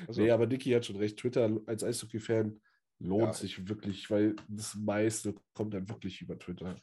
[0.08, 1.18] also, nee, aber Dicky hat schon recht.
[1.18, 2.60] Twitter als Eishockey-Fan
[3.00, 3.32] lohnt ja.
[3.32, 6.76] sich wirklich, weil das meiste kommt dann wirklich über Twitter.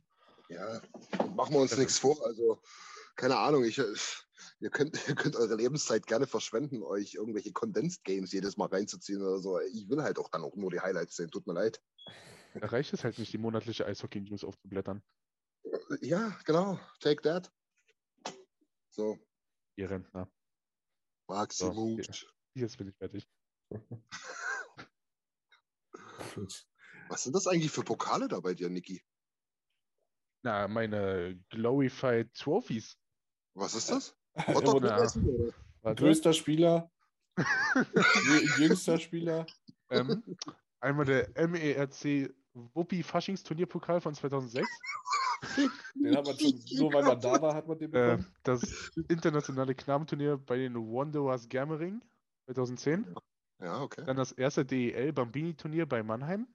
[0.50, 0.82] Ja,
[1.36, 2.26] machen wir uns nichts vor.
[2.26, 2.62] Also,
[3.16, 3.78] keine Ahnung, ich,
[4.60, 9.22] ihr, könnt, ihr könnt eure Lebenszeit gerne verschwenden, euch irgendwelche Condensed Games jedes Mal reinzuziehen
[9.22, 9.60] oder so.
[9.60, 11.82] Ich will halt auch dann auch nur die Highlights sehen, tut mir leid.
[12.56, 15.04] Reicht es halt nicht, die monatliche Eishockey-News aufzublättern.
[16.02, 16.80] Ja, genau.
[17.00, 17.52] Take that.
[18.90, 19.20] So.
[19.76, 20.32] Ihr Rentner.
[21.28, 22.02] Maximum.
[22.02, 23.28] So, jetzt bin ich fertig.
[27.10, 29.02] Was sind das eigentlich für Pokale da bei dir, Niki?
[30.44, 32.98] Na, meine Glorified Trophies.
[33.54, 34.16] Was ist das?
[35.84, 36.92] Na, Größter Spieler.
[38.58, 39.46] jüngster Spieler.
[39.90, 40.24] Ähm,
[40.80, 42.34] einmal der MERC
[42.74, 44.68] Wuppi Faschings Turnierpokal von 2006.
[45.96, 48.24] Den hat man schon, nur weil man da war, hat man den bekommen.
[48.24, 52.02] Äh, das internationale Knabenturnier bei den Wanderers Germering
[52.46, 53.16] 2010.
[53.60, 54.04] Ja, okay.
[54.06, 56.48] Dann das erste DEL Bambini-Turnier bei Mannheim.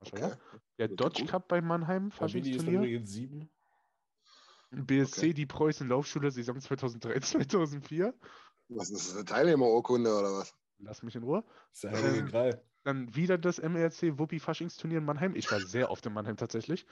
[0.00, 0.32] Okay.
[0.78, 3.48] Der Dodge Cup bei Mannheim, Bambini ist übrigens sieben.
[4.72, 5.34] BSC, Okay.
[5.34, 8.14] die Preußen Laufschule, Saison 2003, 2004.
[8.68, 10.54] Was ist das, eine Teilnehmerurkunde oder was?
[10.78, 11.44] Lass mich in Ruhe.
[11.44, 12.64] Das ist der heilige Ähm, Gral.
[12.84, 15.36] Dann wieder das MRC Wuppi Faschingsturnier in Mannheim.
[15.36, 16.86] Ich war sehr oft in Mannheim tatsächlich.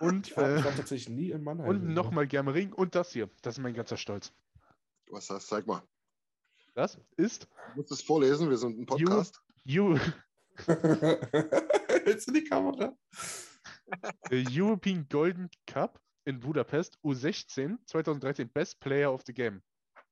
[0.00, 1.68] Und, Ich war, äh, ich war tatsächlich nie in Mannheim.
[1.68, 3.28] und nochmal Germering und das hier.
[3.42, 4.32] Das ist mein ganzer Stolz.
[5.10, 5.82] Was hast Zeig mal.
[6.74, 7.44] Das ist
[7.74, 9.40] Du musst es vorlesen, wir sind ein Podcast.
[9.66, 9.96] Eu
[12.06, 12.96] Jetzt in die Kamera.
[14.30, 19.62] European Golden Cup in Budapest U16 2013 Best Player of the Game.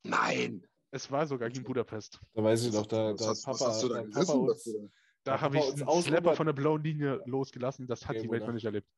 [0.05, 0.67] Nein.
[0.91, 2.21] Es war sogar in Budapest.
[2.35, 4.33] Da weiß ich noch, da, was, da hat hast, Papa, was hast du da Papa
[4.33, 4.91] uns, du
[5.25, 7.87] da- habe ich einen Slapper von der blauen Linie losgelassen.
[7.87, 8.89] Das hat Okay, die Welt noch nicht erlebt.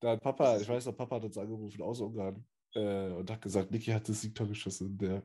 [0.00, 2.44] da hat Papa, ich weiß noch, Papa hat uns angerufen aus Ungarn
[2.74, 4.96] äh, und hat gesagt, Niki hat das Siegtor geschossen.
[4.98, 5.22] Der,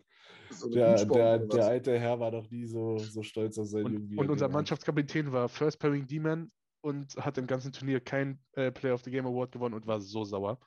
[0.52, 4.12] so der, der, der alte Herr war noch nie so, so stolz auf seinen Und,
[4.12, 4.50] und er unser.
[4.50, 9.12] Mannschaftskapitän war First Pairing D-Man und hat im ganzen Turnier kein äh, Player of the
[9.12, 10.60] Game Award gewonnen und war so sauer.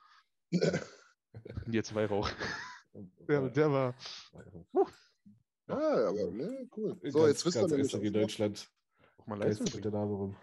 [1.65, 2.29] Und jetzt Weihrauch.
[3.27, 3.95] Der, der war.
[5.67, 6.97] Ah, aber ne, cool.
[6.99, 8.69] Ganz, So, jetzt wisst ihr ganz nämlich, SRG was Deutschland.
[9.17, 9.67] Auch mal Leistung.
[9.73, 10.35] mit der Name rum.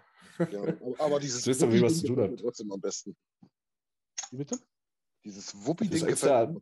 [0.51, 0.63] Ja,
[0.99, 3.15] aber- dieses Jetzt wisst ihr, wie was zu tun mir trotzdem am besten.
[4.31, 4.59] Wie bitte?
[5.25, 6.61] Dieses Wuppi-Ding gefällt mir.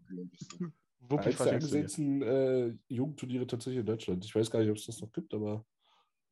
[1.00, 4.24] Wuppi Eins der angesehensten äh, Jugendturniere tatsächlich in Deutschland.
[4.24, 5.64] Ich weiß gar nicht, ob es das noch gibt, aber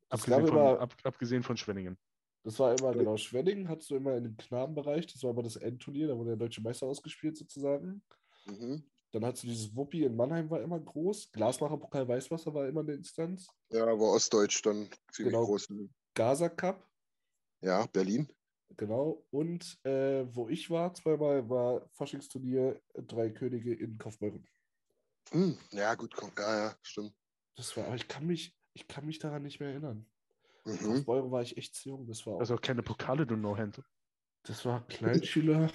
[0.09, 1.97] es Abgesehen von, immer, ab, abgesehen von Schwenningen.
[2.43, 5.55] das war immer, genau, Schwenning hattest du immer in dem Knabenbereich, das war immer das
[5.55, 8.03] Endturnier, da wurde der deutsche Meister ausgespielt sozusagen.
[8.45, 8.83] Mhm.
[9.11, 12.81] Dann hattest du dieses Wuppi in Mannheim war immer groß, Glasmacher Pokal Weißwasser war immer
[12.81, 15.45] eine Instanz, Ja, war Ostdeutsch dann ziemlich Genau.
[15.45, 15.69] groß.
[16.15, 16.85] Gaza Cup,
[17.61, 18.27] Ja, Berlin.
[18.77, 24.47] Genau, und äh, wo ich war, zweimal war Faschingsturnier Drei Könige in Kaufbeuren.
[25.31, 26.31] Hm, ja, gut, komm.
[26.37, 27.13] Ja, ja, stimmt.
[27.55, 30.05] Das war, aber ich kann mich, ich kann mich daran nicht mehr erinnern.
[30.65, 30.77] Mhm.
[30.79, 33.81] Kaufbeuren war ich echt zu jung, das war auch, Also auch keine Pokale, du No-Hand.
[34.43, 35.71] das war Kleinschüler.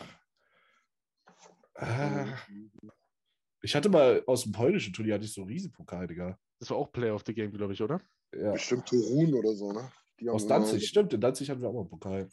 [1.75, 2.71] Ah, Mhm.
[3.63, 6.39] ich hatte mal aus dem polnischen Turnier hatte ich so einen Riesenpokal, Digga.
[6.59, 8.01] Das war auch Player of the Game, glaube ich, oder?
[8.35, 8.53] Ja.
[8.53, 9.91] Bestimmt Torun oder so, ne?
[10.31, 11.13] Aus Danzig, stimmt.
[11.15, 12.29] In Danzig hatten wir auch mal einen Pokal.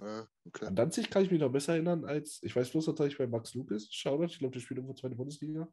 [0.00, 0.66] Ja, okay.
[0.66, 3.26] An Danzig kann ich mich noch besser erinnern als, ich weiß bloß, dass ich bei
[3.26, 4.26] Max Lucas schaue.
[4.26, 5.68] Ich glaube, der spielt irgendwo zweite Bundesliga.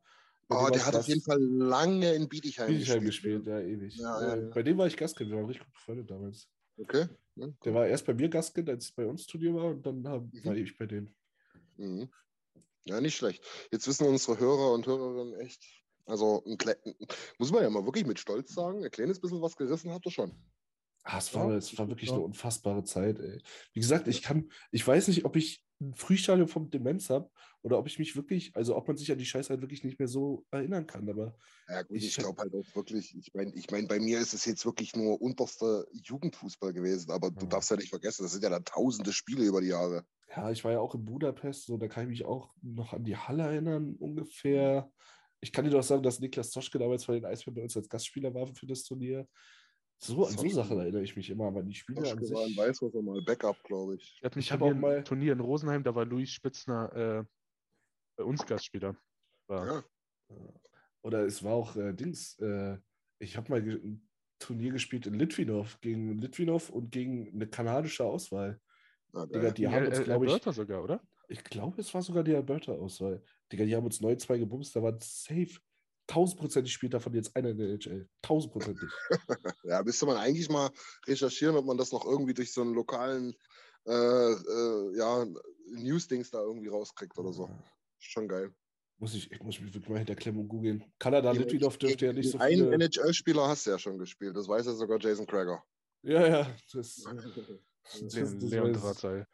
[0.50, 3.96] Oh, der hat ich auf jeden Fall lange in Bietigheim, Bietigheim gespielt, ja, ewig.
[3.98, 4.50] Ja, äh, ja, ja.
[4.54, 6.50] Bei dem war ich Gastkind, wir waren richtig gut befreundet damals.
[6.78, 7.08] Okay.
[7.36, 10.02] Ja, Der war erst bei mir Gastkind, als es bei uns Turnier war, und dann
[10.02, 10.32] Mhm.
[10.46, 11.16] war ich bei denen.
[11.78, 12.10] Mhm.
[12.86, 13.44] Ja, nicht schlecht.
[13.72, 15.64] Jetzt wissen unsere Hörer und Hörerinnen echt,
[16.06, 16.44] also
[17.38, 20.12] muss man ja mal wirklich mit Stolz sagen, ein kleines bisschen was gerissen habt ihr
[20.12, 20.32] schon.
[21.04, 23.42] Ah, es war, es war wirklich eine unfassbare Zeit, ey.
[23.74, 27.30] Wie gesagt, ich kann, ich weiß nicht, ob ich ein Frühstadium vom Demenz habe
[27.62, 30.00] oder ob ich mich wirklich, also ob man sich an die Scheiße halt wirklich nicht
[30.00, 31.36] mehr so erinnern kann, aber
[31.68, 34.34] Ja gut, Ich ich, glaube halt auch wirklich, ich meine, ich mein, bei mir ist
[34.34, 37.48] es jetzt wirklich nur unterster Jugendfußball gewesen, aber du Ja.
[37.48, 40.06] darfst ja nicht vergessen, das sind ja dann tausende Spiele über die Jahre.
[40.36, 43.04] ja, ich war ja auch in Budapest, so, da kann ich mich auch noch an
[43.04, 44.92] die Halle erinnern, ungefähr.
[45.42, 47.90] Ich kann dir doch sagen, dass Niklas Toschke damals bei den Eisbären bei uns als
[47.90, 49.28] Gastspieler war für das Turnier.
[49.98, 50.48] So, an so.
[50.50, 52.58] Sachen erinnere ich mich immer, aber die Spiele an Toschke war in sich.
[52.58, 54.20] Weißwasser mal Backup, glaube ich.
[54.22, 57.24] Ein Ich hab Turnier, auch mal- ein Turnier in Rosenheim, da war Luis Spitzner äh,
[58.18, 58.96] bei uns Gastspieler.
[59.48, 59.66] War.
[59.66, 59.84] Ja.
[61.04, 62.78] Oder es war auch äh, Dings, äh,
[63.20, 64.08] ich habe mal ein
[64.40, 68.60] Turnier gespielt in Litvinov gegen Litvinov und gegen eine kanadische Auswahl.
[69.14, 69.54] Na, Digga, geil.
[69.54, 71.02] die haben uns, glaube ich, Alberta sogar, oder?
[71.30, 73.24] ich glaube, es war sogar die Alberta-Auswahl.
[73.52, 75.60] Digga, die haben uns 9-2 gebumst, da waren safe.
[76.08, 78.08] Tausendprozentig spielt davon jetzt einer in der NHL.
[78.22, 78.90] Tausendprozentig.
[79.64, 80.70] Ja, müsste man eigentlich mal
[81.08, 83.34] recherchieren, ob man das noch irgendwie durch so einen lokalen
[83.86, 85.26] äh, äh, ja,
[85.72, 87.50] News-Dings da irgendwie rauskriegt oder so.
[88.00, 88.54] Schon geil.
[88.98, 90.84] Muss ich, ich muss mich wirklich mal hinterklemmen und googeln.
[91.00, 92.76] Kanada, Litvinov dürfte ja nicht so Einen viele.
[92.76, 95.64] NHL-Spieler hast du ja schon gespielt, das weiß ja sogar Jason Krager.
[96.04, 96.56] Ja, ja.
[96.74, 97.04] Das,
[98.02, 98.40] das, das.
[98.40, 99.26] Das, Drahtsei.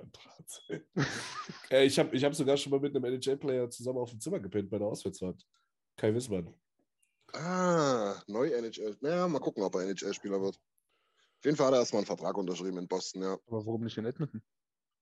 [1.70, 4.40] äh, ich habe ich hab sogar schon mal mit einem NHL-Player zusammen auf dem Zimmer
[4.40, 5.44] gepennt bei der Auswärtsfahrt.
[5.96, 6.54] Kai Wissmann.
[7.32, 8.96] Ah, neu NHL.
[9.00, 10.56] Naja, mal gucken, ob er NHL-Spieler wird.
[10.56, 13.32] Auf jeden Fall hat er erstmal einen Vertrag unterschrieben in Boston, ja.
[13.32, 14.42] Aber warum nicht in Edmonton?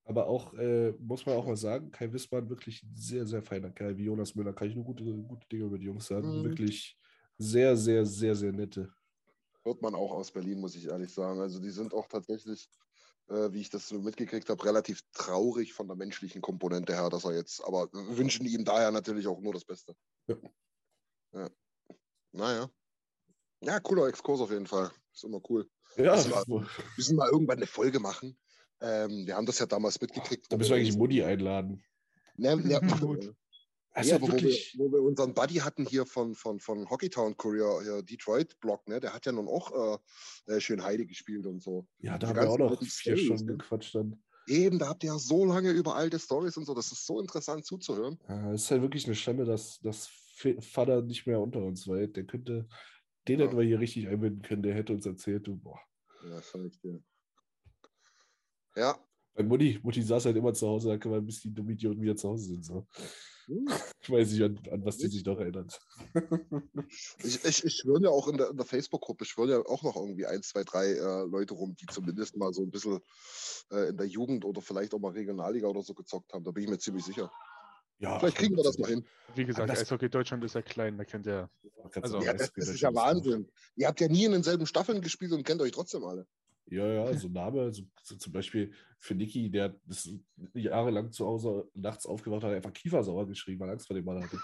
[0.05, 3.69] Aber auch, äh, muss man auch mal sagen, Kai Wissmann wirklich ein sehr, sehr feiner
[3.69, 3.97] Kerl.
[3.97, 6.39] Wie Jonas Müller kann ich nur gute, gute Dinge über die Jungs sagen.
[6.39, 6.43] Mhm.
[6.43, 6.97] Wirklich
[7.37, 8.91] sehr, sehr, sehr, sehr nette.
[9.63, 11.39] Hört man auch aus Berlin, muss ich ehrlich sagen.
[11.39, 12.67] Also die sind auch tatsächlich,
[13.31, 17.23] äh, wie ich das so mitgekriegt habe, relativ traurig von der menschlichen Komponente her, dass
[17.25, 19.95] er jetzt, aber wünschen ihm daher natürlich auch nur das Beste.
[20.27, 20.35] Ja.
[21.33, 21.49] ja.
[22.33, 22.69] Naja.
[23.63, 24.91] Ja, cooler Exkurs auf jeden Fall.
[25.13, 25.69] Ist immer cool.
[25.97, 26.13] Ja,
[26.47, 26.67] wo- Wir
[26.97, 28.37] müssen mal irgendwann eine Folge machen.
[28.79, 30.51] Ähm, wir haben das ja damals mitgekriegt.
[30.51, 31.83] da müssen wir eigentlich Mutti einladen.
[32.37, 32.79] Ne, ne,
[33.95, 37.35] Ja, aber ja wo, wir, wo wir unseren Buddy hatten hier von, von, von Hockeytown
[37.35, 38.99] Courier, hier Detroit Block, ne?
[39.01, 39.99] Der hat ja nun auch
[40.47, 41.87] äh, äh, schön Heide gespielt und so.
[41.99, 44.23] Ja, die da haben wir auch noch vier Stunden gequatscht dann.
[44.47, 46.73] Eben, da habt ihr ja so lange über alte Stories und so.
[46.73, 48.17] Das ist so interessant zuzuhören.
[48.27, 50.09] Ja, es ist halt wirklich eine Schande, dass, dass
[50.61, 52.07] Vater nicht mehr unter uns war.
[52.07, 52.67] Der könnte,
[53.27, 53.45] den Ja.
[53.45, 54.63] hätten wir hier richtig einbinden können.
[54.63, 55.79] Der hätte uns erzählt, du, boah.
[56.23, 57.03] Ja, ich dir.
[58.75, 58.97] Ja.
[59.33, 62.01] Bei Mutti, Mutti saß halt immer zu Hause, da kann man, bis die dummen Idioten
[62.01, 62.65] wieder zu Hause sind.
[62.65, 62.87] So.
[64.01, 65.79] Ich weiß nicht, an, an was die sich noch erinnert.
[67.23, 69.95] Ich, ich, ich schwöre ja auch in der, in der Facebook-Gruppe, schwören ja auch noch
[69.95, 72.99] irgendwie ein, zwei, drei äh, Leute rum, die zumindest mal so ein bisschen
[73.71, 76.43] äh, in der Jugend oder vielleicht auch mal Regionalliga oder so gezockt haben.
[76.43, 77.31] Da bin ich mir ziemlich sicher.
[77.99, 79.05] Ja, Vielleicht kriegen wir das mal hin.
[79.35, 81.49] Wie gesagt, das- Eishockey Deutschland ist ja klein, da kennt ihr.
[81.83, 83.47] Also, Also, Ja, das, das ist ja Wahnsinn.
[83.75, 86.25] Ihr habt ja nie in denselben Staffeln gespielt und kennt euch trotzdem alle.
[86.67, 90.09] Ja, ja, so ein Name, so, so zum Beispiel für Niki, der ist
[90.53, 94.39] jahrelang zu Hause nachts aufgewacht hat, einfach Kiefersauer geschrieben, weil Angst vor dem Mann hatte.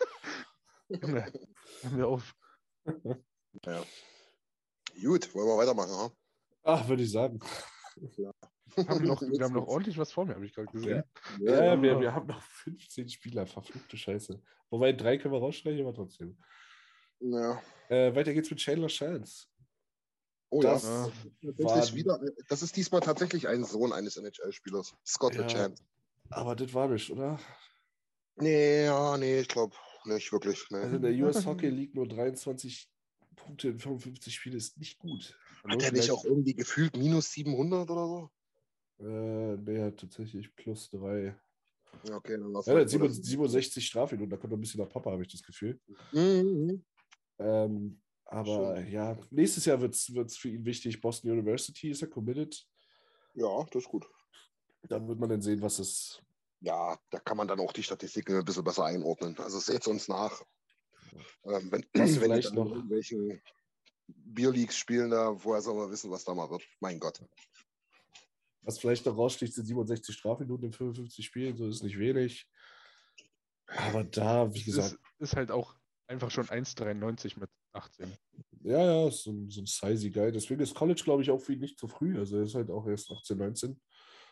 [1.83, 2.33] Haben wir auf.
[3.65, 3.83] Ja.
[5.01, 6.11] Gut, wollen wir weitermachen, ha?
[6.63, 7.39] Ach, würde ich sagen.
[8.75, 11.03] Wir haben noch, wir haben noch ordentlich was vor mir, habe ich gerade gesehen.
[11.39, 14.41] Ja, ja, wir, wir haben noch 15 Spieler, verfluchte Scheiße.
[14.69, 16.37] Wobei drei können wir rausstreichen, aber trotzdem.
[17.19, 17.61] ja.
[17.89, 19.47] Äh, weiter geht's mit Chandler Chance.
[20.49, 21.11] Oh Das ja.
[21.57, 24.95] Tatsächlich wieder, das ist diesmal tatsächlich ein Sohn eines NHL-Spielers.
[25.05, 25.41] Scott Ja.
[25.41, 25.83] LeChance.
[26.29, 27.39] Aber das war nicht, oder?
[28.35, 29.75] Nee, ja, nee, ich glaube
[30.05, 30.65] nicht wirklich.
[30.69, 30.77] Nee.
[30.77, 32.89] Also in der US Hockey League nur 23
[33.35, 35.37] Punkte in 55 Spielen ist nicht gut.
[35.67, 38.29] Hat er nicht auch irgendwie gefühlt minus 700 oder so?
[38.99, 41.35] Äh, nee, hat tatsächlich plus drei.
[42.03, 42.87] Ja, okay, dann lass Ja, mal.
[42.87, 45.79] 67 67 Strafminuten, da kommt noch ein bisschen nach Papa, habe ich das Gefühl.
[46.11, 46.83] Mhm.
[47.39, 50.99] Ähm, aber ja, nächstes Jahr wird es für ihn wichtig.
[51.01, 52.65] Boston University ist er committed.
[53.33, 54.05] Ja, das ist gut.
[54.83, 56.21] Dann wird man dann sehen, was es.
[56.59, 59.37] Ja, da kann man dann auch die Statistiken ein bisschen besser einordnen.
[59.39, 60.41] Also seht uns nach.
[61.45, 63.41] Ähm, wenn, Was wenn dann noch- in irgendwelchen
[64.07, 66.63] Bierleagues spielen, da, woher soll man wissen, was da mal wird?
[66.79, 67.21] Mein Gott.
[68.61, 72.49] Was vielleicht noch raussticht, sind 67 Strafminuten in 55 Spielen, so ist nicht wenig.
[73.67, 74.99] Aber da, wie Es gesagt, ist,
[75.31, 75.75] ist halt auch
[76.07, 78.11] einfach schon 1,93 mit 18.
[78.63, 80.31] ja, ja, ist so ein, so ein Sizey Guy.
[80.31, 82.17] Deswegen ist College, glaube ich, auch für ihn nicht zu früh.
[82.17, 83.81] Also er ist halt auch erst 18, 19.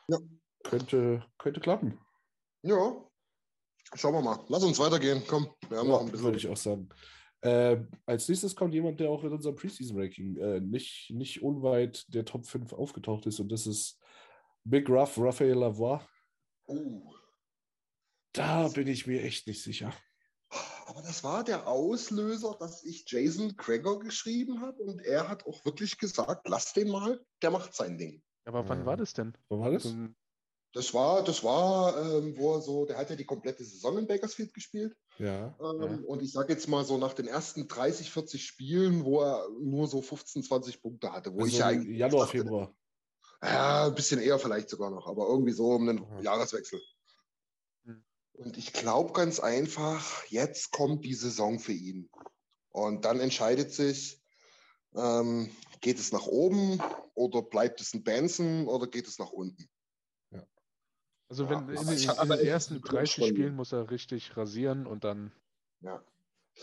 [0.09, 0.17] Ja.
[0.63, 1.99] Könnte, könnte klappen.
[2.63, 2.95] Ja,
[3.93, 4.43] schauen wir mal.
[4.49, 5.21] Lass uns weitergehen.
[5.27, 6.25] Komm, wir haben noch ein Ja, bisschen.
[6.25, 6.89] würde ich auch sagen.
[7.41, 7.77] Äh,
[8.07, 12.47] als nächstes kommt jemand, der auch in unserem Preseason-Ranking äh, nicht, nicht unweit der Top
[12.47, 13.39] 5 aufgetaucht ist.
[13.39, 13.99] Und das ist
[14.63, 15.99] Big Ruff Raphael Lavoie.
[16.67, 17.13] Oh.
[18.33, 19.93] Da bin ich mir echt nicht sicher.
[20.87, 25.65] Aber das war der Auslöser, dass ich Jason Gregor geschrieben habe und er hat auch
[25.65, 28.21] wirklich gesagt, lass den mal, der macht sein Ding.
[28.45, 28.85] Aber wann Ja.
[28.85, 29.33] war das denn?
[29.49, 29.91] Wann war das?
[30.73, 34.07] Das war, das war, ähm, wo er so, der hat ja die komplette Saison in
[34.07, 34.95] Bakersfield gespielt.
[35.17, 35.57] Ja.
[35.59, 35.99] Ähm, Ja.
[36.05, 39.87] Und ich sage jetzt mal so nach den ersten 30, 40 Spielen, wo er nur
[39.87, 42.75] so 15, 20 Punkte hatte, wo ich Also ja im eigentlich Januar, dachte, Februar.
[43.41, 46.05] Ja, ein bisschen eher vielleicht sogar noch, aber irgendwie so um den.
[46.21, 46.81] Jahreswechsel.
[48.37, 52.09] Und ich glaube ganz einfach, jetzt kommt die Saison für ihn.
[52.69, 54.21] Und dann entscheidet sich,
[54.95, 55.49] ähm,
[55.81, 56.81] geht es nach oben
[57.13, 59.69] oder bleibt es ein Benson oder geht es nach unten?
[61.27, 63.71] Also Ja, wenn aber in, in aber den ersten einen 30 Grund von Spielen muss
[63.71, 65.31] er richtig rasieren und dann.
[65.81, 66.03] Ja.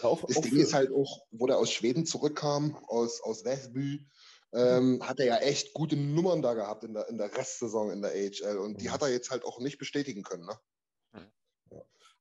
[0.03, 3.45] Auch, Das auch Ding für- ist halt auch, wo der aus Schweden zurückkam, aus, aus
[3.45, 4.07] Westby,
[4.53, 8.03] ähm, hat er ja echt gute Nummern da gehabt in der, in der Restsaison in
[8.03, 8.59] der AHL.
[8.59, 8.93] Und die Mhm.
[8.93, 10.47] hat er jetzt halt auch nicht bestätigen können.
[10.47, 10.57] Ne?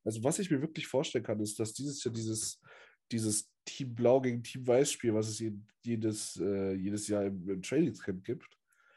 [0.03, 2.60] Also was ich mir wirklich vorstellen kann, ist, dass dieses Jahr dieses,
[3.11, 5.53] dieses Team Blau gegen Team Weiß Spiel, was es je-
[5.84, 8.45] jedes, äh, jedes Jahr im, im Trainingscamp gibt,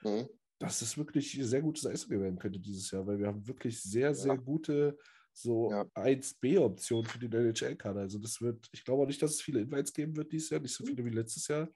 [0.03, 0.29] Mhm.
[0.59, 4.15] dass es wirklich sehr gutes Eishockey werden könnte dieses Jahr, weil wir haben wirklich sehr,
[4.15, 4.97] sehr gute
[5.33, 5.83] so Ja.
[5.95, 8.01] 1B-Optionen für den NHL-Kader.
[8.03, 10.61] Also das wird, ich glaube auch nicht, dass es viele Invites geben wird dieses Jahr,
[10.61, 11.69] nicht so viele wie letztes Jahr.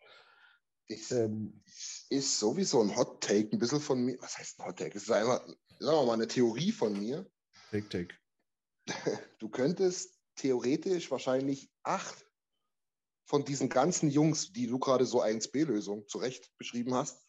[0.87, 1.61] Ist, Ähm,
[2.09, 4.17] ist sowieso ein Hot Take, ein bisschen von mir.
[4.21, 4.97] Was heißt ein Hot Take?
[4.97, 7.29] Es ist einfach, sagen wir mal, eine Theorie von mir.
[7.71, 8.15] take, take.
[9.39, 12.27] Du könntest theoretisch wahrscheinlich acht
[13.25, 17.27] von diesen ganzen Jungs, die du gerade so 1B-Lösung zurecht beschrieben hast,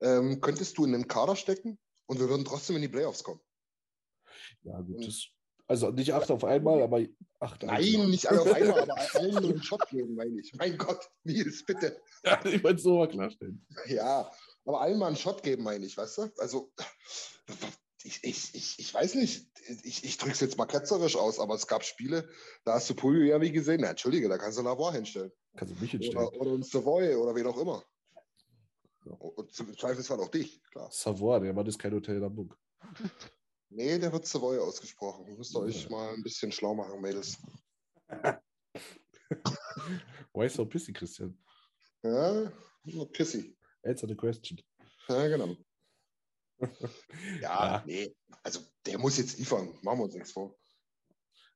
[0.00, 3.40] ähm, könntest du in den Kader stecken und wir würden trotzdem in die Playoffs kommen.
[4.62, 5.26] Ja, gut, das,
[5.66, 7.04] also nicht acht auf einmal, aber
[7.40, 8.10] acht Nein, einzeln.
[8.10, 10.54] nicht alle auf einmal, aber allen nur einen Shot geben, meine ich.
[10.54, 12.00] Mein Gott, Nils, bitte.
[12.24, 13.66] Ja, ich wollte es so mal klarstellen.
[13.86, 14.30] Ja,
[14.64, 16.30] aber allen mal einen Shot geben, meine ich, weißt du?
[16.38, 16.72] Also,
[18.04, 19.50] ich, ich, ich, ich weiß nicht,
[19.82, 22.28] ich, ich drücke es jetzt mal ketzerisch aus, aber es gab Spiele,
[22.64, 23.80] da hast du Pulio ja wie gesehen.
[23.80, 25.32] Na, Entschuldige, da kannst du Lavoie hinstellen.
[25.56, 26.16] Kannst du mich hinstellen?
[26.28, 27.84] Oder, oder einen Savoy oder wen auch immer.
[29.04, 30.90] Und zum Zweifelsfall auch dich, klar.
[30.92, 32.56] Savoir, der Mann ist kein Hotel in Hamburg.
[33.70, 35.36] Nee, der wird Savoy ausgesprochen.
[35.36, 35.90] Müsst ihr euch Ja.
[35.90, 37.38] mal ein bisschen schlau machen, Mädels.
[40.34, 41.38] Why so pissy, Christian?
[42.02, 42.52] Ja,
[43.12, 43.56] pissy.
[43.82, 44.60] Answer the question.
[45.08, 45.56] Ja, genau.
[47.40, 48.14] ja, ja, nee.
[48.42, 49.68] Also der muss jetzt liefern.
[49.82, 50.56] Machen wir uns nichts vor.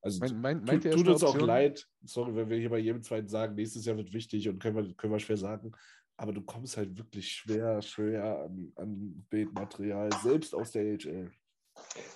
[0.01, 1.87] Also mein, mein, tut, tut uns auch leid.
[2.05, 4.95] Sorry, wenn wir hier bei jedem zweiten sagen, nächstes Jahr wird wichtig und können wir,
[4.95, 5.73] können wir schwer sagen.
[6.17, 11.33] Aber du kommst halt wirklich schwer, schwer an, an Bildmaterial, selbst aus der HL.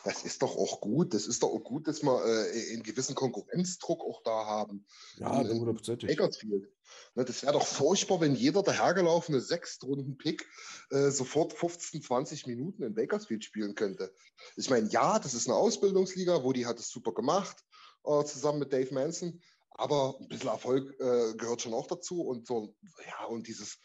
[0.05, 1.15] Das ist doch auch gut.
[1.15, 4.87] Das ist doch auch gut, dass wir äh, einen gewissen Konkurrenzdruck auch da haben.
[5.17, 6.09] Ja, hundertprozentig.
[6.09, 6.69] Bakersfield.
[7.15, 10.47] Ne, das wäre doch furchtbar, wenn jeder dahergelaufene Sechstrunden-Pick
[10.91, 14.13] äh, sofort 15, 20 Minuten in Bakersfield spielen könnte.
[14.57, 17.65] Ich meine, ja, das ist eine Ausbildungsliga, wo die hat es super gemacht,
[18.05, 19.41] äh, zusammen mit Dave Manson.
[19.71, 22.23] Aber ein bisschen Erfolg äh, gehört schon auch dazu.
[22.23, 22.75] Und so,
[23.05, 23.79] ja, und dieses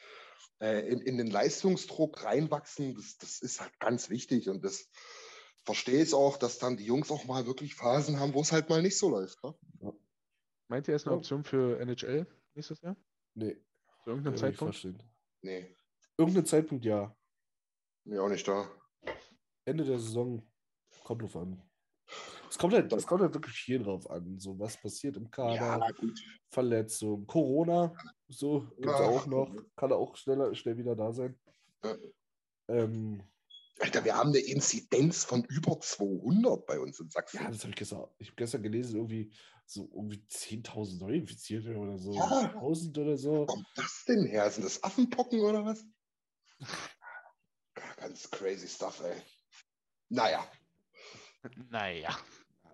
[0.62, 4.48] äh, in, in den Leistungsdruck reinwachsen, das, das ist halt ganz wichtig.
[4.48, 4.88] Und das
[5.64, 8.70] verstehe ich auch, dass dann die Jungs auch mal wirklich Phasen haben, wo es halt
[8.70, 9.44] mal nicht so läuft.
[9.44, 9.56] Ne?
[9.82, 9.94] Ja.
[10.68, 12.96] Meint ihr, er ist eine Option für NHL nächstes Jahr?
[13.36, 13.58] Nee.
[14.04, 14.88] Zu irgendeinem Zeitpunkt?
[15.42, 15.76] Nee.
[16.18, 17.16] Irgendein Zeitpunkt ja.
[18.04, 18.70] Nee, auch nicht da.
[19.66, 20.42] Ende der Saison
[21.04, 21.62] kommt drauf an.
[22.50, 25.56] Es kommt halt, es kommt halt wirklich hier drauf an, so was passiert im Kader,
[25.56, 25.88] ja,
[26.50, 27.96] Verletzung, Corona,
[28.28, 31.40] so gibt es auch noch, kann auch schneller, schnell wieder da sein.
[31.84, 31.96] Ja.
[32.68, 33.24] Ähm,
[33.82, 37.38] Alter, wir haben eine Inzidenz von über 200 bei uns in Sachsen.
[37.42, 39.34] Ja, das habe ich gestern, ich habe gestern gelesen, irgendwie
[39.66, 42.14] so irgendwie 10.000 Neuinfizierte oder so.
[42.14, 42.52] Ja.
[42.56, 43.32] 1000 oder so.
[43.32, 44.50] Wo kommt das denn her?
[44.52, 45.84] Sind das Affenpocken oder was?
[47.98, 49.20] Ganz crazy stuff, ey.
[50.10, 50.46] Naja.
[51.70, 52.16] Naja.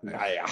[0.02, 0.46] Naja.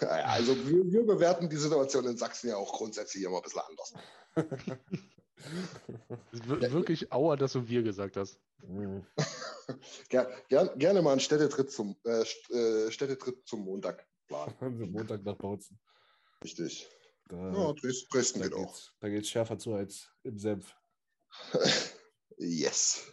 [0.00, 0.24] naja.
[0.26, 3.94] Also wir, wir bewerten die Situation in Sachsen ja auch grundsätzlich immer ein bisschen anders.
[6.32, 8.40] wirklich auer, dass du wir gesagt hast.
[8.66, 9.06] Mhm.
[10.08, 14.54] Ger, ger, gerne mal einen Städtetritt zum, äh, äh Städtetritt zum Montag planen.
[14.92, 15.78] Montag nach Bautzen.
[16.42, 16.88] Richtig.
[17.28, 17.72] Da, ja,
[18.10, 18.76] Dresden, geht auch.
[18.98, 20.74] Da geht es schärfer zu als im Senf.
[22.38, 23.12] yes.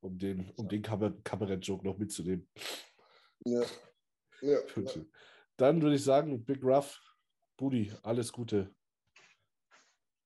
[0.00, 2.48] Um den, um den Kabarett-Joke noch mitzunehmen.
[3.44, 3.62] Ja.
[4.40, 4.58] ja.
[5.56, 6.98] Dann würde ich sagen, Big Rough,
[7.56, 8.74] Budi, alles Gute.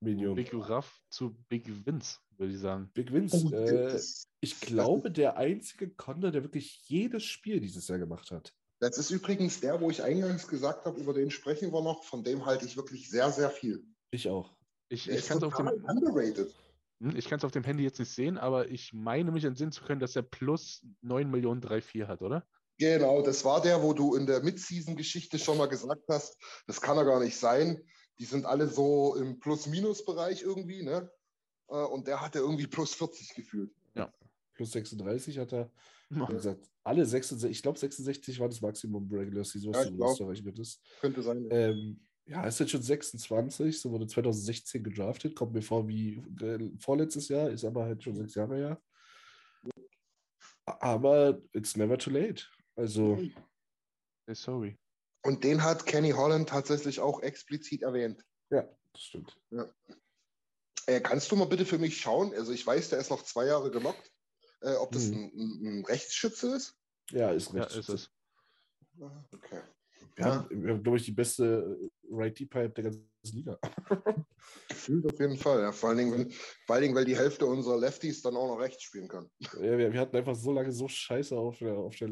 [0.01, 0.35] Medium.
[0.35, 2.89] Big Rough zu Big Vince, würde ich sagen.
[2.93, 3.99] Big Vince, oh, äh,
[4.39, 8.53] ich glaube, der einzige Konter, der wirklich jedes Spiel dieses Jahr gemacht hat.
[8.79, 12.05] Das ist übrigens der, wo ich eingangs gesagt habe, über den sprechen wir noch.
[12.05, 13.83] Von dem halte ich wirklich sehr, sehr viel.
[14.11, 14.55] Ich auch.
[14.87, 18.93] Ich, ich kann es auf, dem, hm, auf dem Handy jetzt nicht sehen, aber ich
[18.93, 22.47] meine mich entsinnen zu können, dass er plus 9 Millionen 3,4 hat, oder?
[22.79, 26.97] Genau, das war der, wo du in der Mid-Season-Geschichte schon mal gesagt hast, das kann
[26.97, 27.83] er gar nicht sein.
[28.19, 31.11] Die sind alle so im Plus-Minus-Bereich irgendwie, ne?
[31.69, 33.71] Äh, und der hatte irgendwie plus 40 gefühlt.
[33.95, 34.13] Ja.
[34.53, 35.71] Plus 36 hat er.
[36.09, 40.57] Gesagt, alle 66, ich glaube 66 war das Maximum Regular Season, was ja, du ausgerechnet
[40.57, 40.81] ist.
[41.01, 41.45] Könnte sein.
[41.45, 41.51] Ja.
[41.51, 46.71] Ähm, ja, ist jetzt schon 26, so wurde 2016 gedraftet, kommt mir vor wie äh,
[46.79, 48.81] vorletztes Jahr, ist aber halt schon sechs Jahre her.
[50.65, 52.43] Aber it's never too late.
[52.75, 53.19] Also.
[54.31, 54.77] Sorry.
[55.21, 58.23] Und den hat Kenny Holland tatsächlich auch explizit erwähnt.
[58.49, 59.37] Ja, das stimmt.
[59.51, 59.69] Ja.
[60.85, 62.33] Äh, kannst du mal bitte für mich schauen?
[62.33, 64.11] Also ich weiß, der ist noch zwei Jahre gelockt.
[64.61, 65.31] Äh, ob das hm.
[65.33, 66.77] ein, ein, Rechtsschütze ist?
[67.11, 67.91] Ja, ist Rechtsschütze.
[67.91, 68.11] Ja, ist es.
[69.01, 69.61] Ah, okay.
[70.15, 70.35] Wir, ja.
[70.35, 71.77] haben, haben, glaube ich, die beste
[72.11, 73.59] Right-D-Pipe der ganzen Liga.
[74.69, 75.61] Gefühlt auf jeden Fall.
[75.61, 75.71] Ja.
[75.71, 76.31] Vor, allen Dingen, wenn,
[76.65, 79.29] vor allen Dingen, weil die Hälfte unserer Lefties dann auch noch rechts spielen kann.
[79.39, 82.09] Ja, wir, wir hatten einfach so lange so scheiße auf der, auf der,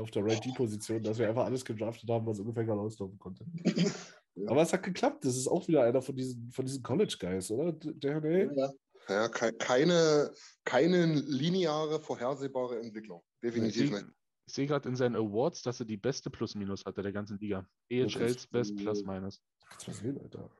[0.00, 3.44] auf der Right-D-Position, dass wir einfach alles gedraftet haben, was ungefähr gerade auslaufen konnte.
[4.38, 4.50] Ja.
[4.50, 5.24] Aber es hat geklappt.
[5.24, 7.72] Das ist auch wieder einer von diesen, von diesen College-Guys, oder?
[7.72, 8.70] Der, der, ja.
[9.08, 10.30] ja, keine,
[10.62, 13.22] keine lineare, vorhersehbare Entwicklung.
[13.42, 14.04] Definitiv nicht.
[14.46, 17.68] Ich sehe gerade in seinen Awards, dass er die beste Plus-Minus hatte der ganzen Liga.
[17.88, 19.42] EHLs Best Plus-Minus.
[19.68, 20.50] Kannst du mal sehen, Alter.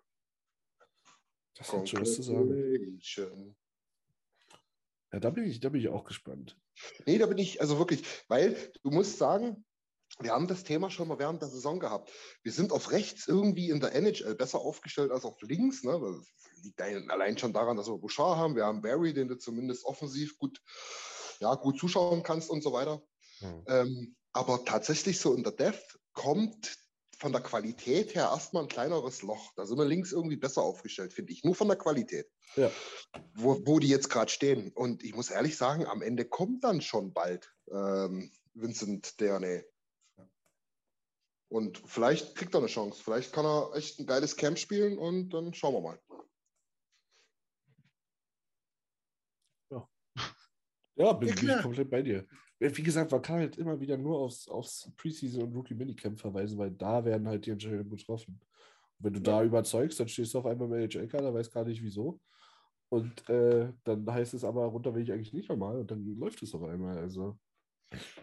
[1.54, 3.56] Das schon was zu sagen.
[5.12, 6.58] Ja, da bin, ich, da bin ich auch gespannt.
[7.06, 9.64] Nee, da bin ich, also wirklich, weil du musst sagen,
[10.20, 12.10] wir haben das Thema schon mal während der Saison gehabt.
[12.42, 15.84] Wir sind auf rechts irgendwie in der NHL besser aufgestellt als auf links.
[15.84, 15.98] Ne?
[16.00, 18.56] Das liegt allein schon daran, dass wir Bouchard haben.
[18.56, 20.60] Wir haben Barry, den du zumindest offensiv gut,
[21.40, 23.02] ja, gut zuschauen kannst und so weiter.
[23.38, 23.64] Hm.
[23.68, 26.78] Ähm, aber tatsächlich so in der Death kommt
[27.18, 29.52] von der Qualität her erstmal ein kleineres Loch.
[29.56, 31.44] Da sind wir links irgendwie besser aufgestellt, finde ich.
[31.44, 32.30] Nur von der Qualität.
[32.56, 32.70] Ja.
[33.34, 34.70] Wo, wo die jetzt gerade stehen.
[34.72, 39.64] Und ich muss ehrlich sagen, am Ende kommt dann schon bald ähm, Vincent Dernay.
[41.48, 43.02] Und vielleicht kriegt er eine Chance.
[43.02, 46.00] Vielleicht kann er echt ein geiles Camp spielen und dann schauen wir mal.
[49.70, 49.88] Ja,
[50.96, 52.26] ja bin, bin ich komplett bei dir.
[52.58, 56.56] Wie gesagt, man kann halt immer wieder nur aufs, aufs Preseason und Rookie Minicamp verweisen,
[56.56, 58.40] weil da werden halt die Entscheidungen getroffen.
[58.98, 59.38] Und wenn du ja.
[59.38, 62.18] da überzeugst, dann stehst du auf einmal im NHL-Kader, weiß gar nicht wieso.
[62.88, 66.42] Und äh, dann heißt es aber, runter will ich eigentlich nicht nochmal und dann läuft
[66.42, 66.96] es auf einmal.
[66.96, 67.36] Also.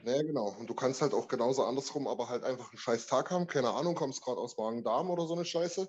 [0.03, 0.49] Naja, genau.
[0.57, 3.69] Und du kannst halt auch genauso andersrum, aber halt einfach einen scheiß Tag haben, keine
[3.69, 5.88] Ahnung, kommst gerade aus Magen-Darm oder so eine Scheiße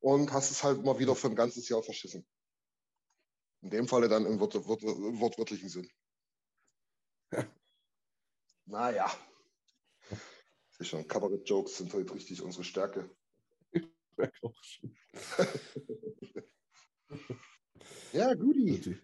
[0.00, 2.26] und hast es halt mal wieder für ein ganzes Jahr verschissen.
[3.62, 5.88] In dem Falle dann im, wort wort wortwörtlichen Sinn.
[8.66, 9.10] Naja.
[10.78, 13.08] Ich schon, Kabarett-Jokes sind halt richtig unsere Stärke.
[13.70, 14.96] Ich merke auch schon.
[18.12, 18.98] ja, Guti.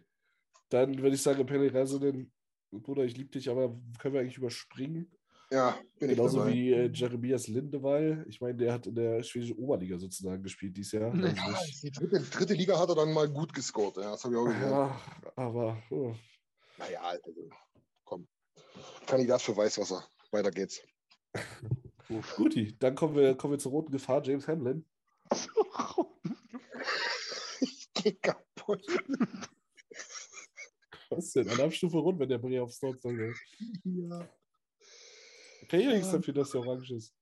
[0.70, 2.30] Dann würde ich sagen, Penny Resident,
[2.70, 5.10] Bruder, ich liebe dich, aber können wir eigentlich überspringen?
[5.50, 8.26] Ja, bin Genauso ich wie äh, Jeremias Lindeweil.
[8.28, 11.14] Ich meine, der hat in der schwedischen Oberliga sozusagen gespielt dieses Jahr.
[11.14, 13.96] Ja, also die dritte, dritte, Liga hat er dann mal gut gescored.
[13.96, 14.70] Ja, das habe ich auch gesehen.
[14.70, 15.00] Ja,
[15.36, 15.82] aber.
[15.90, 16.14] Oh.
[16.76, 17.48] Naja, also.
[19.08, 20.06] Kandidat für Weißwasser.
[20.30, 20.82] Weiter geht's.
[22.36, 24.84] Guti, dann kommen wir, kommen wir zur roten Gefahr, James Hamlin.
[27.60, 28.86] ich gehe kaputt.
[31.10, 31.48] Was denn?
[31.48, 33.34] Eine Abstufe rund, wenn der Brie aufs Tor soll.
[33.84, 34.28] Ja.
[35.68, 37.14] Kann ja nichts dafür, dass der orange ist.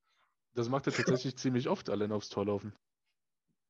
[0.55, 2.75] Das macht er tatsächlich ziemlich oft, allein aufs Tor laufen.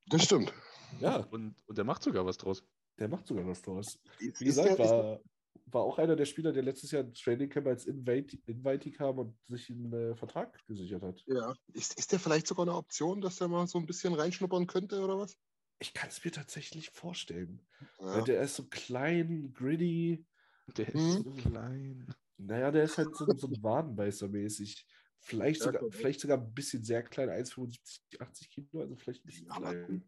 [0.07, 0.55] Das stimmt.
[1.01, 1.19] Ja.
[1.31, 2.65] Und, und der macht sogar was draus.
[2.99, 3.99] Der macht sogar was draus.
[4.19, 5.21] Wie gesagt, war,
[5.67, 9.37] war auch einer der Spieler, der letztes Jahr ins Training Camp als Invitee kam und
[9.49, 11.23] sich einen äh, Vertrag gesichert hat.
[11.27, 11.55] Ja.
[11.73, 15.01] Ist, ist der vielleicht sogar eine Option, dass der mal so ein bisschen reinschnuppern könnte
[15.01, 15.37] oder was?
[15.79, 17.67] Ich kann es mir tatsächlich vorstellen.
[18.01, 18.23] Ja.
[18.23, 20.27] Der ist so klein, gritty.
[20.77, 21.23] Der ist hm.
[21.23, 22.15] so klein.
[22.39, 24.87] Naja, der ist halt so, so ein Wadenbeißer mäßig.
[25.21, 29.27] Vielleicht, ja, sogar, vielleicht sogar ein bisschen sehr klein, 1,75, 80 Kilo, also vielleicht ein
[29.27, 30.05] bisschen ja, klein.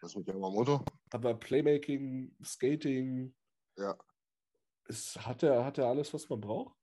[0.00, 0.84] Das mit Yamamoto.
[1.10, 3.34] Aber Playmaking, Skating.
[3.76, 3.96] Ja.
[4.88, 6.74] Es, hat, er, hat er alles, was man braucht?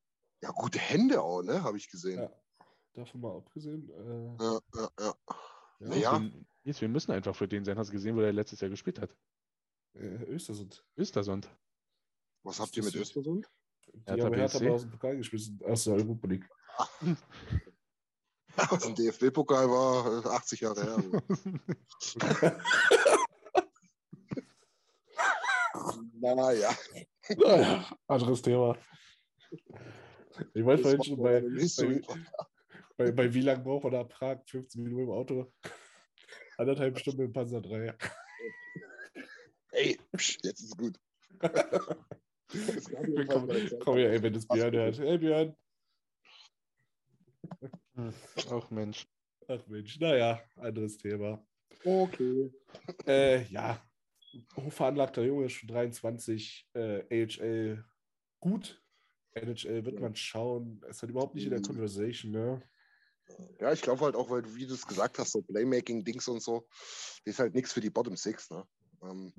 [0.42, 1.64] Ja, gute Hände auch, ne?
[1.64, 2.20] Habe ich gesehen.
[2.20, 2.30] Ja.
[2.94, 3.90] Davon mal abgesehen.
[3.90, 5.16] Äh, ja, ja, ja.
[5.80, 6.22] Ja, naja.
[6.64, 7.78] Jetzt, wir müssen einfach für den sein.
[7.78, 9.16] Hast du gesehen, wo er letztes Jahr gespielt hat?
[9.96, 10.86] Äh, Östersund.
[10.98, 11.50] Östersund.
[12.44, 13.50] Was habt ihr mit Östersund?
[13.88, 16.50] Die Hertha haben Hertha aus dem Pokal geschmissen, aus der Europa League.
[18.56, 20.98] Aus dem DFB-Pokal war 80 Jahre her.
[26.22, 26.70] naja.
[27.30, 28.78] Naja, anderes Thema.
[30.54, 32.02] Ich weiß vorhin schon, bei, bei,
[32.98, 34.40] bei, bei, wie lange braucht man nach Prag?
[34.48, 35.54] 15 Minuten im Auto?
[36.58, 37.96] Anderthalb Stunden im Panzer 3.
[39.72, 41.00] Ey, jetzt ist gut.
[43.30, 45.00] komm, komm her, ey, wenn das Björn hört.
[45.00, 45.56] Hey Björn.
[48.50, 49.08] Ach Mensch.
[49.48, 51.44] Ach Mensch, naja, anderes Thema.
[51.84, 52.52] Okay.
[53.08, 53.82] Äh, ja,
[54.56, 57.86] hochveranlagter Junge, schon 23, äh, AHL
[58.40, 58.82] gut.
[59.36, 60.82] NHL wird man schauen.
[60.84, 61.66] Es ist halt überhaupt nicht in der mhm.
[61.66, 62.64] Conversation, ne?
[63.60, 66.42] Ja, ich glaube halt auch, weil du, wie du es gesagt hast, so Playmaking-Dings und
[66.42, 66.68] so,
[67.24, 68.68] ist halt nichts für die Bottom Six, ne?
[69.02, 69.34] Ähm,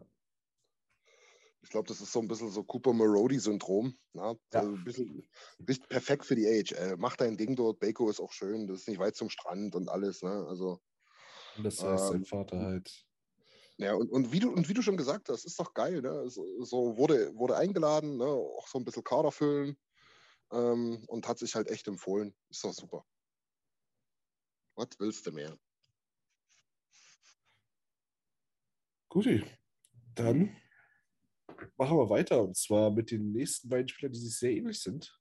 [1.65, 3.97] ich glaube, das ist so ein bisschen so Cooper Marody-Syndrom.
[4.13, 4.33] Ja?
[4.53, 4.61] ja.
[4.61, 6.97] Also ein bisschen, bist perfekt für die AHL.
[6.99, 7.81] Mach dein Ding dort.
[7.81, 8.67] Baco ist auch schön.
[8.67, 10.23] Das ist nicht weit zum Strand und alles.
[10.23, 10.47] Ne?
[10.47, 10.81] Also,
[11.57, 13.07] und das heißt, ähm, sein Vater halt.
[13.79, 16.01] Ja, und, und, wie du, und wie du schon gesagt hast, ist doch geil.
[16.01, 16.29] Ne?
[16.31, 18.27] So, so wurde, wurde eingeladen, ne?
[18.27, 19.77] auch so ein bisschen Kader füllen
[20.53, 22.35] ähm, und hat sich halt echt empfohlen.
[22.51, 23.05] Ist doch super.
[24.77, 25.59] Was willst du mehr?
[29.09, 29.45] Guti,
[30.15, 30.57] dann
[31.77, 35.21] machen wir weiter und zwar mit den nächsten beiden Spielern, die sich sehr ähnlich sind.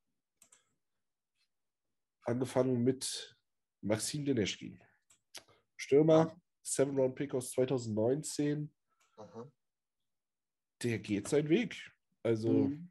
[2.23, 3.37] Angefangen mit
[3.81, 4.81] Maxim Deneschkin.
[5.75, 8.71] Stürmer, 7-Round-Pick aus 2019.
[9.17, 9.51] Aha.
[10.81, 11.75] Der geht seinen Weg.
[12.23, 12.49] Also.
[12.49, 12.89] Mhm.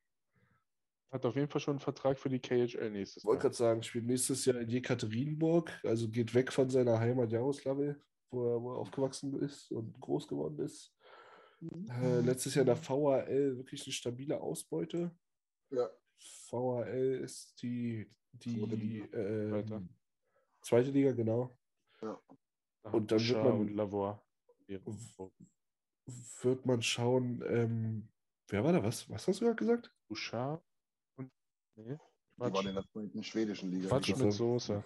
[1.11, 3.23] Hat auf jeden Fall schon einen Vertrag für die KHL nächstes Jahr.
[3.23, 7.31] Ich wollte gerade sagen, spielt nächstes Jahr in Jekaterinburg, also geht weg von seiner Heimat
[7.31, 8.01] Jaroslawl,
[8.31, 10.91] wo er, wo er aufgewachsen ist und groß geworden ist.
[12.01, 15.15] Äh, letztes Jahr in der VHL wirklich eine stabile Ausbeute.
[15.71, 15.91] Ja.
[16.49, 19.65] VHL ist die, die äh,
[20.63, 21.57] zweite Liga, genau.
[22.01, 22.19] Ja.
[22.83, 24.23] Und dann wird man, Lavor.
[26.41, 28.09] wird man schauen, ähm,
[28.49, 28.83] wer war da?
[28.83, 29.95] Was, was hast du gerade gesagt?
[30.09, 30.63] Bouchard
[31.17, 31.31] und
[31.77, 31.97] nee,
[32.37, 33.89] die waren in der zweiten schwedischen Liga.
[33.89, 34.85] Quatsch mit Soße.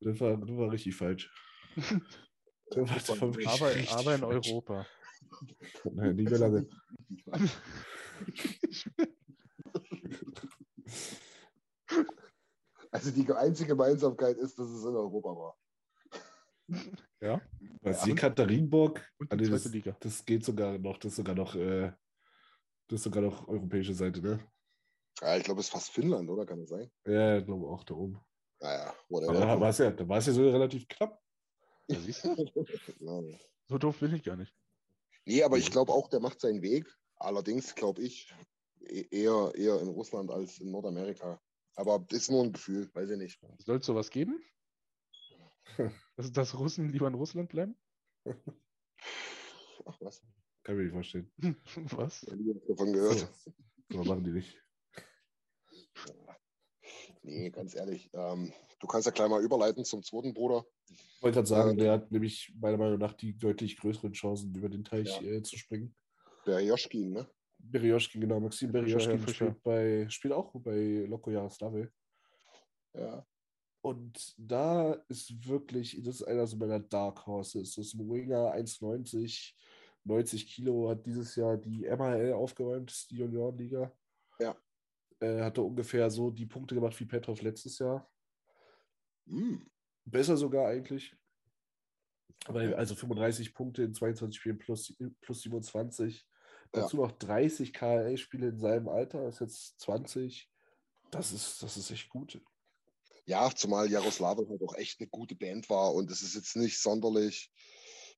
[0.00, 1.32] Das war, das war richtig falsch.
[1.74, 1.90] das
[2.76, 3.16] war, das war
[3.52, 4.86] aber, aber in Europa.
[5.84, 6.68] Nein, lange.
[12.94, 15.58] Also die einzige Gemeinsamkeit ist, dass es in Europa war.
[17.24, 17.40] Ja.
[17.80, 18.14] Was ja.
[18.14, 21.90] Katharinenburg, also das, das, geht sogar noch, das ist sogar noch, äh,
[22.88, 24.46] das ist sogar noch europäische Seite, ne?
[25.22, 26.44] Ja, ich glaube, es ist fast Finnland, oder?
[26.44, 26.90] Kann es sein?
[27.06, 28.20] Ja, ich glaube auch da oben.
[28.60, 29.32] Naja, whatever.
[29.32, 31.18] Da war es ja, da ja so relativ knapp.
[31.88, 32.36] Ja, siehst du?
[33.68, 34.54] so doof bin ich gar nicht.
[35.24, 36.94] Nee, aber ich glaube auch, der macht seinen Weg.
[37.16, 38.34] Allerdings glaube ich
[38.80, 41.40] e-, eher, eher in Russland als in Nordamerika.
[41.76, 43.40] Aber ist nur ein Gefühl, weiß ich nicht.
[43.58, 44.42] Soll es sowas geben?
[46.16, 47.76] dass, dass Russen lieber in Russland bleiben?
[49.86, 50.22] Ach was.
[50.62, 51.30] Kann ich mir nicht vorstellen.
[51.92, 52.22] Was?
[52.22, 53.18] Ich habe davon gehört.
[53.18, 53.52] So.
[53.92, 54.58] Aber machen die nicht.
[57.22, 58.10] Nee, ganz ehrlich.
[58.12, 60.64] Ähm, du kannst ja gleich mal überleiten zum zweiten Bruder.
[60.88, 64.54] Ich wollte gerade sagen, Äh, der hat nämlich meiner Meinung nach die deutlich größeren Chancen,
[64.54, 65.28] über den Teich Ja.
[65.32, 65.94] äh, zu springen.
[66.46, 67.30] Der Joschkin, ne?
[67.58, 68.40] Berioschkin, genau.
[68.40, 69.46] Maxim Berioschkin Herr Fischer.
[69.46, 71.90] spielt, bei, spielt auch bei Loko Jaroslawl.
[72.94, 73.26] Ja.
[73.84, 77.74] Und da ist wirklich, das ist einer so meiner Dark Horses.
[77.74, 79.52] Das ist ein Winger, 1,90,
[80.04, 83.92] 90 Kilo, hat dieses Jahr die MHL aufgeräumt, die Juniorenliga.
[84.40, 84.56] Ja.
[85.20, 88.10] Äh, hatte ungefähr so die Punkte gemacht wie Petrov letztes Jahr.
[89.26, 89.70] Hm.
[90.06, 91.14] Besser sogar eigentlich.
[92.46, 96.20] Weil, also 35 Punkte in 22 Spielen plus, plus 27.
[96.74, 96.80] Ja.
[96.80, 100.50] Dazu noch 30 KL-Spiele in seinem Alter, ist jetzt 20.
[101.10, 102.40] Das ist, das ist echt gut.
[103.26, 106.80] Ja, zumal Jaroslawl halt auch echt eine gute Band war und es ist jetzt nicht
[106.80, 107.50] sonderlich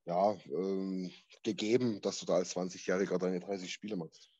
[0.04, 1.10] ja, ähm,
[1.42, 4.30] gegeben, dass du da als 20-Jähriger deine 30 Spiele machst.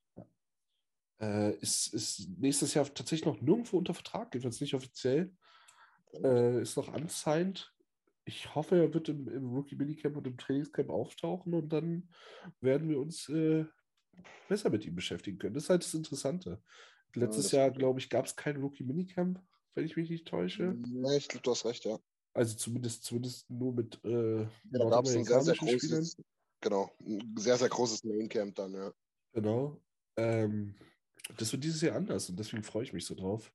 [1.21, 5.33] Äh, ist, ist nächstes Jahr tatsächlich noch nirgendwo unter Vertrag, jedenfalls nicht offiziell.
[6.23, 7.73] Äh, ist noch unsigned.
[8.25, 12.09] Ich hoffe, er wird im, im Rookie Minicamp und im Trainingscamp auftauchen und dann
[12.61, 13.65] werden wir uns äh,
[14.49, 15.55] besser mit ihm beschäftigen können.
[15.55, 16.63] Das ist halt das Interessante.
[17.15, 19.41] Letztes das Jahr, glaube ich, gab es kein Rookie Minicamp,
[19.77, 20.75] wenn ich mich nicht täusche.
[20.89, 21.99] Nee, ich glaube, du hast recht, ja.
[22.33, 26.01] Also zumindest, zumindest nur mit äh, ja da gab es ein sehr, sehr nordamerikanischen Spielern.
[26.01, 26.23] großes,
[26.61, 28.93] genau, ein sehr, sehr großes Maincamp dann, ja.
[29.33, 29.81] Genau.
[30.17, 30.75] Ähm,
[31.37, 33.53] das wird dieses Jahr anders und deswegen freue ich mich so drauf.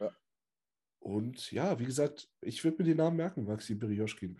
[0.00, 0.16] Ja.
[1.00, 4.38] Und ja, wie gesagt, ich würde mir den Namen merken, Maxim Berioschkin.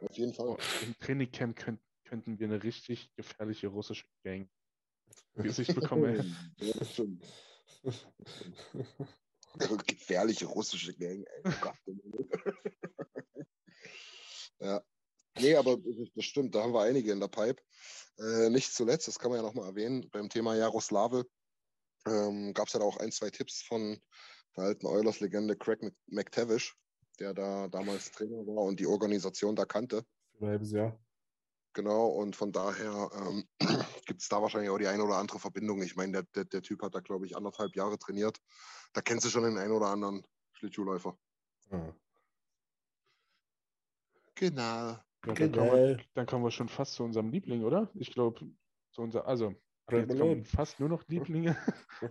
[0.00, 0.48] Auf jeden Fall.
[0.48, 4.48] Oh, Im Trainingcamp könnt, könnten wir eine richtig gefährliche russische Gang
[5.34, 6.36] Gesicht bekommen.
[6.58, 7.24] Ja, das stimmt.
[9.86, 11.42] Gefährliche russische Gang, ey.
[11.44, 11.76] Oh Gott.
[14.60, 14.82] ja.
[15.38, 17.60] Nee, aber das- stimmt, da haben wir einige in der Pipe.
[18.18, 21.24] Äh, nicht zuletzt, das kann man ja nochmal erwähnen, beim Thema Jaroslawl
[22.06, 24.00] ähm, gab es ja da auch ein, zwei Tipps von
[24.56, 26.76] der alten Oilers-Legende Craig Mc- McTavish,
[27.18, 30.04] der da damals Trainer war und die Organisation da kannte.
[30.38, 31.03] Für ein halbes Jahr.
[31.74, 33.48] Genau, und von daher ähm,
[34.06, 35.82] gibt es da wahrscheinlich auch die eine oder andere Verbindung.
[35.82, 38.38] Ich meine, der, der, der Typ hat da, glaube ich, anderthalb Jahre trainiert.
[38.92, 41.18] Da kennst du schon den einen oder anderen Schlittschuhläufer.
[41.70, 41.92] Ah.
[44.36, 44.60] Genau.
[44.62, 45.58] Ja, dann, Genau.
[45.58, 47.90] kommen wir, dann kommen wir schon fast zu unserem Liebling, oder?
[47.94, 48.52] Ich glaube,
[48.92, 49.54] zu unser, also
[49.90, 51.56] jetzt kommen fast nur noch Lieblinge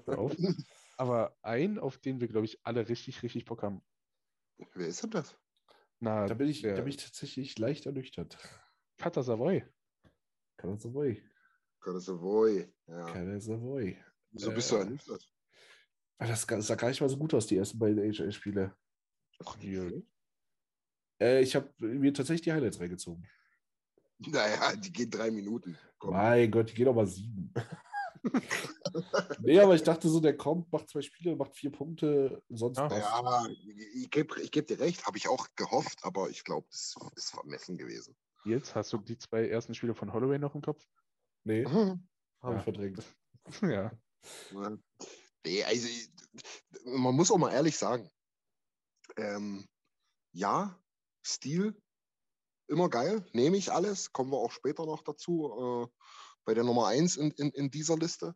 [0.07, 0.35] auf.
[0.97, 3.81] Aber ein, auf den wir, glaube ich, alle richtig, richtig Bock haben.
[4.73, 5.37] Wer ist denn das?
[5.99, 8.37] Na, Da bin ich, der da bin ich tatsächlich leicht ernüchtert.
[9.03, 9.61] Kata Savoy.
[10.55, 11.21] Keine Savoy.
[11.81, 12.73] Gottes Savoy.
[12.87, 13.05] Ja.
[13.11, 13.97] Keine Savoy.
[14.31, 15.29] Wieso bist du ernüchtert?
[16.19, 18.01] Ah, Das sah gar nicht mal so gut aus, die ersten beiden
[19.59, 20.03] hier.
[21.19, 23.27] Äh, ich habe mir tatsächlich die Highlights reingezogen.
[24.19, 25.77] Naja, die gehen drei Minuten.
[25.97, 26.13] Komm.
[26.13, 27.53] Mein Gott, die gehen aber sieben.
[29.41, 32.87] nee, aber ich dachte so, der kommt, macht zwei Spiele, macht vier Punkte, sonst Ja.
[32.87, 33.01] passt.
[33.01, 33.47] Ja,
[33.95, 37.31] ich gebe ich geb dir recht, habe ich auch gehofft, aber ich glaube, das ist
[37.31, 38.15] vermessen gewesen.
[38.45, 40.85] Jetzt hast du die zwei ersten Spiele von Holloway noch im Kopf?
[41.43, 41.99] Nee, habe
[42.43, 42.57] Ja.
[42.57, 43.03] ich verdrängt.
[43.61, 43.91] ja.
[45.45, 45.87] Nee, also,
[46.85, 48.09] man muss auch mal ehrlich sagen,
[49.17, 49.67] ähm,
[50.33, 50.81] ja,
[51.25, 51.81] Stil,
[52.67, 55.87] immer geil, nehme ich alles, kommen wir auch später noch dazu, äh,
[56.45, 58.35] bei der Nummer 1 in, in, in dieser Liste.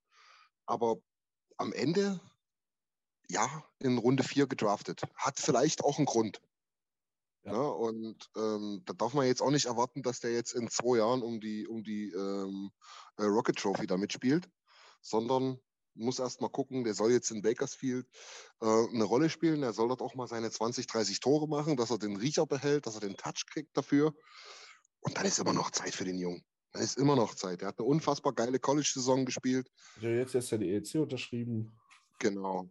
[0.66, 0.98] Aber
[1.58, 2.20] am Ende,
[3.30, 5.02] ja, in Runde 4 gedraftet.
[5.16, 6.42] Hat vielleicht auch einen Grund.
[7.48, 7.54] Ja.
[7.54, 7.62] Ja.
[7.62, 11.22] und ähm, da darf man jetzt auch nicht erwarten, dass der jetzt in zwei Jahren
[11.22, 12.72] um die, um die ähm,
[13.18, 14.50] äh, Rocket Trophy da mitspielt,
[15.02, 15.60] sondern
[15.96, 18.08] muss erst mal gucken, der soll jetzt in Bakersfield
[18.62, 19.64] äh, eine Rolle spielen.
[19.64, 22.86] Er soll dort auch mal seine 20, 30 Tore machen, dass er den Riecher behält,
[22.86, 24.14] dass er den Touch kriegt dafür.
[25.00, 26.44] Und dann ist immer noch Zeit für den Jungen.
[26.72, 27.62] Dann ist immer noch Zeit.
[27.62, 29.72] Er hat eine unfassbar geile College-Saison gespielt.
[29.98, 31.76] Ich habe jetzt erst die EEC unterschrieben.
[32.20, 32.70] Genau.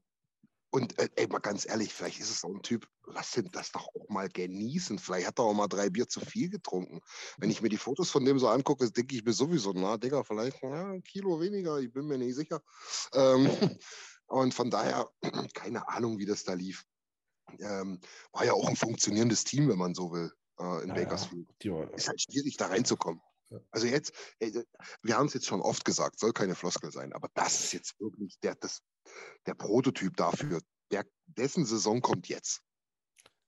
[0.71, 3.73] Und äh, ey, mal ganz ehrlich, vielleicht ist es so ein Typ, lass ihn das
[3.73, 4.99] doch auch mal genießen.
[4.99, 7.01] Vielleicht hat er auch mal drei Bier zu viel getrunken.
[7.39, 10.25] Wenn ich mir die Fotos von dem so angucke, denke ich mir sowieso, na, Digga,
[10.25, 12.61] vielleicht ja, ein Kilo weniger, ich bin mir nicht sicher.
[13.13, 13.49] Ähm,
[14.27, 15.09] und von daher,
[15.55, 16.85] keine Ahnung, wie das da lief.
[17.61, 18.01] Ähm,
[18.33, 21.49] war ja auch ein funktionierendes Team, wenn man so will, äh, in Ja, Bakersfield.
[21.65, 23.23] War, Ist halt schwierig, da reinzukommen.
[23.51, 23.61] Ja.
[23.71, 24.53] Also jetzt, ey,
[25.03, 28.01] wir haben es jetzt schon oft gesagt, soll keine Floskel sein, aber das ist jetzt
[28.01, 28.83] wirklich der, das,
[29.47, 30.61] der Prototyp dafür.
[30.91, 32.63] Der, dessen Saison kommt jetzt.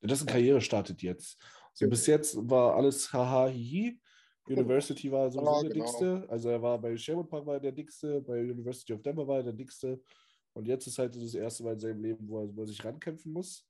[0.02, 1.36] dessen Karriere startet jetzt.
[1.72, 4.00] So, bis jetzt war alles haha hihi.
[4.48, 5.84] University war sowieso Ja, der genau.
[5.84, 6.26] dickste.
[6.30, 9.36] Also er war bei Sherwood Park war er der dickste, bei University of Denver war
[9.38, 10.02] er der dickste.
[10.54, 12.82] Und jetzt ist halt das erste Mal in seinem Leben, wo er, wo er sich
[12.84, 13.64] rankämpfen muss.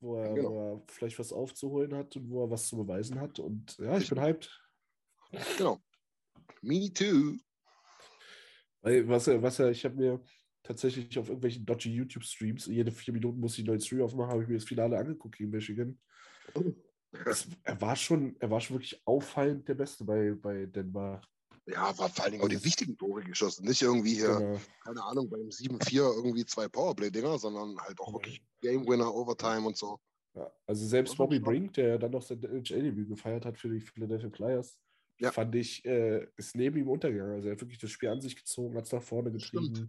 [0.00, 0.50] Wo er, Genau.
[0.50, 3.38] wo er vielleicht was aufzuholen hat und wo er was zu beweisen hat.
[3.38, 4.50] Und ja, ich bin hyped.
[5.56, 5.80] Genau.
[6.60, 7.36] Me too.
[8.82, 10.20] Weil, was was ich habe mir
[10.64, 14.42] tatsächlich auf irgendwelchen dodgy YouTube-Streams, jede vier Minuten muss ich einen neuen Stream aufmachen, habe
[14.42, 15.98] ich mir das Finale angeguckt gegen Michigan.
[17.26, 21.20] Es, er, war schon, er war schon wirklich auffallend der Beste bei, bei Denver.
[21.66, 23.64] Ja, war vor allen Dingen auch die wichtigen Tore geschossen.
[23.66, 24.60] Nicht irgendwie hier, Genau.
[24.84, 29.76] keine Ahnung, beim 7-4 irgendwie zwei Powerplay-Dinger, sondern halt auch wirklich Game Winner, Overtime und
[29.76, 29.98] so.
[30.34, 31.38] Ja, also selbst Bobby.
[31.38, 34.78] Brink, der ja dann noch sein NHL-Debüt gefeiert hat für die Philadelphia Flyers,
[35.20, 35.30] Ja.
[35.30, 37.34] fand ich, äh, ist neben ihm untergegangen.
[37.36, 39.88] Also er hat wirklich das Spiel an sich gezogen, hat es nach vorne Stimmt.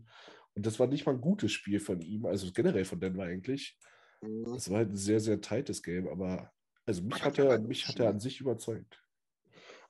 [0.56, 3.78] Und das war nicht mal ein gutes Spiel von ihm, also generell von Denver eigentlich.
[4.22, 4.54] Mhm.
[4.54, 6.52] Es war halt ein sehr, sehr tightes Game, aber
[6.86, 9.02] also mich hat er, mich hat er an sich überzeugt.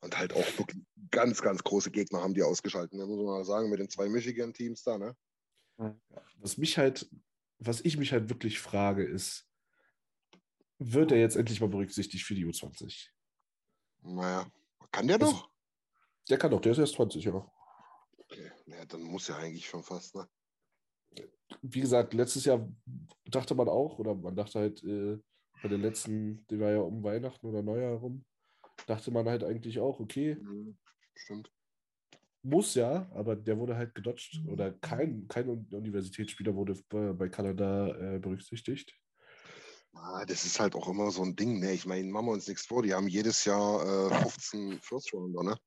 [0.02, 2.94] Und halt auch wirklich ganz, ganz große Gegner haben die ausgeschaltet.
[2.94, 3.06] Ne?
[3.06, 5.16] Muss man mal sagen, mit den zwei Michigan-Teams da, ne?
[6.38, 7.10] Was mich halt,
[7.60, 9.48] was ich mich halt wirklich frage, ist,
[10.80, 13.10] wird er jetzt endlich mal berücksichtigt für die U20?
[14.04, 14.52] Naja.
[14.92, 15.50] Kann der Also- noch?
[16.30, 17.52] Der kann doch, der ist erst 20, ja.
[18.18, 18.52] Okay.
[18.66, 20.28] Naja, dann muss ja eigentlich schon fast, ne?
[21.62, 22.68] Wie gesagt, letztes Jahr
[23.26, 25.18] dachte man auch, oder man dachte halt äh,
[25.62, 28.26] bei der letzten, die war ja um Weihnachten oder Neujahr herum,
[28.88, 30.78] dachte man halt eigentlich auch, okay, Mhm.
[31.16, 31.52] Stimmt.
[32.44, 37.30] muss ja, aber der wurde halt gedodged oder kein, kein Un- Universitätsspieler wurde bei, bei
[37.30, 38.94] Kanada äh, berücksichtigt.
[39.94, 41.72] Ah, das ist halt auch immer so ein Ding, ne?
[41.72, 45.42] Ich meine, machen wir uns nichts vor, die haben jedes Jahr äh, 15 First Rounder,
[45.42, 45.58] ne?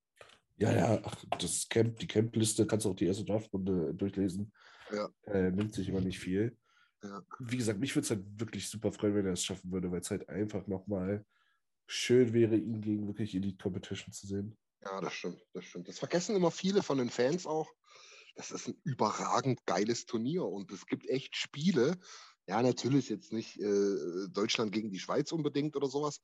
[0.58, 4.52] Ja, ja, ach, das Camp, die Camp-Liste kannst du auch die erste Draftrunde durchlesen.
[4.90, 5.08] Ja.
[5.26, 6.56] Äh, nimmt sich immer nicht viel.
[7.02, 7.22] Ja.
[7.38, 10.00] Wie gesagt, mich würde es halt wirklich super freuen, wenn er es schaffen würde, weil
[10.00, 11.24] es halt einfach nochmal
[11.86, 14.56] schön wäre, ihn gegen wirklich Elite Competition zu sehen.
[14.82, 15.88] Ja, das stimmt, das stimmt.
[15.88, 17.72] Das vergessen immer viele von den Fans auch.
[18.36, 21.98] Das ist ein überragend geiles Turnier und es gibt echt Spiele.
[22.46, 26.20] Ja, natürlich jetzt nicht äh, Deutschland gegen die Schweiz unbedingt oder sowas.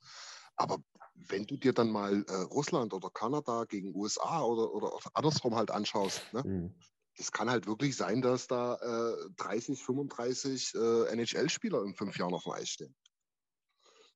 [0.57, 0.78] Aber
[1.15, 5.70] wenn du dir dann mal äh, Russland oder Kanada gegen USA oder, oder andersrum halt
[5.70, 6.74] anschaust, ne, Mhm.
[7.16, 12.35] Es kann halt wirklich sein, dass da äh, 30, 35 äh, NHL-Spieler in fünf Jahren
[12.35, 12.95] auf dem Eis stehen.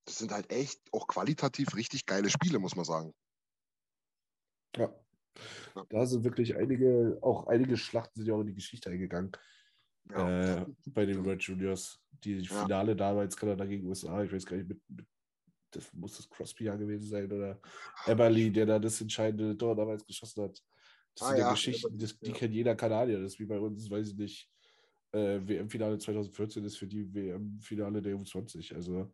[0.04, 3.14] Das sind halt echt auch qualitativ richtig geile Spiele, muss man sagen.
[4.76, 4.92] Ja.
[5.76, 5.84] Ja.
[5.90, 9.32] Da sind wirklich einige, auch einige Schlachten sind ja auch in die Geschichte eingegangen.
[10.10, 10.62] Ja.
[10.62, 12.00] Äh, bei den World Juniors.
[12.24, 12.62] Die Ja.
[12.62, 15.06] Finale damals Kanada gegen USA, ich weiß gar nicht, mit, mit
[15.70, 17.60] das muss das Crosby ja gewesen sein oder
[18.06, 20.62] Eberly, der da das entscheidende Tor damals geschossen hat.
[21.18, 22.36] Das Ah sind ja, ja, Geschichten, das, die ja.
[22.36, 23.18] kennt jeder Kanadier.
[23.20, 24.48] Das ist wie bei uns, weiß ich nicht,
[25.12, 28.72] äh, WM-Finale 2014 ist für die WM-Finale der U20.
[28.74, 29.12] Also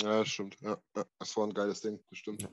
[0.00, 0.60] Ja, das stimmt.
[0.60, 0.82] Ja,
[1.18, 2.42] das war ein geiles Ding, das stimmt.
[2.42, 2.50] Ja.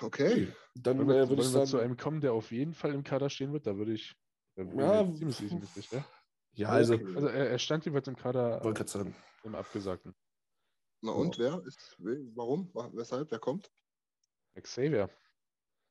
[0.00, 0.52] Okay.
[0.74, 3.30] dann äh, würde ich wir zu sagen, einem kommen, der auf jeden Fall im Kader
[3.30, 3.66] stehen wird?
[3.66, 4.16] Da würde ich.
[4.56, 6.04] Da Ja, ziemlich sicher, mit sicher.
[6.54, 7.14] ja, also, Okay.
[7.14, 10.14] Also er, er stand jeweils im Kader sagen, im Abgesagten.
[11.00, 11.62] Na und wer?
[11.64, 11.96] Ist,
[12.34, 12.74] warum?
[12.74, 13.30] Wa- Weshalb?
[13.30, 13.70] Wer kommt?
[14.60, 15.10] Xavier.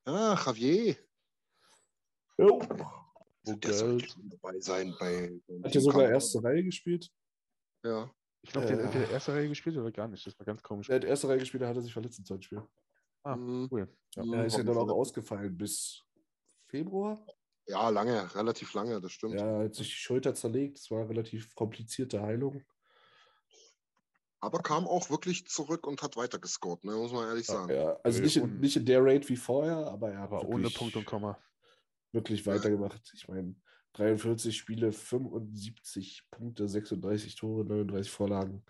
[0.05, 0.95] Ah, Javier.
[2.37, 5.39] jo, Also der sollte schon dabei sein bei.
[5.63, 7.09] hat ja sogar erste Reihe gespielt.
[7.83, 8.11] Ja.
[8.41, 8.85] Ich glaube, der hat Äh.
[8.87, 10.25] entweder erste Reihe gespielt oder gar nicht.
[10.25, 10.89] Das war ganz komisch.
[10.89, 12.61] Er hat erste Reihe gespielt, da hat er sich verletzt im zweiten Spiel.
[13.23, 13.69] Ah, Mhm.
[13.71, 13.87] cool.
[14.15, 16.01] Ja, Mhm, er ist ja dann auch ausgefallen bis
[16.67, 17.25] Februar.
[17.65, 19.35] Ja, lange, relativ lange, das stimmt.
[19.39, 20.77] Ja, hat sich die Schulter zerlegt.
[20.79, 22.61] Es war eine relativ komplizierte Heilung.
[24.43, 26.91] Aber kam auch wirklich zurück und hat weiter gescored, ne?
[26.91, 27.73] muss man ehrlich sagen.
[27.73, 30.53] Ja, also nicht in, nicht in der Rate wie vorher, aber er hat Aber wirklich,
[30.53, 31.41] ohne Punkt und Komma.
[32.11, 33.09] wirklich weitergemacht.
[33.13, 33.55] Ich meine,
[33.93, 38.65] 43 Spiele, 75 Punkte, 36 Tore, 39 Vorlagen.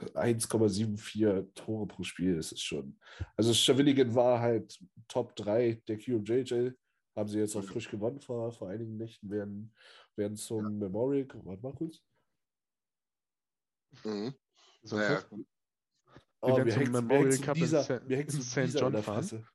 [0.00, 2.98] 1,74 Tore pro Spiel, das ist schon.
[3.36, 4.76] Also Schawinigan war halt
[5.06, 6.70] Top 3 der QMJJ.
[7.14, 9.72] Haben sie jetzt auch frisch gewonnen vor, vor einigen Nächten, werden,
[10.16, 11.28] werden zum Memorial.
[11.44, 12.02] Warte mal kurz.
[14.02, 14.34] Mhm.
[14.84, 15.24] So Naja.
[15.30, 15.44] Wir
[16.40, 18.78] Oh, werden mir zum hängt Memorial Cup in dieser, in St.
[18.78, 19.02] John.
[19.02, 19.46] Fresse.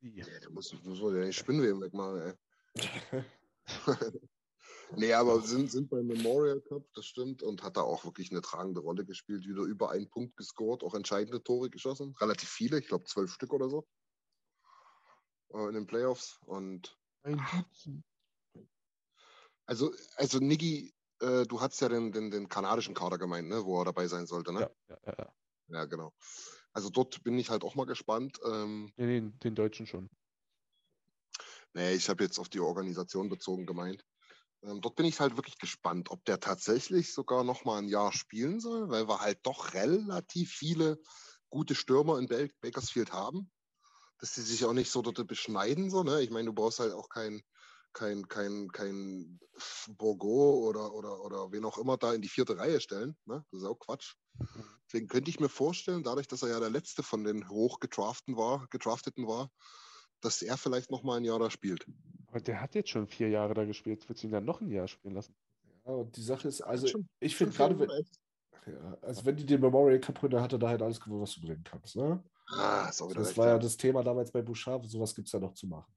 [0.00, 2.34] Ja, da muss, muss man ja den Spinnweben wegmachen,
[2.74, 3.24] ey.
[4.96, 8.40] nee, aber sind, sind beim Memorial Cup, das stimmt, und hat da auch wirklich eine
[8.40, 9.46] tragende Rolle gespielt.
[9.46, 12.14] Wieder über einen Punkt gescored, auch entscheidende Tore geschossen.
[12.20, 13.86] Relativ viele, ich glaube zwölf Stück oder so.
[15.52, 16.38] Äh, in den Playoffs.
[16.46, 18.04] Und Ein Dutzend.
[19.66, 23.80] also, also Niggi, äh, du hast ja den, den, den kanadischen Kader gemeint, ne, wo
[23.80, 24.60] er dabei sein sollte, ne?
[24.60, 25.34] Ja, ja, ja,
[25.68, 25.84] ja.
[25.86, 26.12] Genau.
[26.72, 28.38] Also dort bin ich halt auch mal gespannt.
[28.44, 30.10] Ähm, Nee, nee, den Deutschen schon.
[31.72, 34.04] Nee, ich habe jetzt auf die Organisation bezogen gemeint.
[34.62, 38.12] Ähm, dort bin ich halt wirklich gespannt, ob der tatsächlich sogar noch mal ein Jahr
[38.12, 40.98] spielen soll, weil wir halt doch relativ viele
[41.50, 43.50] gute Stürmer in Bel- Bakersfield haben,
[44.18, 45.90] dass sie sich auch nicht so dort beschneiden.
[45.90, 46.22] So, ne?
[46.22, 47.42] Ich meine, du brauchst halt auch keinen
[47.94, 49.40] kein, kein, kein
[49.88, 53.16] Borgo oder, oder, oder wen auch immer da in die vierte Reihe stellen.
[53.24, 53.44] Ne?
[53.50, 54.14] Das ist auch Quatsch.
[54.86, 58.66] Deswegen könnte ich mir vorstellen, dadurch, dass er ja der letzte von den hochgedrafteten war,
[58.68, 59.50] gedrafteten war,
[60.20, 61.86] dass er vielleicht noch mal ein Jahr da spielt.
[62.26, 64.08] Aber der hat jetzt schon vier Jahre da gespielt.
[64.08, 65.34] Willst du ihn dann noch ein Jahr spielen lassen?
[65.86, 67.90] Ja, und die Sache ist, also Schon- ich finde gerade, wenn,
[68.66, 71.22] ja, also wenn die den Memorial Cup holen, dann hat er da halt alles gewonnen,
[71.22, 71.96] was du gewinnen kannst.
[71.96, 72.22] Ne?
[72.48, 75.66] Ah, Das war ja das Thema damals bei Bouchard, sowas gibt es ja noch zu
[75.66, 75.92] machen.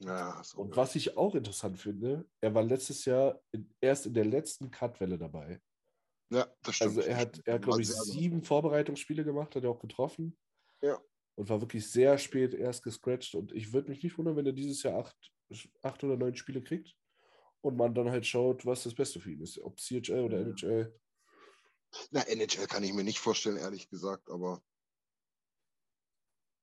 [0.00, 4.26] Ja, Und was ich auch interessant finde, er war letztes Jahr in, erst in der
[4.26, 5.60] letzten Cut-Welle dabei.
[6.30, 6.98] Ja, das stimmt.
[6.98, 10.36] Also er hat, er hat glaube ich, sieben Vorbereitungsspiele gemacht, hat er auch getroffen.
[10.82, 11.00] Ja.
[11.36, 13.34] Und war wirklich sehr spät erst gescratcht.
[13.34, 15.16] Und ich würde mich nicht wundern, wenn er dieses Jahr acht,
[15.82, 16.94] acht oder neun Spiele kriegt
[17.62, 19.58] und man dann halt schaut, was das Beste für ihn ist.
[19.60, 20.94] Ob CHL oder NHL.
[22.10, 24.62] Na, NHL kann ich mir nicht vorstellen, ehrlich gesagt, aber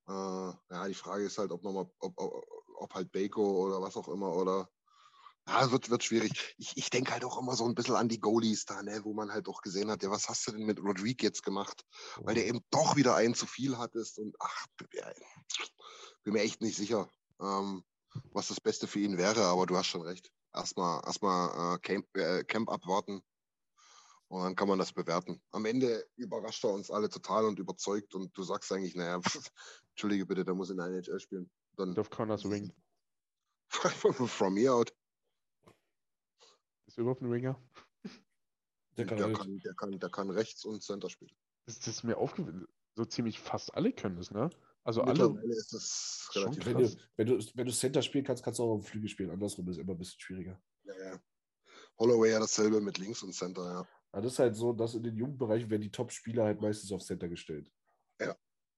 [0.08, 2.46] äh, ja, die Frage ist halt, ob nochmal, ob, ob,
[2.76, 4.70] ob halt Bako oder was auch immer oder
[5.48, 6.56] ja, wird, wird schwierig.
[6.58, 9.14] Ich, ich denke halt auch immer so ein bisschen an die Goalies da, ne, wo
[9.14, 11.84] man halt auch gesehen hat, ja, was hast du denn mit Rodrigue jetzt gemacht?
[12.22, 14.66] Weil der eben doch wieder einen zu viel hattest und ach,
[16.24, 17.10] bin mir echt nicht sicher,
[17.42, 17.84] ähm,
[18.32, 20.32] was das Beste für ihn wäre, aber du hast schon recht.
[20.54, 23.22] Erstmal erstmal äh, Camp, äh, Camp abwarten
[24.30, 25.42] und dann kann man das bewerten.
[25.52, 29.52] Am Ende überrascht er uns alle total und überzeugt und du sagst eigentlich, naja, pff,
[29.90, 31.52] entschuldige bitte, der muss in der NHL spielen.
[31.76, 32.72] Dann auf Connors Wing.
[34.28, 34.94] from me out.
[36.86, 37.60] Ist er überhaupt ein Winger?
[38.98, 41.36] Der Der kann kann, halt, der, kann, der kann rechts und Center spielen.
[41.66, 42.68] Das, das ist mir aufgefallen.
[42.96, 44.50] So ziemlich fast alle können es, ne?
[44.84, 45.42] Also alle.
[45.46, 46.96] Ist das relativ wenn, krass.
[46.96, 49.32] du, wenn, du, wenn du Center spielen kannst, kannst du auch auf dem Flügel spielen.
[49.32, 50.62] Andersrum ist immer ein bisschen schwieriger.
[50.84, 51.20] Ja, ja.
[51.98, 53.88] Holloway ja dasselbe mit links und Center, ja.
[54.12, 57.02] Aber das ist halt so, dass in den Jugendbereichen werden die Top-Spieler halt meistens auf
[57.02, 57.72] Center gestellt.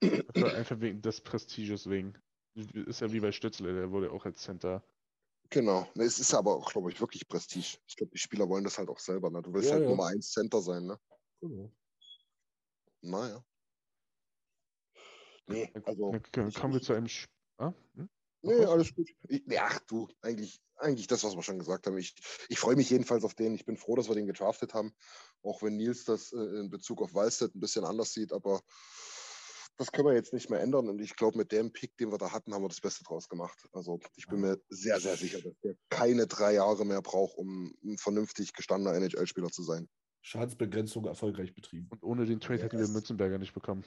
[0.01, 2.17] Einfach, einfach wegen des Prestiges wegen.
[2.55, 4.83] Ist ja wie bei Stützle, der wurde auch als Center.
[5.49, 5.87] Genau.
[5.95, 7.77] Es ist aber auch, glaube ich, wirklich Prestige.
[7.87, 9.29] Ich glaube, die Spieler wollen das halt auch selber.
[9.29, 9.41] Ne?
[9.41, 9.89] Du willst Ja, halt ja.
[9.89, 10.99] Nummer 1 Center sein, ne?
[11.41, 11.71] Genau.
[13.01, 13.43] Naja.
[15.47, 16.15] Nee, also.
[16.31, 17.05] Dann kommen wir zu einem.
[17.05, 17.73] Sp ah?
[17.95, 18.09] hm?
[18.41, 19.09] Nee, alles gut.
[19.27, 21.97] Ich, nee, ach du, eigentlich, eigentlich das, was wir schon gesagt haben.
[21.97, 22.15] Ich,
[22.47, 23.55] ich freue mich jedenfalls auf den.
[23.55, 24.93] Ich bin froh, dass wir den gedraftet haben.
[25.41, 28.61] Auch wenn Nils das äh, in Bezug auf Wallstedt ein bisschen anders sieht, aber
[29.77, 30.87] das können wir jetzt nicht mehr ändern.
[30.89, 33.27] Und ich glaube, mit dem Pick, den wir da hatten, haben wir das Beste draus
[33.29, 33.67] gemacht.
[33.73, 37.73] Also ich bin mir sehr, sehr sicher, dass der keine drei Jahre mehr braucht, um
[37.83, 39.87] ein vernünftig gestandener NHL-Spieler zu sein.
[40.21, 41.87] Schadensbegrenzung erfolgreich betrieben.
[41.91, 42.93] Und ohne den Trade hätten wir Yes.
[42.93, 43.83] Mützenberger nicht bekommen.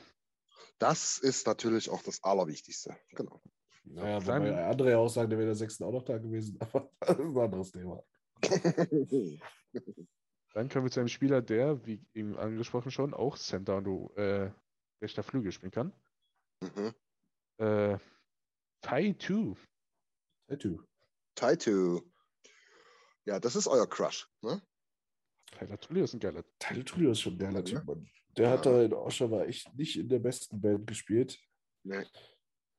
[0.79, 2.97] Das ist natürlich auch das Allerwichtigste.
[3.17, 3.41] Genau.
[3.85, 6.59] Naja, Dann- wobei andere ja auch sagen, der wäre der Sechsten auch noch da gewesen,
[6.61, 8.05] aber das ist ein anderes Thema.
[10.55, 14.51] Dann kommen wir zu einem Spieler, der, wie eben angesprochen schon, auch Center und äh,
[15.03, 15.93] rechter Flügel spielen kann.
[16.63, 16.95] mhm.
[17.59, 17.99] Äh,
[18.81, 19.57] Tai 2.
[20.49, 20.81] Tattoo.
[21.35, 22.03] Taito.
[23.27, 24.29] Ja, das ist euer Crush.
[24.43, 24.63] Ne?
[25.51, 26.45] Tyler Tully ist ein geiler.
[26.59, 27.81] Tyler Tulio ist schon ein geiler Ja.
[27.81, 28.09] Typ, Mann.
[28.37, 28.73] Der hat Ja.
[28.73, 31.39] da in Oshawa echt nicht in der besten Band gespielt.
[31.85, 32.07] Nee.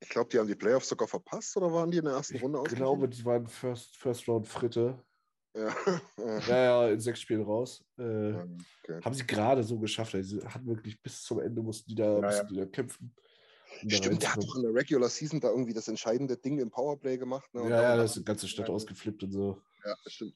[0.02, 2.42] Ich glaube, die haben die Playoffs sogar verpasst oder waren die in der ersten Ich
[2.44, 5.04] Runde glaube, die waren First, First Round Fritte.
[5.60, 6.40] Ja.
[6.48, 6.90] ja.
[6.90, 7.84] In sechs Spielen raus.
[7.98, 8.34] Äh,
[8.84, 9.02] Okay.
[9.04, 10.16] haben sie gerade so geschafft.
[10.16, 13.14] Also, sie hatten wirklich bis zum Ende mussten die da, Ja, mussten die da kämpfen.
[13.88, 17.18] Stimmt, der hat doch in der Regular Season da irgendwie das entscheidende Ding im Powerplay
[17.18, 17.54] gemacht.
[17.54, 17.62] Ne?
[17.70, 19.62] Ja, ja, da ist die ganze Stadt ausgeflippt und so.
[19.86, 20.36] Ja, das stimmt.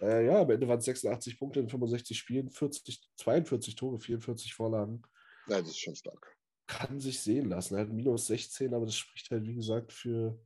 [0.00, 4.54] Äh, ja, am Ende waren es 86 Punkte in 65 Spielen, 40, 42 Tore, 44
[4.54, 5.02] Vorlagen.
[5.46, 6.36] Ja, das ist schon stark.
[6.66, 7.74] Kann sich sehen lassen.
[7.74, 10.40] Er hat minus 16, aber das spricht halt, wie gesagt, für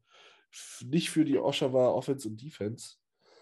[0.85, 2.97] nicht für die Oshawa Offense und Defense.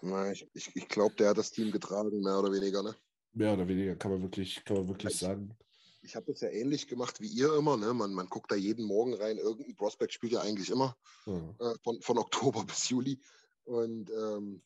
[0.05, 2.83] Na, ich ich, ich glaube, der hat das Team getragen, mehr oder weniger.
[2.83, 2.95] Ne?
[3.33, 5.55] Mehr oder weniger kann man wirklich, kann man wirklich Ich- sagen.
[6.01, 7.77] Ich habe das ja ähnlich gemacht wie ihr immer.
[7.77, 7.91] Ne?
[7.91, 9.39] Man, man guckt da jeden Morgen rein.
[9.39, 10.95] Irgendein Prospect spielt ja eigentlich immer.
[11.25, 11.55] Ja.
[11.59, 13.19] äh, von, von Oktober bis Juli.
[13.63, 14.61] Und ähm,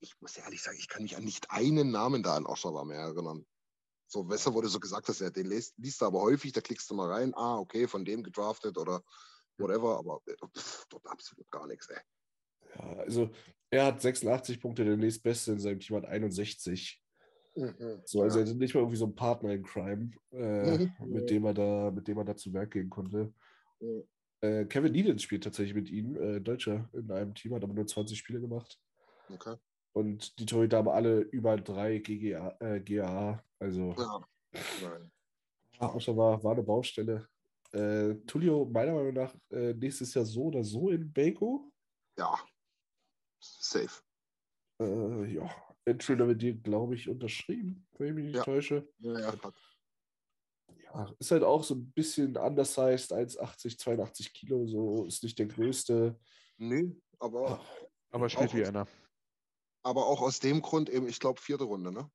[0.00, 3.00] ich muss ehrlich sagen, ich kann mich an nicht einen Namen da in Oshawa mehr
[3.00, 3.44] erinnern.
[4.06, 6.94] So, Wesser wurde so gesagt, dass er den liest, liest aber häufig, da klickst du
[6.94, 9.02] mal rein, ah, okay, von dem gedraftet oder
[9.58, 12.00] whatever, aber äh, pff, dort absolut gar nichts, ey.
[12.76, 13.30] Ja, also
[13.74, 17.00] er hat 86 Punkte, der nächstbeste in seinem Team hat 61.
[18.04, 18.50] So, also er ja.
[18.50, 20.92] hat nicht mal irgendwie so einen Partner in Crime, äh, Mhm.
[21.06, 23.32] mit dem er da, mit dem er da zu Werk gehen konnte.
[24.40, 27.86] Äh, Kevin Needham spielt tatsächlich mit ihm, äh, Deutscher in einem Team, hat aber nur
[27.86, 28.78] 20 Spiele gemacht.
[29.32, 29.56] Okay.
[29.92, 33.42] Und die Torhüter haben alle über drei GGA, äh, GAA.
[33.58, 33.94] Also
[35.80, 36.00] Ja.
[36.00, 37.28] Schon war, war eine Baustelle.
[37.72, 41.70] Äh, Tullio, meiner Meinung nach, äh, nächstes Jahr so oder so in Baco.
[42.18, 42.34] ja.
[43.44, 44.02] Safe.
[44.80, 45.50] Äh, ja,
[45.84, 48.44] Entry Level Deal, glaube ich, unterschrieben, wenn ich mich nicht Ja.
[48.44, 48.88] täusche.
[48.98, 49.54] Ja, ja, hat.
[50.82, 55.46] Ja, ist halt auch so ein bisschen undersized, 1,80, 82 Kilo, so ist nicht der
[55.46, 56.18] größte.
[56.56, 57.60] Nö, aber,
[58.10, 58.86] Aber spielt Auch wie einer.
[59.82, 62.10] aber auch aus dem Grund eben, ich glaube, vierte Runde, ne?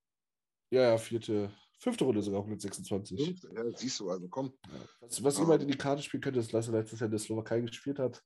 [0.72, 3.26] Ja, ja, vierte, fünfte Runde sogar 126.
[3.26, 4.58] Fünfte, Ja, siehst du, also komm.
[5.02, 5.42] Was, was Ah.
[5.42, 8.00] jemand in die Karte spielen könnte, ist, dass er letztes Jahr in der Slowakei gespielt
[8.00, 8.24] hat,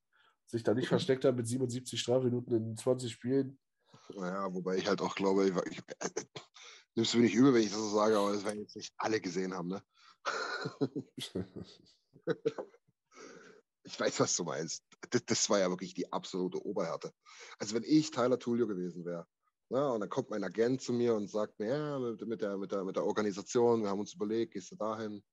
[0.54, 3.60] sich da nicht versteckt hat mit 77 Strafminuten in 20 Spielen.
[4.16, 6.10] Naja, wobei ich halt auch glaube, ich, ich, äh,
[6.96, 8.94] nimmst du mir nicht übel, wenn ich das so sage, aber das werden jetzt nicht
[8.98, 9.84] alle gesehen haben, ne?
[13.84, 14.84] ich weiß, was du meinst.
[15.10, 17.12] Das, das war ja wirklich die absolute Oberhärte.
[17.60, 19.28] Also wenn ich Tyler Tullio gewesen wäre,
[19.70, 22.58] ne, und dann kommt mein Agent zu mir und sagt mir, ja, mit, mit, der,
[22.58, 25.24] mit, der, mit der Organisation, wir haben uns überlegt, gehst du dahin?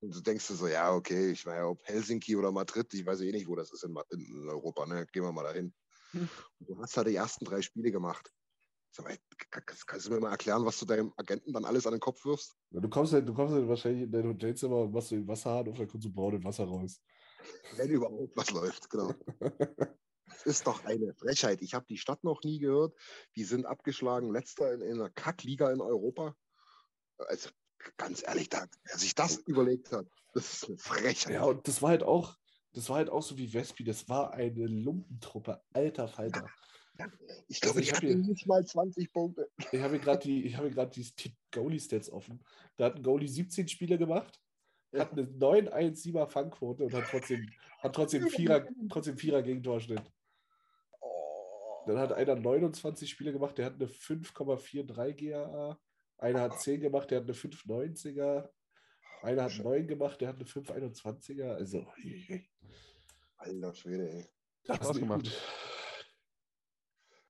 [0.00, 3.06] Und du denkst dir so, ja, okay, ich war ja ob Helsinki oder Madrid, ich
[3.06, 5.06] weiß eh nicht, wo das ist in, in Europa, ne?
[5.12, 5.74] Gehen wir mal dahin.
[6.12, 6.28] Hm.
[6.58, 8.30] Und du hast halt die ersten drei Spiele gemacht.
[8.90, 9.16] Sag mal,
[9.86, 12.56] kannst du mir mal erklären, was du deinem Agenten dann alles an den Kopf wirfst?
[12.70, 15.76] Du kommst, halt, du kommst halt wahrscheinlich in dein Hotelzimmer und machst den Wasserhahn auf,
[15.76, 17.00] dann kommt so braunes Wasser raus.
[17.76, 19.12] Wenn überhaupt was läuft, genau.
[20.28, 21.62] Das ist doch eine Frechheit.
[21.62, 22.94] Ich habe die Stadt noch nie gehört.
[23.36, 26.34] Die sind abgeschlagen, letzter in, in einer Kackliga in Europa.
[27.18, 27.50] Also
[27.96, 31.32] ganz ehrlich, da, wer sich das überlegt hat, das ist eine Frechheit.
[31.34, 32.36] Ja, und das war halt auch,
[32.72, 36.46] das war halt auch so wie Vespi, das war eine Lumpentruppe, alter Falter.
[37.48, 39.50] ich glaube, also ich ich hab hatte hier- nicht mal 20 Punkte.
[39.72, 42.44] Ich habe gerade die, ich habe gerade die, Goalie-Stats offen.
[42.76, 44.40] Da hat ein Goalie 17 Spiele gemacht,
[44.94, 50.02] hat eine 9-1-7er Fangquote und hat trotzdem, hat trotzdem Vierer, trotzdem Vierer Gegentorschnitt.
[51.00, 51.84] Oh.
[51.86, 55.78] Dann hat einer 29 Spiele gemacht, der hat eine 5,43 GAA.
[56.18, 58.48] Einer hat 10 gemacht, der hat eine 5,90er.
[59.22, 61.54] Einer hat 9 gemacht, der hat eine 5,21er.
[61.54, 61.86] Also,
[63.36, 64.28] Alter Schwede, ey.
[64.64, 65.24] das Spaß ist gemacht.
[65.24, 65.42] gut.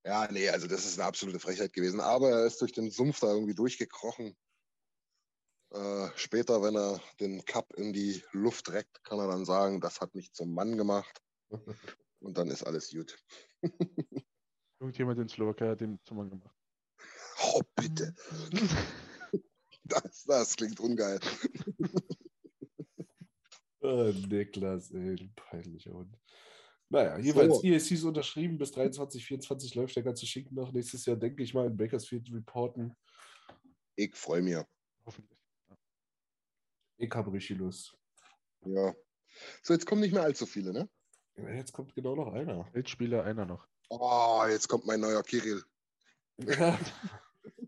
[0.05, 2.01] Ja, nee, also das ist eine absolute Frechheit gewesen.
[2.01, 4.37] Aber er ist durch den Sumpf da irgendwie durchgekrochen.
[5.73, 10.01] Äh, später, wenn er den Cup in die Luft reckt, kann er dann sagen, das
[10.01, 11.21] hat mich zum Mann gemacht.
[12.21, 13.19] Und dann ist alles gut.
[14.81, 16.56] Irgendjemand in Slowakei hat den zum Mann gemacht.
[17.55, 18.15] Oh, bitte.
[19.89, 21.21] Das, das klingt ungeil.
[23.81, 26.19] Oh, Niklas, ey, du peinlicher Hund.
[26.89, 27.63] Naja, jeweils, So.
[27.63, 30.73] ESC ist unterschrieben, bis 23, 24 läuft der ganze Schinken noch.
[30.73, 32.97] Nächstes Jahr, denke ich mal, in Bakersfield reporten.
[33.95, 34.57] Ich freue mich.
[35.05, 35.39] Hoffentlich.
[36.99, 37.97] Ich habe richtig Lust.
[38.65, 38.93] Ja.
[39.63, 40.89] So, jetzt kommen nicht mehr allzu viele, ne?
[41.37, 42.69] Ja, Jetzt kommt genau noch einer.
[42.73, 43.69] Weltspieler einer noch.
[43.89, 45.63] Oh, jetzt kommt mein neuer Kirill.
[46.39, 46.77] Ja.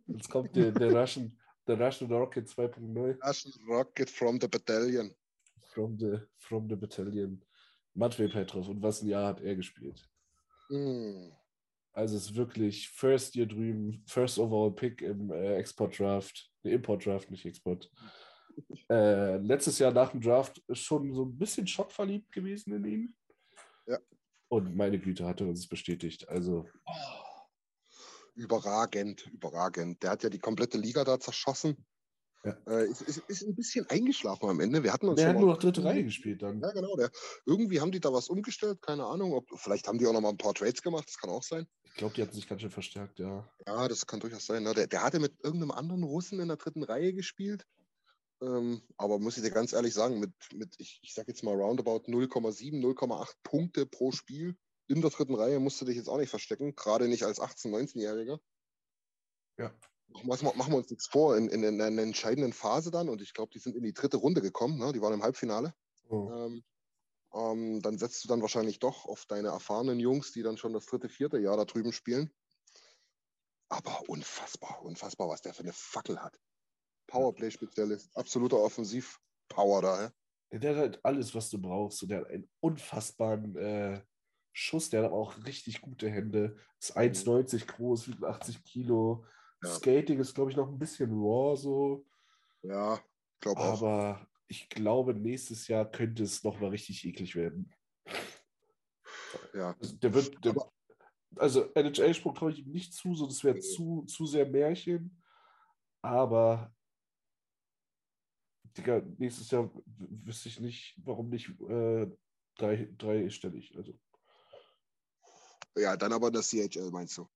[0.09, 5.15] Jetzt kommt der, der, Russian, der Russian Rocket 2.0 Russian Rocket from the Battalion.
[5.73, 7.45] from the, from the Battalion.
[7.95, 8.69] Matvey Petrov.
[8.69, 10.09] Und was ein Jahr hat er gespielt?
[10.69, 11.33] Hm.
[11.93, 16.73] Also es ist wirklich First Year drüben, First Overall Pick im äh, Export Draft, ne,
[16.73, 17.91] Import Draft, nicht Export.
[18.89, 23.17] Äh, letztes Jahr nach dem Draft schon so ein bisschen schockverliebt gewesen in ihn.
[23.87, 23.99] Ja.
[24.49, 26.29] Und meine Güte hatte uns bestätigt.
[26.29, 26.67] Also
[28.39, 30.01] Überragend, überragend.
[30.03, 31.85] Der hat ja die komplette Liga da zerschossen.
[32.45, 32.57] Ja.
[32.69, 34.85] Äh, ist, ist, ist ein bisschen eingeschlafen am Ende.
[34.85, 36.61] Wir hatten uns der hat nur noch dritte Reihe gespielt dann.
[36.61, 36.95] Ja, genau.
[36.95, 37.11] Der,
[37.47, 39.33] irgendwie haben die da was umgestellt, keine Ahnung.
[39.33, 41.67] Ob, vielleicht haben die auch noch mal ein paar Trades gemacht, das kann auch sein.
[41.83, 43.51] Ich glaube, die hatten sich ganz schön verstärkt, ja.
[43.67, 44.63] Ja, das kann durchaus sein.
[44.63, 44.73] Ne?
[44.73, 47.67] Der, der hatte mit irgendeinem anderen Russen in der dritten Reihe gespielt.
[48.41, 51.57] Ähm, aber muss ich dir ganz ehrlich sagen, mit, mit ich, ich sag jetzt mal
[51.57, 54.57] roundabout 0,7, 0,8 Punkte pro Spiel
[54.89, 57.69] in der dritten Reihe musst du dich jetzt auch nicht verstecken, gerade nicht als 18-,
[57.69, 58.41] 19-Jähriger.
[59.59, 59.73] Ja.
[60.25, 63.51] Machen wir, uns nichts vor, in, in, in einer entscheidenden Phase dann, und ich glaube,
[63.53, 64.93] die sind in die dritte Runde gekommen, ne?
[64.93, 65.75] die waren im Halbfinale.
[66.09, 66.31] Oh.
[66.33, 66.65] Ähm,
[67.35, 70.87] ähm, dann setzt du dann wahrscheinlich doch auf deine erfahrenen Jungs, die dann schon das
[70.87, 72.33] dritte, vierte Jahr da drüben spielen.
[73.69, 76.41] Aber unfassbar, unfassbar, was der für eine Fackel hat.
[77.09, 80.07] Powerplay-Spezialist, absoluter Offensiv-Power da.
[80.07, 80.59] hä?
[80.59, 82.03] Der hat halt alles, was du brauchst.
[82.03, 84.01] Und der hat einen unfassbaren äh,
[84.59, 84.91] Schuss.
[84.91, 86.57] Der hat aber auch richtig gute Hände.
[86.81, 89.25] Ist 1,90 groß, wiegt 80 Kilo.
[89.63, 89.71] Ja.
[89.71, 92.05] Skating ist, glaube ich, noch ein bisschen raw so.
[92.63, 93.01] Ja,
[93.41, 93.81] glaube auch.
[93.81, 97.73] Aber ich glaube, nächstes Jahr könnte es nochmal richtig eklig werden.
[99.55, 99.77] Ja.
[99.81, 100.57] Also der wird, der,
[101.37, 103.61] also NHL-Sprung traue ich ihm nicht zu, so das wäre Nee.
[103.61, 105.23] zu, zu sehr Märchen.
[106.03, 106.75] Aber
[108.77, 112.11] Digga, nächstes Jahr wüsste ich nicht, warum nicht äh,
[112.57, 113.77] drei, dreistellig.
[113.77, 113.93] Also,
[115.79, 117.29] ja, dann aber das CHL, meinst du?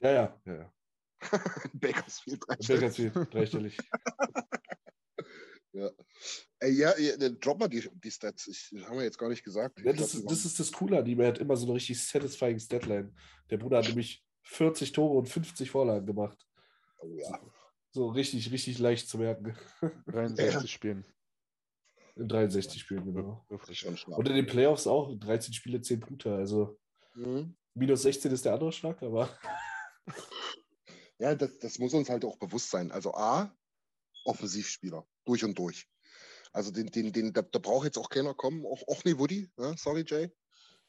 [0.00, 0.54] ja, ja, ja.
[0.54, 0.72] ja.
[1.74, 2.46] Bakersfield.
[2.46, 3.76] Bakersfield, dreistellig.
[5.72, 5.90] Ja.
[6.60, 8.48] Ey, ja, ja, dann drop mal die, die Stats.
[8.48, 9.78] Ich, das haben wir jetzt gar nicht gesagt.
[9.80, 11.20] Ja, das, glaub, ist, das ist das Coole an ihm.
[11.20, 13.12] Er hat immer so eine richtig satisfying Statline.
[13.50, 16.38] Der Bruder hat nämlich 40 Tore und 50 Vorlagen gemacht.
[17.00, 17.40] oh, ja.
[17.92, 19.56] So richtig, richtig leicht zu merken.
[20.06, 21.04] 63 Spielen.
[22.16, 23.46] In 63 Spielen, genau.
[23.48, 26.34] Und in den Playoffs auch 13 Spiele, 10 Punkte.
[26.34, 26.78] Also
[27.18, 27.56] Mhm.
[27.74, 29.28] Minus 16 ist der andere Schlag, aber
[31.18, 32.92] Ja, das, das muss uns halt auch bewusst sein.
[32.92, 33.52] Also A,
[34.24, 35.88] Offensivspieler, durch und durch.
[36.52, 39.50] Also den, den, den, da, da braucht jetzt auch keiner kommen, auch, auch nie Woody,
[39.58, 40.30] ja, sorry Jay.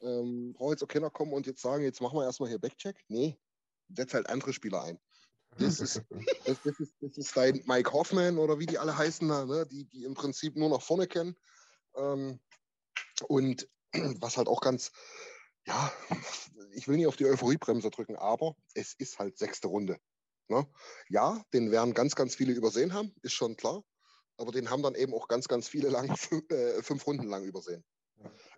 [0.02, 3.04] Ähm, braucht jetzt auch keiner kommen und jetzt sagen, jetzt machen wir erstmal hier Backcheck.
[3.08, 3.38] Nee,
[3.90, 5.00] setz halt andere Spieler ein.
[5.58, 6.02] Das ist,
[6.46, 9.66] das, das, ist, das ist dein Mike Hoffman oder wie die alle heißen, da, ne?
[9.66, 11.36] die, die im Prinzip nur nach vorne kennen.
[11.96, 12.40] Ähm,
[13.28, 13.68] und
[14.22, 14.92] was halt auch ganz,
[15.66, 15.92] ja,
[16.74, 19.98] ich will nicht auf die Euphoriebremse drücken, aber es ist halt sechste Runde.
[20.48, 20.68] Ne?
[21.10, 23.84] Ja, den werden ganz, ganz viele übersehen haben, ist schon klar.
[24.38, 27.44] Aber den haben dann eben auch ganz, ganz viele lang, fünf, äh, fünf Runden lang
[27.44, 27.84] übersehen.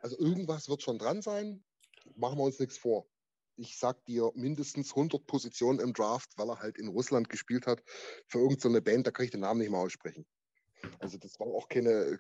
[0.02, 1.64] Also irgendwas wird schon dran sein.
[2.16, 3.08] Machen wir uns nichts vor.
[3.58, 7.84] Ich sag dir mindestens 100 Positionen im Draft, weil er halt in Russland gespielt hat
[8.28, 10.26] für irgendeine so Band, da kann ich den Namen nicht mal aussprechen.
[10.99, 12.20] Also das war auch keine,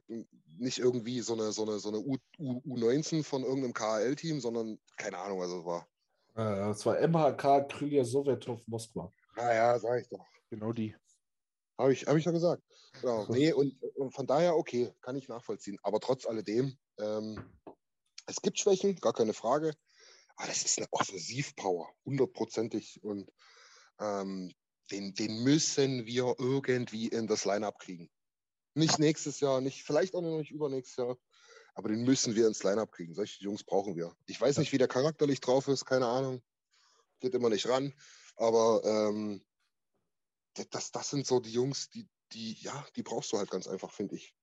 [0.57, 4.79] nicht irgendwie so eine, so eine, so eine U, U, U19 von irgendeinem KHL-Team, sondern
[4.97, 5.87] keine Ahnung, also es war.
[6.35, 9.13] äh, das war MHK Krylia Sowjetov Moskwa.
[9.35, 10.25] Naja, sag ich doch.
[10.49, 10.95] Genau die.
[11.77, 12.61] Habe ich, hab ich ja gesagt.
[13.01, 13.25] Genau.
[13.29, 15.79] Nee, und, und von daher, okay, kann ich nachvollziehen.
[15.81, 17.43] Aber trotz alledem, ähm,
[18.27, 19.73] es gibt Schwächen, gar keine Frage.
[20.35, 23.03] Aber das ist eine Offensivpower, hundertprozentig.
[23.03, 23.31] Und
[23.99, 24.53] ähm,
[24.91, 28.09] den, den müssen wir irgendwie in das Line-Up kriegen.
[28.73, 31.17] Nicht nächstes Jahr, nicht, vielleicht auch noch nicht übernächstes Jahr,
[31.73, 33.13] aber den müssen wir ins Line-Up kriegen.
[33.13, 34.15] Solche Jungs brauchen wir.
[34.27, 36.41] Ich weiß nicht, wie der charakterlich drauf ist, keine Ahnung.
[37.19, 37.93] Geht immer nicht ran.
[38.37, 39.45] Aber ähm,
[40.71, 43.91] das, das sind so die Jungs, die, die, ja, die brauchst du halt ganz einfach,
[43.91, 44.35] finde ich.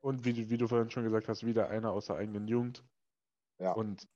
[0.00, 2.84] Und wie, du- wie du vorhin schon gesagt hast, wieder einer aus der eigenen Jugend.
[3.58, 3.72] Ja.
[3.72, 4.06] Und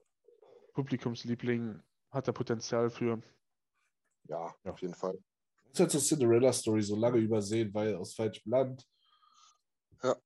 [0.74, 3.20] Publikumsliebling hat er Potenzial für.
[4.28, 4.72] Ja, Ja.
[4.72, 5.18] auf jeden Fall.
[5.72, 8.84] Das ist halt so Cinderella-Story, so lange übersehen, weil aus falschem Land.
[10.02, 10.16] Ja.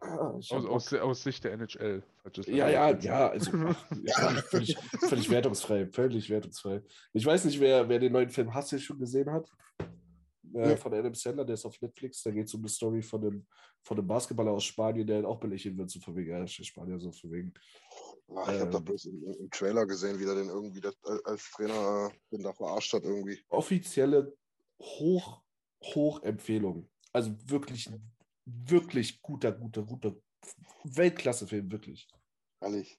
[0.00, 2.02] Ah, Aus, aus, aus Sicht der NHL.
[2.46, 3.50] Ja, ja, ja, also
[4.04, 6.82] ja, völlig, völlig wertungsfrei, völlig wertungsfrei.
[7.12, 9.48] Ich weiß nicht, wer, wer den neuen Film Hustle schon gesehen hat.
[9.78, 10.76] Äh, Nee.
[10.76, 12.22] Von Adam Sandler, der ist auf Netflix.
[12.22, 13.46] Da geht es um eine Story von einem,
[13.82, 16.98] von einem Basketballer aus Spanien, der auch belächelt wird, so von wegen, ja, ist Spanier,
[16.98, 17.52] so von wegen.
[18.34, 18.84] Ach, ich habe da Ähm.
[18.84, 22.52] bloß im, im Trailer gesehen, wie der den irgendwie das, als Trainer äh, den da
[22.52, 23.40] verarscht hat irgendwie.
[23.48, 24.36] Offizielle
[24.80, 25.42] Hoch,
[25.82, 26.88] Hoch-Empfehlung.
[27.12, 27.88] Also wirklich,
[28.44, 30.16] wirklich guter, guter, guter
[30.84, 32.08] Weltklasse-Film, wirklich.
[32.60, 32.98] Ehrlich.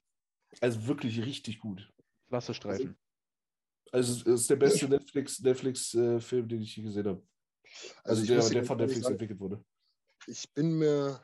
[0.60, 1.92] Also wirklich richtig gut.
[2.28, 2.98] Klasse Streifen.
[3.92, 7.26] Also es ist der beste Netflix, Netflix-Film, den ich je gesehen habe.
[8.04, 9.64] Also, ich der, der von Netflix sagen, entwickelt wurde.
[10.26, 11.20] ich bin mir,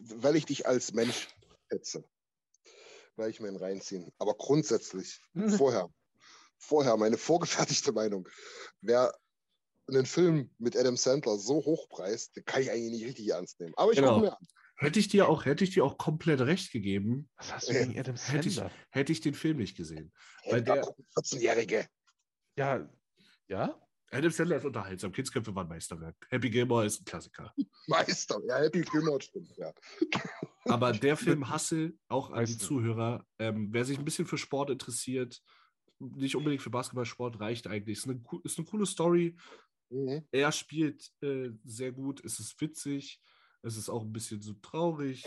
[0.00, 1.28] weil ich dich als Mensch
[1.70, 2.04] schätze,
[3.16, 4.10] werde ich mir ihn reinziehen.
[4.18, 5.20] Aber grundsätzlich,
[5.56, 5.88] vorher,
[6.58, 8.28] vorher, meine vorgefertigte Meinung,
[8.80, 9.12] wer
[9.88, 13.74] einen Film mit Adam Sandler so hochpreist, den kann ich eigentlich nicht richtig ernst nehmen.
[13.76, 14.14] Aber ich Genau.
[14.14, 14.46] gucke mir an.
[14.76, 17.98] Hätte ich dir auch, hätte ich dir auch komplett recht gegeben, Was hast du gegen
[17.98, 18.72] Adam hätte ich, Sandler?
[18.90, 20.12] hätte ich den Film nicht gesehen.
[20.42, 21.86] Hey, Weil da der- gucken 14-Jährige.
[22.56, 22.88] Ja,
[23.48, 23.80] ja?
[24.12, 25.10] Adam Sandler ist unterhaltsam.
[25.10, 26.14] Kindsköpfe waren Meisterwerk.
[26.28, 27.54] Happy Gilmore ist ein Klassiker.
[27.86, 28.38] Meister.
[28.46, 29.72] Ja, Happy Gilmore stimmt, ja.
[30.66, 32.58] Aber der Film Hustle, auch an die.
[32.58, 35.42] Zuhörer, ähm, wer sich ein bisschen für Sport interessiert,
[35.98, 37.98] nicht unbedingt für Basketballsport, reicht eigentlich.
[37.98, 39.36] Ist eine, ist eine coole Story.
[39.88, 40.26] Mhm.
[40.30, 42.22] Er spielt äh, sehr gut.
[42.22, 43.18] Es ist witzig.
[43.62, 45.24] Es ist auch ein bisschen so traurig,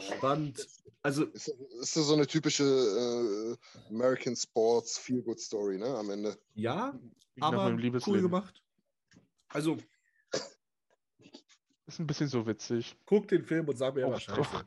[0.00, 0.66] spannend.
[1.02, 1.48] Also, Ist,
[1.80, 3.56] ist so eine typische äh,
[3.88, 6.38] American Sports Feel-Good-Story, ne, am Ende.
[6.54, 6.98] ja,
[7.40, 7.74] aber
[8.06, 8.62] cool gemacht.
[9.48, 9.78] Also,
[11.86, 12.96] Ist ein bisschen so witzig.
[13.06, 14.66] guck den Film und sag mir, war scheiße.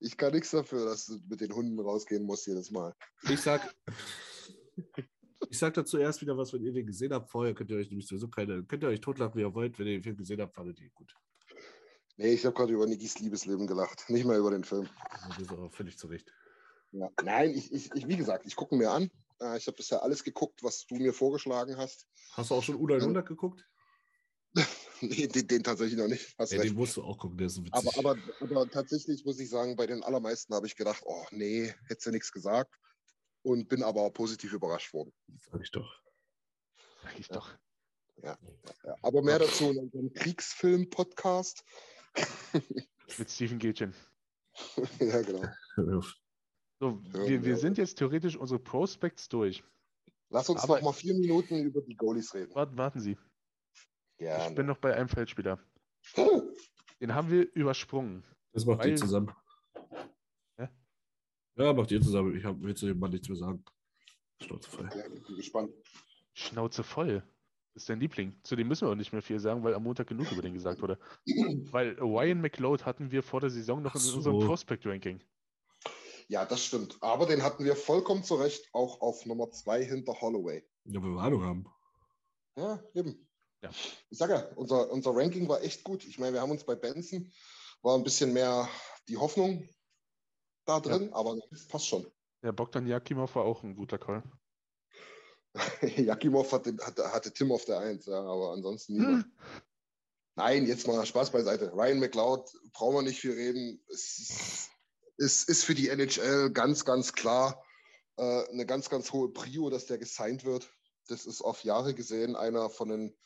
[0.00, 2.94] Ich kann nichts dafür, dass du mit den Hunden rausgehen musst jedes Mal.
[3.22, 3.74] Ich sag,
[5.48, 7.30] ich sag dazu erst wieder was, wenn ihr den gesehen habt.
[7.30, 9.78] Vorher könnt ihr euch nämlich sowieso keine, könnt ihr euch totlachen, wie ihr wollt.
[9.78, 11.14] Wenn ihr den Film gesehen habt, fandet ihr ihn gut.
[12.20, 14.86] Nee, ich habe gerade über Nikis Liebesleben gelacht, nicht mal über den Film.
[15.26, 16.30] Das ist aber völlig zu Recht.
[16.92, 17.08] Ja.
[17.24, 19.10] Nein, ich, ich, ich, wie gesagt, ich gucke mir an.
[19.40, 22.06] Äh, ich habe bisher alles geguckt, was du mir vorgeschlagen hast.
[22.32, 23.66] Hast du auch schon U900 geguckt?
[25.02, 26.34] Nee, den, den tatsächlich noch nicht.
[26.36, 26.72] Hast Ja, recht.
[26.72, 27.96] den musst du auch gucken, der ist so witzig.
[27.96, 31.72] Aber, aber, aber tatsächlich muss ich sagen, bei den allermeisten habe ich gedacht, oh nee,
[31.88, 32.74] hättest du nichts gesagt.
[33.40, 35.14] Und bin aber positiv überrascht worden.
[35.50, 36.02] Sag ich doch.
[37.02, 37.56] Sag ich doch.
[38.22, 38.36] Ja,
[39.00, 41.64] aber mehr dazu in unserem Kriegsfilm-Podcast.
[43.18, 43.94] Mit Stephen Gätchen.
[45.00, 46.02] ja, genau.
[46.78, 47.56] So, Ja, wir, wir ja.
[47.56, 49.62] sind jetzt theoretisch unsere Prospects durch.
[50.30, 52.54] Lass uns Aber- noch mal vier Minuten über die Goalies reden.
[52.54, 53.12] Warten, warten Sie.
[53.72, 54.54] Ich Gerne.
[54.54, 55.58] bin noch bei einem Feldspieler.
[57.00, 58.24] Den haben wir übersprungen.
[58.52, 59.32] Das macht Weil- ihr zusammen.
[60.58, 60.68] Hä?
[61.56, 62.36] Ja, macht ihr zusammen.
[62.36, 63.64] Ich hab, will zu dem Mann nichts mehr sagen.
[64.42, 64.88] Schnauze voll.
[64.94, 65.72] Ja, ich bin gespannt.
[66.34, 67.22] Schnauze voll.
[67.80, 68.38] Ist dein Liebling.
[68.42, 70.54] Zu dem müssen wir auch nicht mehr viel sagen, weil am Montag genug über den
[70.54, 70.98] gesagt wurde.
[71.72, 74.40] Weil Ryan McLeod hatten wir vor der Saison noch in unserem.
[74.40, 75.22] Prospect-Ranking.
[76.28, 76.98] Ja, das stimmt.
[77.00, 80.62] Aber den hatten wir vollkommen zu Recht auch auf Nummer zwei hinter Holloway.
[80.84, 81.66] Ja, wir Ahnung haben.
[82.56, 83.28] Ja, eben.
[83.62, 83.70] Ja.
[84.10, 86.04] Ich sage ja, unser, unser Ranking war echt gut.
[86.04, 87.30] Ich meine, wir haben uns bei Benson,
[87.82, 88.68] war ein bisschen mehr
[89.08, 89.68] die Hoffnung
[90.66, 92.06] da drin, aber das passt schon.
[92.42, 94.22] Der Bogdan Jakimov war auch ein guter Call.
[95.96, 99.26] Jakimov hatte, hatte, hatte Tim auf der Eins, ja, aber ansonsten niemand.
[100.36, 101.72] Nein, jetzt mal Spaß beiseite.
[101.72, 103.84] Ryan McLeod, brauchen wir nicht viel reden.
[103.88, 104.70] Es
[105.16, 107.62] ist, ist für die NHL ganz, ganz klar
[108.16, 110.70] äh, eine ganz, ganz hohe Prio, dass der gesigned wird.
[111.08, 113.16] Das ist auf Jahre gesehen einer von, den,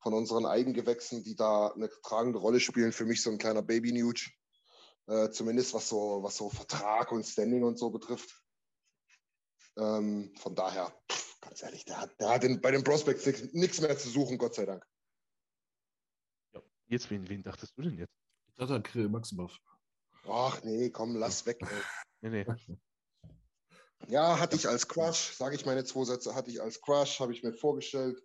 [0.00, 2.92] von unseren Eigengewächsen, die da eine tragende Rolle spielen.
[2.92, 4.30] Für mich so ein kleiner Baby-Nuge.
[5.06, 8.42] Äh, zumindest was so, was so Vertrag und Standing und so betrifft.
[9.78, 13.80] Ähm, von daher, pff, ganz ehrlich, der hat, der hat in, bei den Prospects nichts
[13.80, 14.84] mehr zu suchen, Gott sei Dank.
[16.88, 18.14] Jetzt, wen, wen dachtest du denn jetzt?
[18.48, 19.56] Ich dachte an Kirill Maximov.
[20.26, 21.58] Ach nee, komm, lass weg.
[21.60, 21.68] Ey.
[22.20, 22.76] Nee, nee.
[24.08, 27.32] Ja, hatte ich als Crush, sage ich meine zwei Sätze, hatte ich als Crush, habe
[27.32, 28.20] ich mir vorgestellt.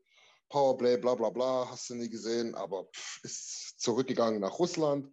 [0.50, 5.12] Powerplay, bla bla bla, hast du nie gesehen, aber pff, ist zurückgegangen nach Russland,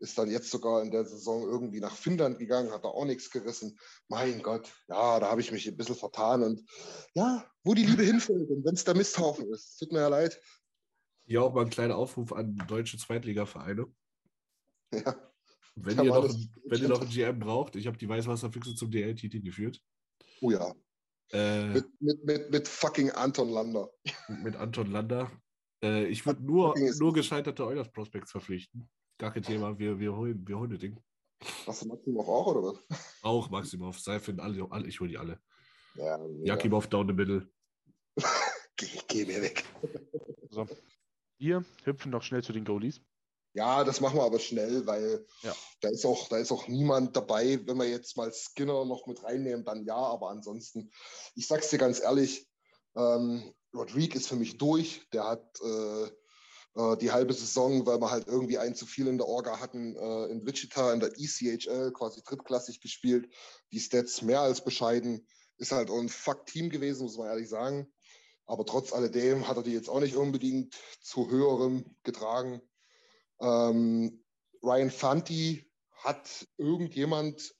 [0.00, 3.30] ist dann jetzt sogar in der Saison irgendwie nach Finnland gegangen, hat da auch nichts
[3.30, 3.78] gerissen.
[4.08, 6.62] Mein Gott, ja, da habe ich mich ein bisschen vertan und
[7.14, 10.40] ja, wo die Liebe hinfällt und wenn es der Misthaufen ist, tut mir ja leid.
[11.26, 13.86] Hier auch mal ein kleiner Aufruf an deutsche Zweitligavereine.
[14.92, 15.32] Ja,
[15.76, 18.90] Wenn, ihr noch, ein- wenn ihr noch einen GM braucht, ich habe die Weißwasserfüchse zum
[18.90, 19.80] DL-Titel geführt.
[20.40, 20.74] oh ja,
[21.32, 23.88] Äh, mit, mit, mit, mit fucking Anton Lander.
[24.42, 25.30] mit Anton Lander.
[25.84, 28.90] Äh, ich würde nur, nur gescheiterte Eulers Prospects verpflichten.
[29.20, 30.98] Gar kein Thema, wir, wir, holen, wir holen das Ding.
[31.66, 32.78] Hast du Maximov auch, oder was?
[33.20, 35.38] Auch Maximov, Seifin, alle, alle ich hole die alle.
[35.94, 36.54] Ja, mega.
[36.54, 37.46] Jakimov down the middle.
[38.76, 39.62] Geh, geh mir weg.
[40.48, 40.66] So.
[41.36, 43.02] Wir hüpfen noch schnell zu den Goalies.
[43.52, 45.54] Ja, das machen wir aber schnell, weil Ja.
[45.82, 47.60] da, ist auch, da ist auch niemand dabei.
[47.66, 50.90] Wenn wir jetzt mal Skinner noch mit reinnehmen, dann ja, aber ansonsten,
[51.34, 52.48] ich sag's dir ganz ehrlich,
[52.96, 55.06] ähm, Rodrigue ist für mich durch.
[55.12, 56.10] Der hat äh,
[56.74, 59.96] äh, die halbe Saison, weil wir halt irgendwie einen zu viel in der Orga hatten,
[59.96, 63.28] äh, in Wichita in der ECHL quasi drittklassig gespielt.
[63.72, 65.26] Die Stats mehr als bescheiden.
[65.56, 67.92] Ist halt ein Fuck-Team gewesen, muss man ehrlich sagen.
[68.46, 72.60] Aber trotz alledem hat er die jetzt auch nicht unbedingt zu höherem getragen.
[73.40, 74.24] Ähm,
[74.62, 77.54] Ryan Fanti hat irgendjemand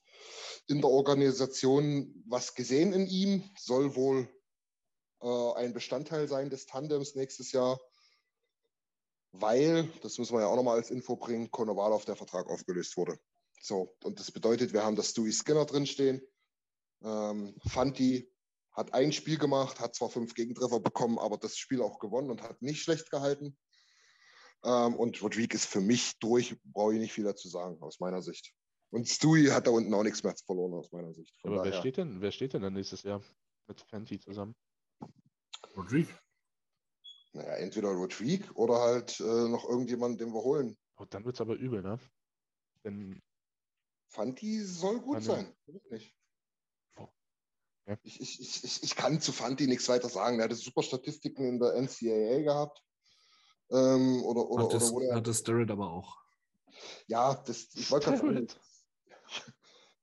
[0.67, 4.27] in der Organisation was gesehen in ihm, soll wohl
[5.21, 7.79] äh, ein Bestandteil sein des Tandems nächstes Jahr,
[9.31, 13.17] weil, das müssen wir ja auch nochmal als Info bringen, Konovalov der Vertrag aufgelöst wurde.
[13.61, 16.21] So, und das bedeutet, wir haben das Stewie Skinner drinstehen.
[17.03, 18.29] Ähm, Fanti
[18.71, 22.41] hat ein Spiel gemacht, hat zwar fünf Gegentreffer bekommen, aber das Spiel auch gewonnen und
[22.41, 23.57] hat nicht schlecht gehalten.
[24.63, 28.21] Ähm, und Rodrigue ist für mich durch, brauche ich nicht viel dazu sagen, aus meiner
[28.21, 28.53] Sicht.
[28.91, 31.35] Und Stewie hat da unten auch nichts mehr verloren, aus meiner Sicht.
[31.41, 33.21] Von Aber wer daher, steht denn, wer steht denn dann nächstes Jahr
[33.67, 34.55] mit Fenty zusammen?
[35.75, 36.13] Rodrigue.
[37.33, 40.77] Naja, entweder Rodrigue oder halt äh, noch irgendjemand, den wir holen.
[40.97, 41.99] Oh, dann wird es aber übel, ne?
[42.83, 43.21] Denn
[44.07, 45.55] Fanti soll gut Kann sein.
[45.89, 46.15] Nicht.
[46.97, 47.07] Oh.
[47.87, 47.97] Ja.
[48.03, 50.39] Ich, ich, ich, ich, kann zu Fanti nichts weiter sagen.
[50.39, 52.83] Er hatte super Statistiken in der NCAA gehabt.
[53.69, 56.17] Ähm, oder, oder, Hat das, oder, oder hat das Starrett aber auch.
[57.07, 58.47] Ja, das, ich wollte gerade.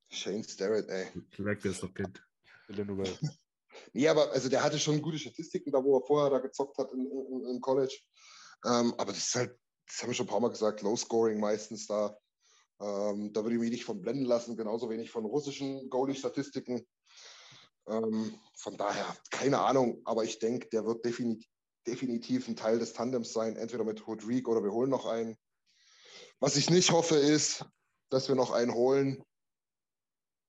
[0.09, 1.07] Shane Starrett, ey.
[1.37, 2.27] Wer es noch kennt.
[2.67, 3.19] Villeneuve.
[3.93, 6.93] Nee, aber also der hatte schon gute Statistiken, da wo er vorher da gezockt hat
[6.93, 7.99] im College.
[8.65, 11.41] Ähm, aber das ist halt, das haben wir schon ein paar Mal gesagt, Low Scoring
[11.41, 12.17] meistens da.
[12.81, 16.87] Ähm, da würde ich mich nicht von blenden lassen, genauso wenig von russischen Goalie-Statistiken.
[17.89, 21.49] Ähm, von daher, keine Ahnung, aber ich denke, der wird definitiv,
[21.87, 25.37] definitiv ein Teil des Tandems sein, entweder mit Rodrigue oder wir holen noch einen.
[26.39, 27.65] Was ich nicht hoffe, ist,
[28.11, 29.25] dass wir noch einen holen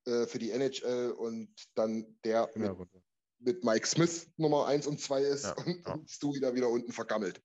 [0.06, 2.88] äh, für die NHL und dann der mit Genau.
[3.40, 5.94] Mit Mike Smith Nummer 1 und 2 ist Ja, und, ja.
[5.94, 7.42] und Stu wieder wieder unten vergammelt.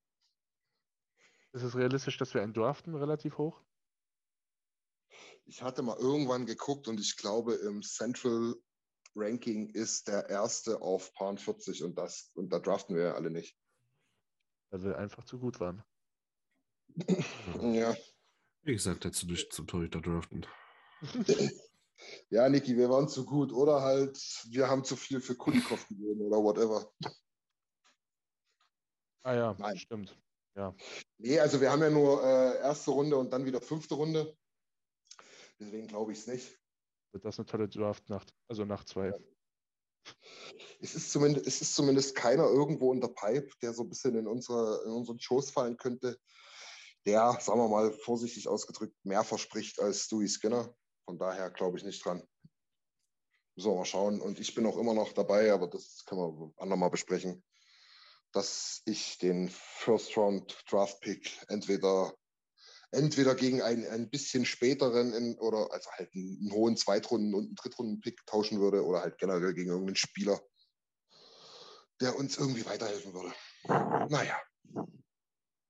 [1.52, 3.60] Ist es realistisch, dass wir einen draften relativ hoch?
[5.44, 8.54] Ich hatte mal irgendwann geguckt und ich glaube, im Central
[9.14, 13.30] Ranking ist der erste auf Paar 40 und das und da draften wir ja alle
[13.30, 13.56] nicht.
[14.70, 15.84] Weil wir einfach zu gut waren.
[17.60, 17.96] Ja,
[18.62, 20.46] Wie gesagt, hättest du nicht zum Torhüter draften.
[22.30, 24.18] ja, Niki, wir waren zu gut oder halt
[24.48, 26.92] wir haben zu viel für Kulikov gegeben oder whatever.
[29.22, 29.78] Ah ja, Nein.
[29.78, 30.18] stimmt.
[31.18, 34.36] Nee, also wir haben ja nur äh, erste Runde und dann wieder fünfte Runde.
[35.58, 36.60] Deswegen glaube ich es nicht.
[37.12, 38.34] Wird das eine tolle Draft-Nacht?
[38.48, 39.12] Also Nacht zwei.
[40.80, 44.14] Es ist, zumindest, es ist zumindest keiner irgendwo in der Pipe, der so ein bisschen
[44.16, 46.20] in, unsere, in unseren Schoß fallen könnte,
[47.06, 50.74] der, sagen wir mal vorsichtig ausgedrückt, mehr verspricht als Stewie Skinner.
[51.04, 52.26] Von daher glaube ich nicht dran.
[53.56, 54.20] Wir mal schauen.
[54.20, 57.44] Und ich bin auch immer noch dabei, aber das können wir andermal besprechen,
[58.32, 62.14] dass ich den First Round Draft Pick entweder
[62.94, 67.46] entweder gegen einen ein bisschen späteren in, oder also halt einen, einen hohen Zweitrunden- und
[67.46, 70.40] einen Drittrunden-Pick tauschen würde oder halt generell gegen irgendeinen Spieler,
[72.00, 73.34] der uns irgendwie weiterhelfen würde.
[74.10, 74.40] Naja.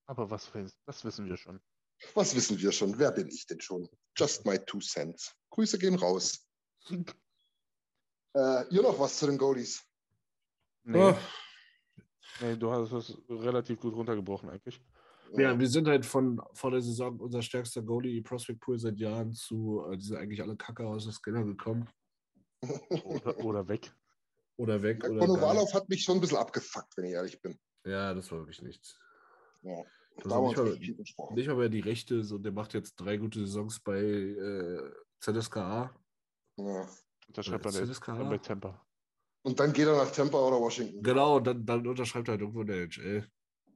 [0.06, 0.52] Aber was,
[0.84, 1.60] was wissen wir schon?
[2.14, 2.98] Was wissen wir schon?
[2.98, 3.88] Wer bin ich denn schon?
[4.16, 5.34] Just my two cents.
[5.50, 6.46] Grüße gehen raus.
[6.90, 7.04] äh,
[8.34, 9.82] ihr noch was zu den Goalies?
[10.84, 10.98] Nee.
[10.98, 11.16] Oh.
[12.40, 14.80] nee, du hast es relativ gut runtergebrochen eigentlich.
[15.36, 19.32] Ja, wir sind halt von vor der Saison unser stärkster Goalie Prospect Pool seit Jahren
[19.32, 21.88] zu, äh, die sind eigentlich alle Kacke aus der Skinner gekommen.
[23.04, 23.92] Oder, oder weg.
[24.56, 25.02] Oder weg.
[25.02, 27.58] Ja, Konovalov hat mich schon ein bisschen abgefuckt, wenn ich ehrlich bin.
[27.84, 28.98] Ja, das war wirklich nichts.
[29.62, 29.82] Ja.
[30.22, 33.80] Also nicht, mal, nicht mal mehr die Rechte, so der macht jetzt drei gute Saisons
[33.80, 35.94] bei äh, ZSKA.
[36.56, 36.88] Ja.
[37.26, 38.22] Unterschreibt er ZSKA?
[38.24, 38.84] bei Tampa.
[39.42, 41.02] Und dann geht er nach Tampa oder Washington.
[41.02, 43.28] Genau, und dann, dann unterschreibt er halt irgendwo in der NHL.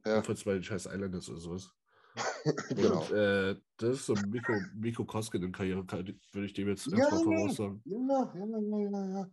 [0.06, 0.22] Ja.
[0.22, 1.70] Für zwei scheiß Islanders oder sowas.
[2.70, 3.02] genau.
[3.02, 6.98] Und, äh, das ist so Miko, Miko Koskin in Karriere, würde ich dem jetzt ja,
[6.98, 7.82] erstmal voraussagen.
[7.84, 9.30] Ja, ja, ja, ja, ja.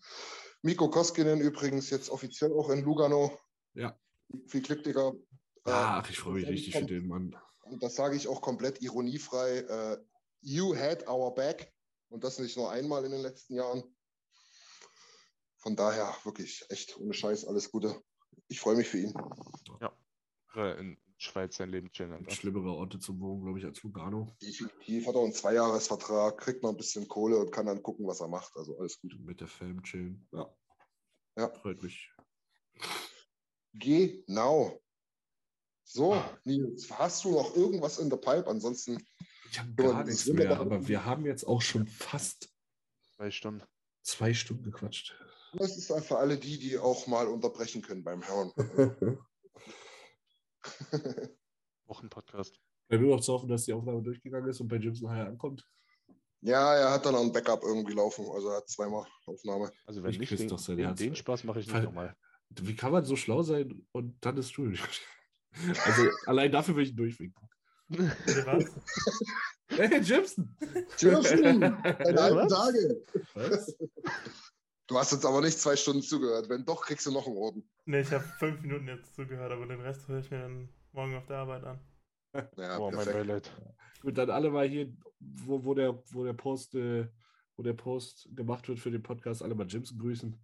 [0.61, 3.39] Miko Koskinen übrigens jetzt offiziell auch in Lugano.
[3.73, 3.97] Ja.
[4.47, 5.13] Viel Glück, Digga.
[5.65, 7.35] Ach, ich freue mich richtig für den Mann.
[7.63, 9.65] Und das sage ich auch komplett ironiefrei.
[9.67, 9.97] Uh,
[10.41, 11.73] you had our back.
[12.09, 13.83] Und das nicht nur einmal in den letzten Jahren.
[15.57, 17.99] Von daher wirklich echt ohne Scheiß alles Gute.
[18.47, 19.13] Ich freue mich für ihn.
[19.81, 19.91] Ja.
[20.77, 22.29] In Schweiz sein Leben chillen.
[22.29, 24.37] Schlimmere Orte zum Wohnen, glaube ich, als Lugano.
[24.41, 28.21] Definitiv hat er einen Zweijahresvertrag, kriegt noch ein bisschen Kohle und kann dann gucken, was
[28.21, 28.55] er macht.
[28.55, 29.17] Also alles gut.
[29.19, 30.27] Mit der Film chillen.
[30.31, 30.55] Ja.
[31.37, 31.49] Ja.
[31.49, 32.13] Freut mich.
[33.73, 34.79] Genau.
[35.87, 38.47] So, Nils, hast du noch irgendwas in der Pipe?
[38.47, 39.05] Ansonsten.
[39.51, 42.49] Ich habe gar nichts mehr, aber wir haben jetzt auch schon fast
[43.15, 43.63] zwei Stunden.
[44.01, 45.15] Zwei Stunden gequatscht.
[45.53, 48.51] Das ist für alle die, die auch mal unterbrechen können beim Hören.
[51.85, 52.59] Wochenpodcast.
[52.89, 55.65] Bei nur noch zu hoffen, dass die Aufnahme durchgegangen ist und bei Jimson High ankommt.
[56.41, 58.25] Ja, er hat dann ein Backup irgendwie laufen.
[58.31, 59.71] Also er hat zweimal Aufnahme.
[59.85, 62.15] Also wenn ich nicht, den, doch den, den Spaß mache ich nicht nochmal.
[62.49, 64.71] Wie kann man so schlau sein und dann ist du
[65.85, 67.47] Also allein dafür will ich durchwinken.
[67.87, 68.65] Was?
[69.69, 70.55] hey, Jimson!
[70.97, 71.59] Jimson!
[71.83, 73.01] Deine alten Tage!
[73.33, 73.77] Was?
[74.87, 76.49] Du hast jetzt aber nicht zwei Stunden zugehört.
[76.49, 77.69] Wenn doch, kriegst du noch einen roten.
[77.85, 81.15] Nee, ich habe fünf Minuten jetzt zugehört, aber den Rest höre ich mir dann morgen
[81.15, 81.79] auf der Arbeit an.
[82.57, 83.51] Ja, oh, mein Beileid.
[84.01, 87.07] Gut, dann alle mal hier, wo, wo, der, wo, der Post, äh,
[87.55, 90.37] wo der Post gemacht wird für den Podcast, alle mal Jimson grüßen.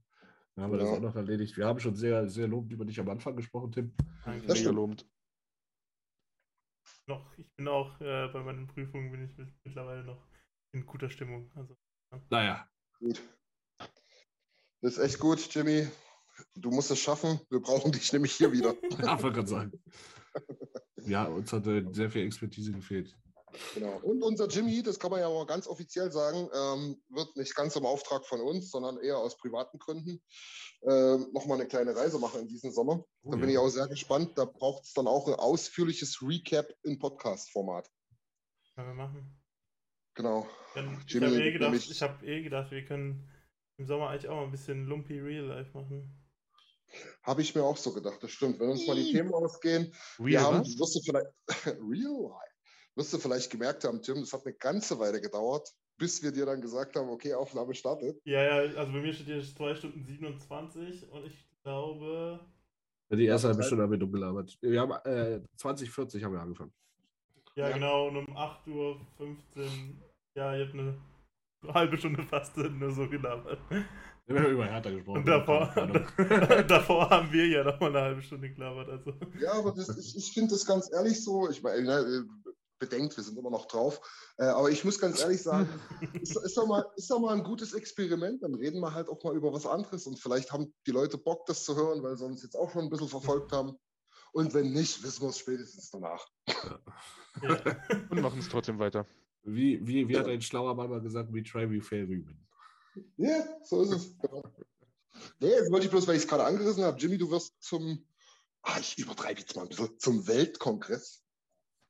[0.61, 0.91] Dann haben wir ja.
[0.91, 1.57] das auch noch erledigt.
[1.57, 3.95] Wir haben schon sehr, sehr lobend über dich am Anfang gesprochen, Tim.
[4.23, 4.45] Danke.
[4.45, 4.75] Das stimmt.
[4.75, 5.09] lobend.
[7.07, 10.23] Noch, ich bin auch äh, bei meinen Prüfungen bin ich mittlerweile noch
[10.71, 11.51] in guter Stimmung.
[11.55, 11.75] Also,
[12.11, 12.21] ja.
[12.29, 12.69] Naja.
[12.99, 13.23] Gut.
[14.81, 15.87] Das ist echt gut, Jimmy.
[16.55, 17.39] Du musst es schaffen.
[17.49, 18.75] Wir brauchen dich nämlich hier wieder.
[19.01, 19.71] ja, wollte gerade sagen.
[21.07, 23.17] Ja, uns hat sehr viel Expertise gefehlt.
[23.73, 23.99] Genau.
[24.01, 27.75] Und unser Jimmy, das kann man ja mal ganz offiziell sagen, ähm, wird nicht ganz
[27.75, 30.21] im Auftrag von uns, sondern eher aus privaten Gründen
[30.81, 33.03] äh, nochmal eine kleine Reise machen in diesem Sommer.
[33.23, 33.53] Oh, da bin ja.
[33.53, 34.37] ich auch sehr gespannt.
[34.37, 37.89] Da braucht es dann auch ein ausführliches Recap in Podcast-Format.
[38.75, 39.37] Können wir machen.
[40.15, 40.47] Genau.
[41.07, 43.29] ich habe eh, gedacht, hab eh gedacht, wir können
[43.77, 46.17] im Sommer eigentlich auch mal ein bisschen Lumpy Real Life machen.
[47.23, 48.59] Habe ich mir auch so gedacht, das stimmt.
[48.59, 51.27] Wenn uns mal die Themen ausgehen, Real wir haben, wirst du vielleicht,
[51.79, 52.50] Real Life,
[52.95, 56.45] wirst du vielleicht gemerkt haben, Tim, das hat eine ganze Weile gedauert, bis wir dir
[56.45, 58.19] dann gesagt haben, okay, Aufnahme startet.
[58.25, 62.39] Ja, ja, also bei mir steht hier 2 Stunden 27 und ich glaube.
[63.11, 64.57] Die erste halbe Stunde haben wir dumm gelabert.
[64.61, 66.73] Wir haben äh, 2040 haben wir angefangen.
[67.55, 69.01] Ja, ja, genau, und um 8.15 Uhr,
[70.35, 70.97] ja, ihr habt eine
[71.73, 73.59] halbe Stunde fast nur so gelabert.
[74.25, 75.19] Wir haben über Hertha gesprochen.
[75.19, 75.73] Und davor,
[76.67, 78.89] davor haben wir ja noch mal eine halbe Stunde gelabert.
[78.89, 79.13] Also.
[79.39, 81.49] Ja, aber das, ich, ich finde das ganz ehrlich so.
[81.49, 82.25] Ich meine, ne,
[82.81, 84.01] bedenkt, wir sind immer noch drauf.
[84.37, 85.69] Äh, aber ich muss ganz ehrlich sagen,
[86.21, 88.43] ist, ist, doch mal, ist doch mal ein gutes Experiment.
[88.43, 90.05] Dann reden wir halt auch mal über was anderes.
[90.07, 92.83] Und vielleicht haben die Leute Bock, das zu hören, weil sie uns jetzt auch schon
[92.83, 93.77] ein bisschen verfolgt haben.
[94.33, 96.27] Und wenn nicht, wissen wir es spätestens danach.
[97.41, 97.59] Ja.
[98.09, 99.05] Und machen es trotzdem weiter.
[99.43, 102.47] Wie, wie, wie hat ein schlauer Mann mal gesagt, we try, we fail, we win.
[103.17, 104.17] Ja, so ist es.
[104.19, 104.43] Genau.
[105.39, 106.99] Nee, jetzt wollte ich bloß, weil ich es gerade angerissen habe.
[106.99, 108.05] Jimmy, du wirst zum,
[108.63, 111.23] ah, ich übertreibe jetzt mal ein bisschen, zum Weltkongress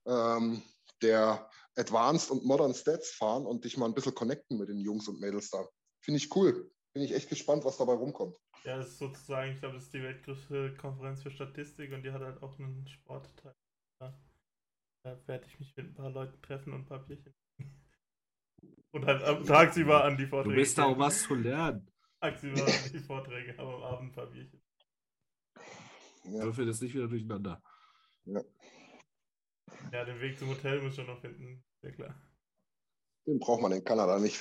[0.05, 0.61] ähm,
[1.01, 5.07] der Advanced und Modern Stats fahren und dich mal ein bisschen connecten mit den Jungs
[5.07, 5.65] und Mädels da.
[6.03, 6.71] Finde ich cool.
[6.93, 8.35] bin ich echt gespannt, was dabei rumkommt.
[8.63, 12.11] Ja, das ist sozusagen, ich glaube, das ist die weltgrößte Konferenz für Statistik und die
[12.11, 13.55] hat halt auch einen Sportteil.
[15.03, 17.33] Da werde ich mich mit ein paar Leuten treffen und ein paar Bierchen.
[18.91, 20.55] Und halt am tagsüber an die Vorträge.
[20.55, 21.89] Du bist da, um was zu lernen.
[22.19, 24.61] Tagsüber an die Vorträge, aber am Abend ein paar Bierchen.
[26.25, 26.43] Ja.
[26.43, 27.63] Würfel das nicht wieder durcheinander.
[28.25, 28.41] Ja.
[29.91, 31.63] Ja, den Weg zum Hotel muss ich schon noch finden.
[31.81, 32.15] Sehr klar.
[33.27, 34.37] Den braucht man in Kanada nicht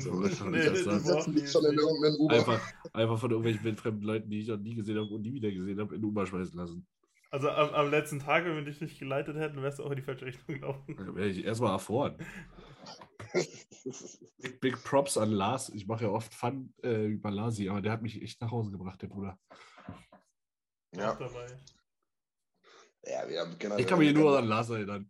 [0.00, 0.12] So.
[0.14, 1.80] nee, setzen dich schon in nicht.
[1.80, 2.34] irgendeinen Uber.
[2.34, 5.50] Einfach, einfach von irgendwelchen wildfremden Leuten, die ich noch nie gesehen habe und nie wieder
[5.50, 6.86] gesehen habe, in den Uber schmeißen lassen.
[7.30, 9.96] Also am, am letzten Tag, wenn wir dich nicht geleitet hätten, wärst du auch in
[9.96, 10.96] die falsche Richtung gelaufen.
[10.96, 12.16] Da werde ich erstmal erfahren.
[14.38, 15.68] Big, big Props an Lars.
[15.70, 18.70] Ich mache ja oft Fun äh, über Lasi, aber der hat mich echt nach Hause
[18.70, 19.38] gebracht, der Bruder.
[20.94, 21.12] Ja.
[21.12, 21.46] Auch dabei.
[23.06, 23.80] Ja, wir haben generell.
[23.80, 25.08] Ich kann mich nur an Lars erinnern.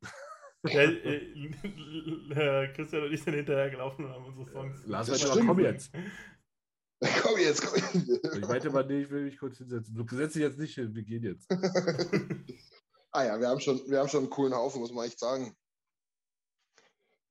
[0.66, 1.16] Ja, äh,
[2.30, 4.86] äh, Christian und ich sind hinterher gelaufen und haben unsere Songs.
[4.86, 5.48] Lars Das meinte aber, stimmt.
[5.48, 5.92] komm jetzt.
[7.22, 8.36] komm jetzt, komm jetzt.
[8.36, 9.94] Ich meinte mal, nee, ich will mich kurz hinsetzen.
[9.94, 11.50] Du setzt dich jetzt nicht hin, wir gehen jetzt.
[13.12, 15.54] ah ja, wir haben, schon, wir haben schon einen coolen Haufen, muss man echt sagen.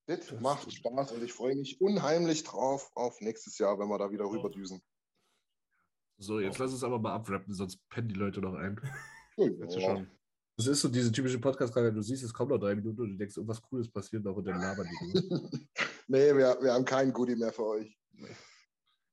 [0.05, 3.97] Das Das macht Spaß und ich freue mich unheimlich drauf auf nächstes Jahr, wenn wir
[3.97, 4.81] da wieder rüberdüsen.
[6.17, 8.79] So, jetzt lass uns aber mal abwrappen, sonst pennen die Leute noch ein.
[9.37, 10.07] Jetzt schon.
[10.55, 13.17] Das ist so diese typische Podcast-Reihe, du siehst, es kommen noch drei Minuten und du
[13.17, 15.19] denkst, irgendwas Cooles passiert noch und dann labern die
[16.07, 17.97] nee, wir, wir haben keinen Goodie mehr für euch.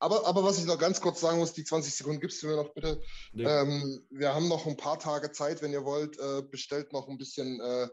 [0.00, 2.56] Aber, aber was ich noch ganz kurz sagen muss, die 20 Sekunden gibst du mir
[2.56, 3.00] noch bitte.
[3.32, 3.44] Nee.
[3.44, 7.18] Ähm, wir haben noch ein paar Tage Zeit, wenn ihr wollt, äh, bestellt noch ein
[7.18, 7.88] bisschen äh,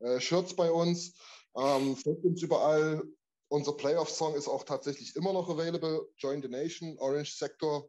[0.00, 1.14] äh, Shirts bei uns.
[1.56, 3.02] Ähm, folgt uns überall.
[3.48, 6.08] Unser Playoff-Song ist auch tatsächlich immer noch available.
[6.16, 7.88] Join the Nation, Orange Sector.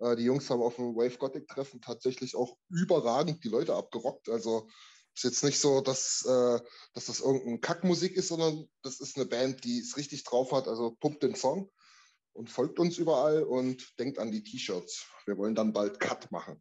[0.00, 4.28] Äh, die Jungs haben auf dem Wave Gothic-Treffen tatsächlich auch überragend die Leute abgerockt.
[4.28, 4.68] Also
[5.14, 6.58] ist jetzt nicht so, dass, äh,
[6.94, 10.68] dass das irgendeine Kackmusik ist, sondern das ist eine Band, die es richtig drauf hat.
[10.68, 11.70] Also pumpt den Song
[12.32, 15.06] und folgt uns überall und denkt an die T-Shirts.
[15.26, 16.60] Wir wollen dann bald Cut machen.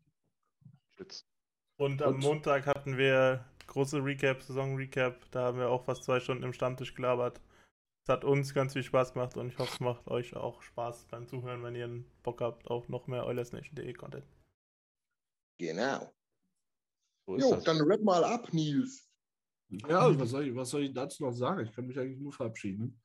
[1.77, 5.31] Und am Und- Montag hatten wir große Recap, Saison-Recap.
[5.31, 7.39] Da haben wir auch fast zwei Stunden im Stammtisch gelabert.
[8.09, 11.05] Es hat uns ganz viel Spaß gemacht und ich hoffe, es macht euch auch Spaß
[11.11, 14.25] beim Zuhören, wenn ihr Bock habt auf noch mehr OilersNation.de Content.
[15.59, 16.11] Genau.
[17.27, 17.65] So Jo, das.
[17.65, 19.07] dann rap mal ab, Nils.
[19.67, 21.67] Ja, was soll, ich, was soll ich dazu noch sagen?
[21.67, 22.99] Ich kann mich eigentlich nur verabschieden.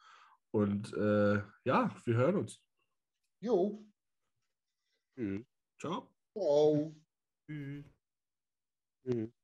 [0.53, 2.65] Und äh, ja, wir hören uns.
[3.43, 3.85] Jo,
[5.19, 5.45] Tschüss.
[5.79, 6.09] Ciao.
[6.33, 6.97] ciao.
[7.47, 7.85] Tschüss.
[9.05, 9.44] Tschüss.